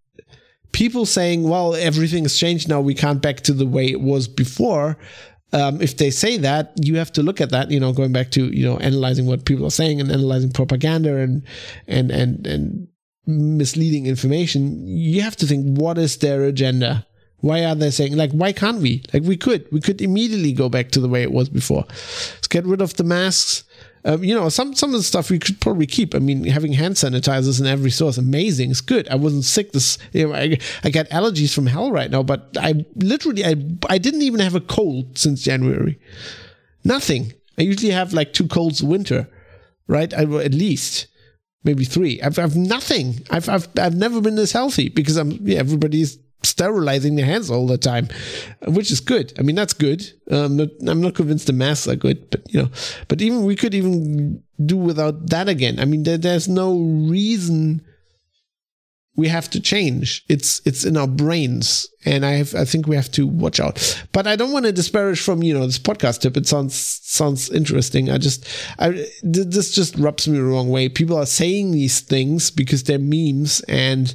[0.73, 2.81] people saying, "Well, everything has changed now.
[2.81, 4.99] We can't back to the way it was before."
[5.53, 7.71] Um, if they say that, you have to look at that.
[7.71, 11.17] You know, going back to you know analyzing what people are saying and analyzing propaganda
[11.17, 11.43] and
[11.87, 12.89] and and and
[13.27, 14.87] misleading information.
[14.87, 17.07] You have to think, what is their agenda?
[17.41, 19.03] Why are they saying like why can't we?
[19.13, 21.85] Like we could, we could immediately go back to the way it was before.
[21.89, 23.65] Let's get rid of the masks.
[24.07, 26.15] Um, you know, some some of the stuff we could probably keep.
[26.15, 28.71] I mean, having hand sanitizers in every store is amazing.
[28.71, 29.09] It's good.
[29.09, 29.73] I wasn't sick.
[29.73, 33.57] This, you know, I, I got allergies from hell right now, but I literally, I,
[33.91, 35.99] I didn't even have a cold since January.
[36.85, 37.33] Nothing.
[37.59, 39.29] I usually have like two colds a winter,
[39.89, 40.15] right?
[40.15, 41.09] I, at least
[41.65, 42.23] maybe three.
[42.23, 43.27] I've, I've nothing.
[43.31, 46.17] I've, I've, I've never been this healthy because I'm, yeah, everybody's
[46.47, 48.09] sterilizing their hands all the time,
[48.69, 49.33] which is good.
[49.39, 50.05] I mean, that's good.
[50.31, 52.71] Um, I'm not convinced the masks are good, but you know,
[53.09, 55.79] but even we could even do without that again.
[55.79, 57.83] I mean, there, there's no reason
[59.17, 60.25] we have to change.
[60.29, 64.05] It's it's in our brains, and I have, I think we have to watch out.
[64.13, 66.37] But I don't want to disparage from you know this podcast tip.
[66.37, 68.11] It sounds sounds interesting.
[68.11, 68.47] I just
[68.79, 70.89] I this just rubs me the wrong way.
[70.89, 74.15] People are saying these things because they're memes, and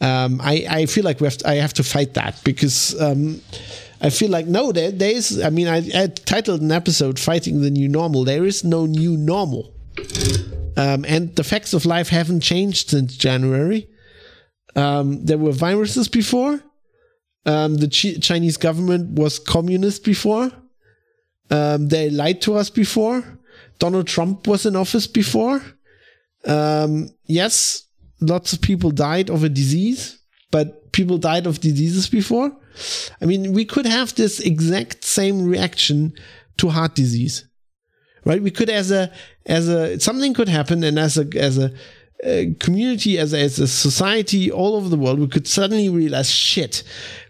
[0.00, 3.40] um, I, I feel like we have to, I have to fight that because um,
[4.00, 7.60] I feel like no there, there is I mean I, I, titled an episode fighting
[7.60, 8.24] the new normal.
[8.24, 9.74] There is no new normal.
[10.76, 13.88] Um, and the facts of life haven't changed since January.
[14.76, 16.62] Um, there were viruses before.
[17.44, 20.52] Um, the Ch- Chinese government was communist before.
[21.50, 23.24] Um, they lied to us before.
[23.80, 25.60] Donald Trump was in office before.
[27.26, 27.87] Yes
[28.20, 30.18] lots of people died of a disease,
[30.50, 32.50] but people died of diseases before.
[33.20, 36.12] I mean, we could have this exact same reaction
[36.58, 37.44] to heart disease,
[38.24, 38.42] right?
[38.42, 39.12] We could, as a,
[39.46, 41.72] as a, something could happen, and as a, as a,
[42.24, 46.30] a community, as a, as a society all over the world, we could suddenly realize,
[46.30, 46.82] shit,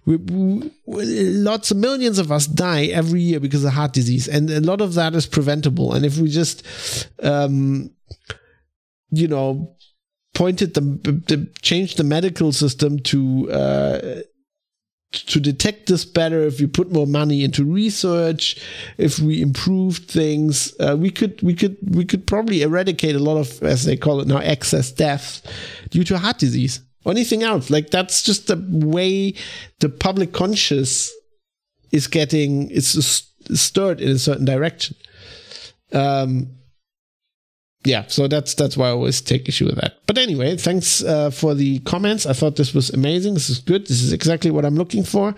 [0.06, 4.50] we, we, lots of millions of us die every year because of heart disease, and
[4.50, 5.92] a lot of that is preventable.
[5.92, 6.62] And if we just,
[7.22, 7.90] um,
[9.10, 9.76] you know,
[10.38, 10.80] pointed the,
[11.30, 14.20] the changed the medical system to uh,
[15.10, 16.42] to detect this better.
[16.42, 18.62] If we put more money into research
[18.98, 23.36] if we improved things uh, we could we could we could probably eradicate a lot
[23.36, 25.42] of as they call it now excess deaths
[25.90, 26.82] due to heart disease.
[27.04, 27.68] Or anything else?
[27.70, 29.34] Like that's just the way
[29.80, 31.10] the public conscious
[31.90, 33.24] is getting is
[33.54, 34.94] stirred in a certain direction.
[35.92, 36.57] Um
[37.84, 39.98] yeah, so that's that's why I always take issue with that.
[40.06, 42.26] But anyway, thanks uh, for the comments.
[42.26, 43.34] I thought this was amazing.
[43.34, 43.86] This is good.
[43.86, 45.34] This is exactly what I'm looking for.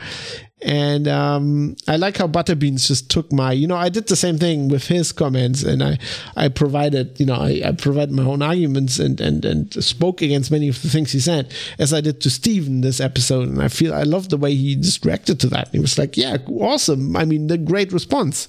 [0.63, 4.39] And um, I like how Butterbeans just took my, you know, I did the same
[4.39, 5.99] thing with his comments, and I,
[6.37, 10.51] I provided, you know, I, I provided my own arguments and and and spoke against
[10.51, 13.49] many of the things he said, as I did to Steven this episode.
[13.49, 15.69] And I feel I love the way he just reacted to that.
[15.69, 17.17] He was like, "Yeah, awesome.
[17.17, 18.47] I mean, the great response,"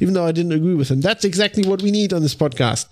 [0.00, 1.00] even though I didn't agree with him.
[1.00, 2.88] That's exactly what we need on this podcast.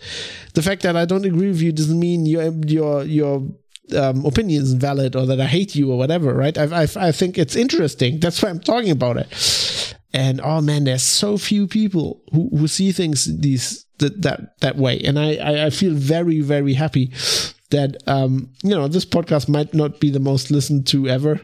[0.54, 3.46] The fact that I don't agree with you doesn't mean your your your
[3.96, 6.56] um, opinion is valid or that I hate you or whatever, right?
[6.56, 8.20] I, I, I think it's interesting.
[8.20, 9.96] That's why I'm talking about it.
[10.14, 14.76] And oh man, there's so few people who, who see things these that that, that
[14.76, 17.12] way, and I, I feel very very happy
[17.70, 21.40] that um you know this podcast might not be the most listened to ever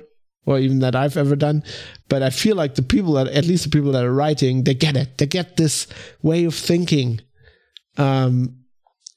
[0.48, 1.62] or even that I've ever done.
[2.08, 4.72] But I feel like the people that, at least the people that are writing, they
[4.72, 5.18] get it.
[5.18, 5.86] They get this
[6.22, 7.20] way of thinking.
[7.98, 8.56] Um,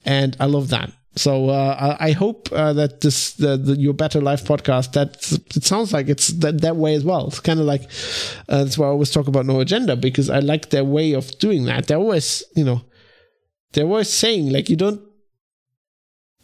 [0.04, 0.92] and I love that.
[1.16, 5.64] So uh, I hope uh, that this the, the, your better life podcast that it
[5.66, 7.28] sounds like it's that, that way as well.
[7.28, 7.84] It's kind of like
[8.48, 11.38] uh, that's why I always talk about no agenda because I like their way of
[11.38, 11.88] doing that.
[11.88, 12.84] They're always you know
[13.74, 15.02] they're always saying like you don't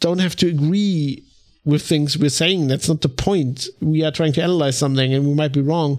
[0.00, 1.24] don't have to agree
[1.64, 2.68] with things we're saying.
[2.68, 3.68] That's not the point.
[3.80, 5.98] We are trying to analyze something and we might be wrong,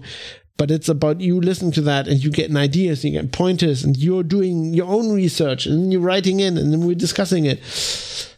[0.56, 3.96] but it's about you listening to that and you getting ideas, you get pointers, and
[3.96, 7.60] you're doing your own research and you're writing in and then we're discussing it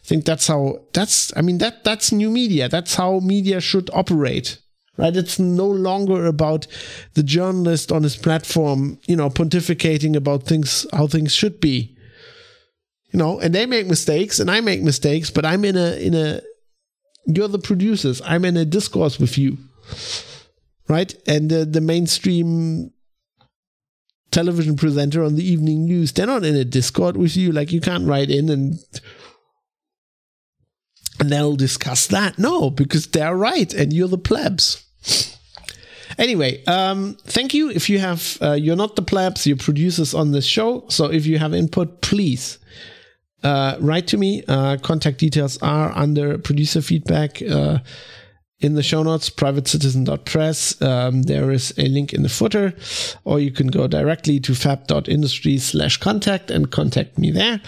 [0.05, 2.67] think that's how that's I mean that that's new media.
[2.69, 4.59] That's how media should operate.
[4.95, 5.15] Right?
[5.15, 6.67] It's no longer about
[7.15, 11.97] the journalist on his platform, you know, pontificating about things how things should be.
[13.11, 16.13] You know, and they make mistakes and I make mistakes, but I'm in a in
[16.13, 16.41] a
[17.25, 18.21] you're the producers.
[18.25, 19.57] I'm in a discourse with you.
[20.89, 21.15] Right?
[21.27, 22.91] And uh, the mainstream
[24.31, 27.51] television presenter on the evening news, they're not in a Discord with you.
[27.51, 28.79] Like you can't write in and
[31.23, 32.37] and they'll discuss that.
[32.37, 34.83] No, because they're right and you're the plebs.
[36.17, 37.69] Anyway, um, thank you.
[37.69, 40.83] If you have, uh, you're not the plebs, you're producers on this show.
[40.89, 42.59] So if you have input, please
[43.41, 44.43] uh, write to me.
[44.49, 47.79] Uh, contact details are under producer feedback uh,
[48.59, 50.81] in the show notes, privatecitizen.press.
[50.81, 52.73] Um, there is a link in the footer,
[53.23, 57.61] or you can go directly to fab.industries slash contact and contact me there.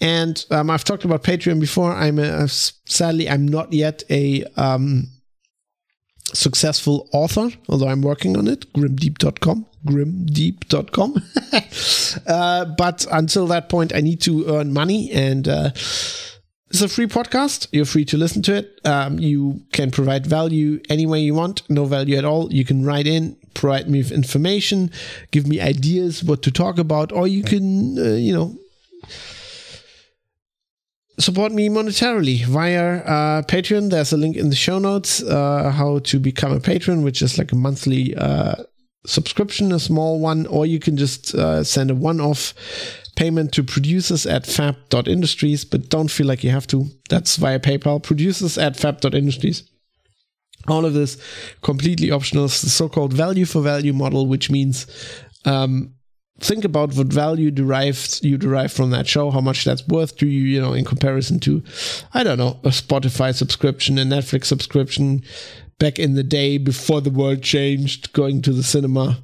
[0.00, 1.92] And um, I've talked about Patreon before.
[1.92, 5.08] I'm a, sadly I'm not yet a um,
[6.34, 8.72] successful author, although I'm working on it.
[8.74, 11.22] Grimdeep.com, grimdeep.com.
[12.26, 17.06] uh, but until that point, I need to earn money, and uh, it's a free
[17.06, 17.68] podcast.
[17.72, 18.80] You're free to listen to it.
[18.84, 21.62] Um, you can provide value any way you want.
[21.70, 22.52] No value at all.
[22.52, 24.90] You can write in, provide me with information,
[25.30, 28.58] give me ideas what to talk about, or you can, uh, you know
[31.18, 33.90] support me monetarily via uh, Patreon.
[33.90, 37.38] There's a link in the show notes uh, how to become a patron, which is
[37.38, 38.56] like a monthly uh,
[39.06, 42.54] subscription, a small one, or you can just uh, send a one off
[43.16, 46.86] payment to producers at fab.industries, but don't feel like you have to.
[47.08, 49.62] That's via PayPal, producers at fab.industries.
[50.68, 51.16] All of this
[51.62, 52.44] completely optional.
[52.44, 54.86] The so called value for value model, which means
[55.44, 55.94] um,
[56.40, 60.26] think about what value derives you derive from that show, how much that's worth to
[60.26, 61.62] you, you know, in comparison to,
[62.12, 65.22] I don't know, a Spotify subscription, a Netflix subscription
[65.78, 69.22] back in the day before the world changed, going to the cinema,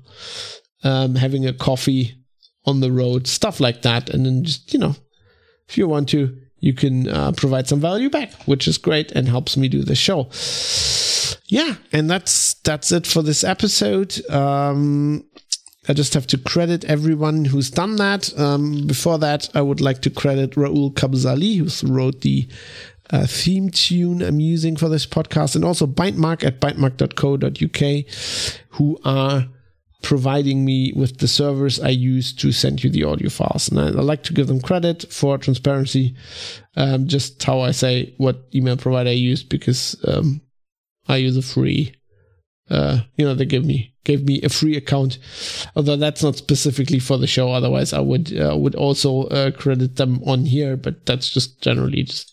[0.85, 2.17] um, having a coffee
[2.65, 4.11] on the road, stuff like that.
[4.11, 4.95] And then just, you know,
[5.69, 9.29] if you want to, you can uh, provide some value back, which is great and
[9.29, 10.31] helps me do the show.
[11.47, 14.25] Yeah, and that's that's it for this episode.
[14.31, 15.25] Um,
[15.89, 18.39] I just have to credit everyone who's done that.
[18.39, 22.49] Um, before that, I would like to credit Raul Kabzali, who wrote the
[23.11, 28.05] uh, theme tune I'm using for this podcast, and also Bytemark at bytemark.co.uk,
[28.71, 29.49] who are
[30.03, 33.69] providing me with the servers I use to send you the audio files.
[33.69, 36.15] And I, I like to give them credit for transparency,
[36.77, 40.43] um, just how I say what email provider I use, because um,
[41.09, 41.95] I use a free
[42.71, 45.19] uh, you know, they give me gave me a free account.
[45.77, 47.53] Although that's not specifically for the show.
[47.53, 50.77] Otherwise, I would uh, would also uh, credit them on here.
[50.77, 52.33] But that's just generally just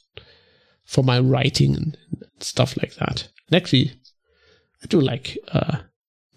[0.86, 1.98] for my writing and
[2.40, 3.28] stuff like that.
[3.54, 3.92] Actually,
[4.84, 5.78] I do like uh,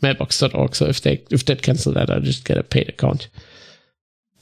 [0.02, 0.74] mailbox.org.
[0.74, 3.28] So if they if they cancel that, I just get a paid account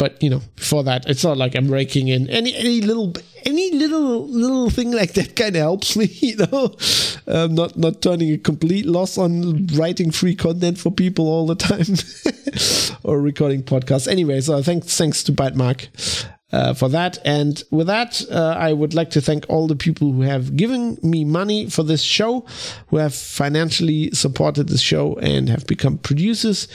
[0.00, 3.12] but you know before that it's not like i'm raking in any any little
[3.44, 6.74] any little little thing like that kind of helps me you know?
[7.26, 11.54] Um, not not turning a complete loss on writing free content for people all the
[11.54, 14.08] time or recording podcasts.
[14.08, 15.88] Anyway so thanks thanks to Bytemark
[16.52, 17.18] uh, for that.
[17.24, 20.98] And with that, uh, I would like to thank all the people who have given
[21.02, 22.44] me money for this show,
[22.88, 26.68] who have financially supported the show and have become producers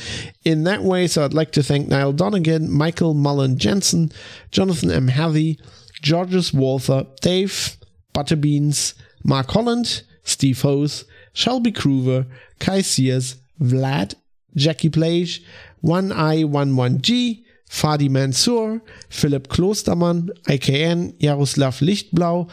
[0.44, 1.08] in that way.
[1.08, 4.12] So I'd like to thank Niall Donegan, Michael Mullen Jensen,
[4.52, 5.10] Jonathan M.
[5.10, 5.60] Hathy,
[6.02, 7.78] Georges Walther, Dave,
[8.14, 8.94] Butterbeans,
[9.24, 12.26] Mark Holland, Steve Hose, Shelby Kruver,
[12.60, 14.16] Kai Sears, Vlad,
[14.56, 15.44] Jackie Plage,
[15.84, 22.50] 1i11g, Fadi Mansour, Philipp Klostermann, IKN, Jaroslav Lichtblau,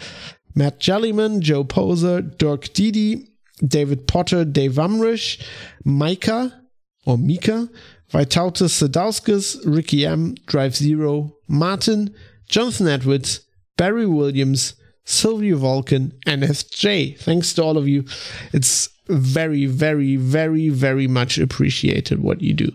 [0.55, 3.29] Matt Jellyman, Joe Poser, Dirk Didi,
[3.67, 5.43] David Potter, Dave Amrish,
[5.85, 6.63] Micah
[7.07, 7.69] or Mika,
[8.13, 12.15] Vitautas Sadauskis, Ricky M, Drive Zero, Martin,
[12.49, 13.41] Jonathan Edwards,
[13.77, 14.75] Barry Williams,
[15.05, 17.19] Sylvia Vulcan, FJ.
[17.19, 18.05] Thanks to all of you.
[18.53, 22.73] It's very, very, very, very much appreciated what you do.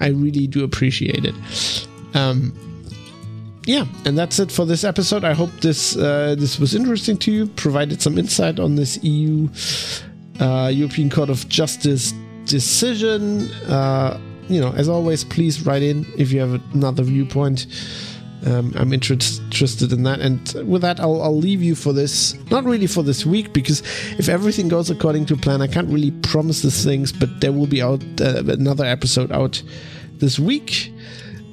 [0.00, 1.34] I really do appreciate it.
[2.14, 2.52] Um,
[3.66, 5.24] yeah, and that's it for this episode.
[5.24, 9.48] I hope this uh, this was interesting to you, provided some insight on this EU
[10.40, 12.12] uh, European Court of Justice
[12.44, 13.50] decision.
[13.68, 17.66] Uh, you know, as always, please write in if you have another viewpoint.
[18.46, 20.20] Um, I'm interested in that.
[20.20, 22.34] And with that, I'll, I'll, leave you for this.
[22.50, 23.80] Not really for this week, because
[24.18, 27.66] if everything goes according to plan, I can't really promise these things, but there will
[27.66, 29.62] be out uh, another episode out
[30.18, 30.92] this week.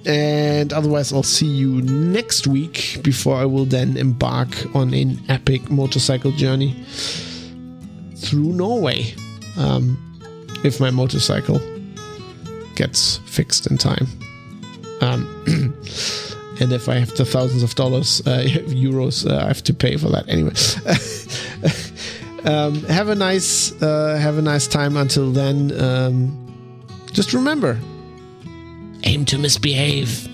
[0.06, 5.70] and otherwise, I'll see you next week before I will then embark on an epic
[5.70, 6.84] motorcycle journey
[8.18, 9.14] through Norway.
[9.58, 9.98] Um,
[10.64, 11.60] if my motorcycle
[12.76, 14.08] gets fixed in time.
[15.02, 15.28] Um,
[16.62, 19.98] and if I have the thousands of dollars, uh, euros, uh, I have to pay
[19.98, 20.54] for that anyway.
[22.46, 24.96] um, have a nice, uh, have a nice time.
[24.96, 26.38] Until then, um,
[27.12, 27.80] just remember,
[29.04, 30.28] aim to misbehave.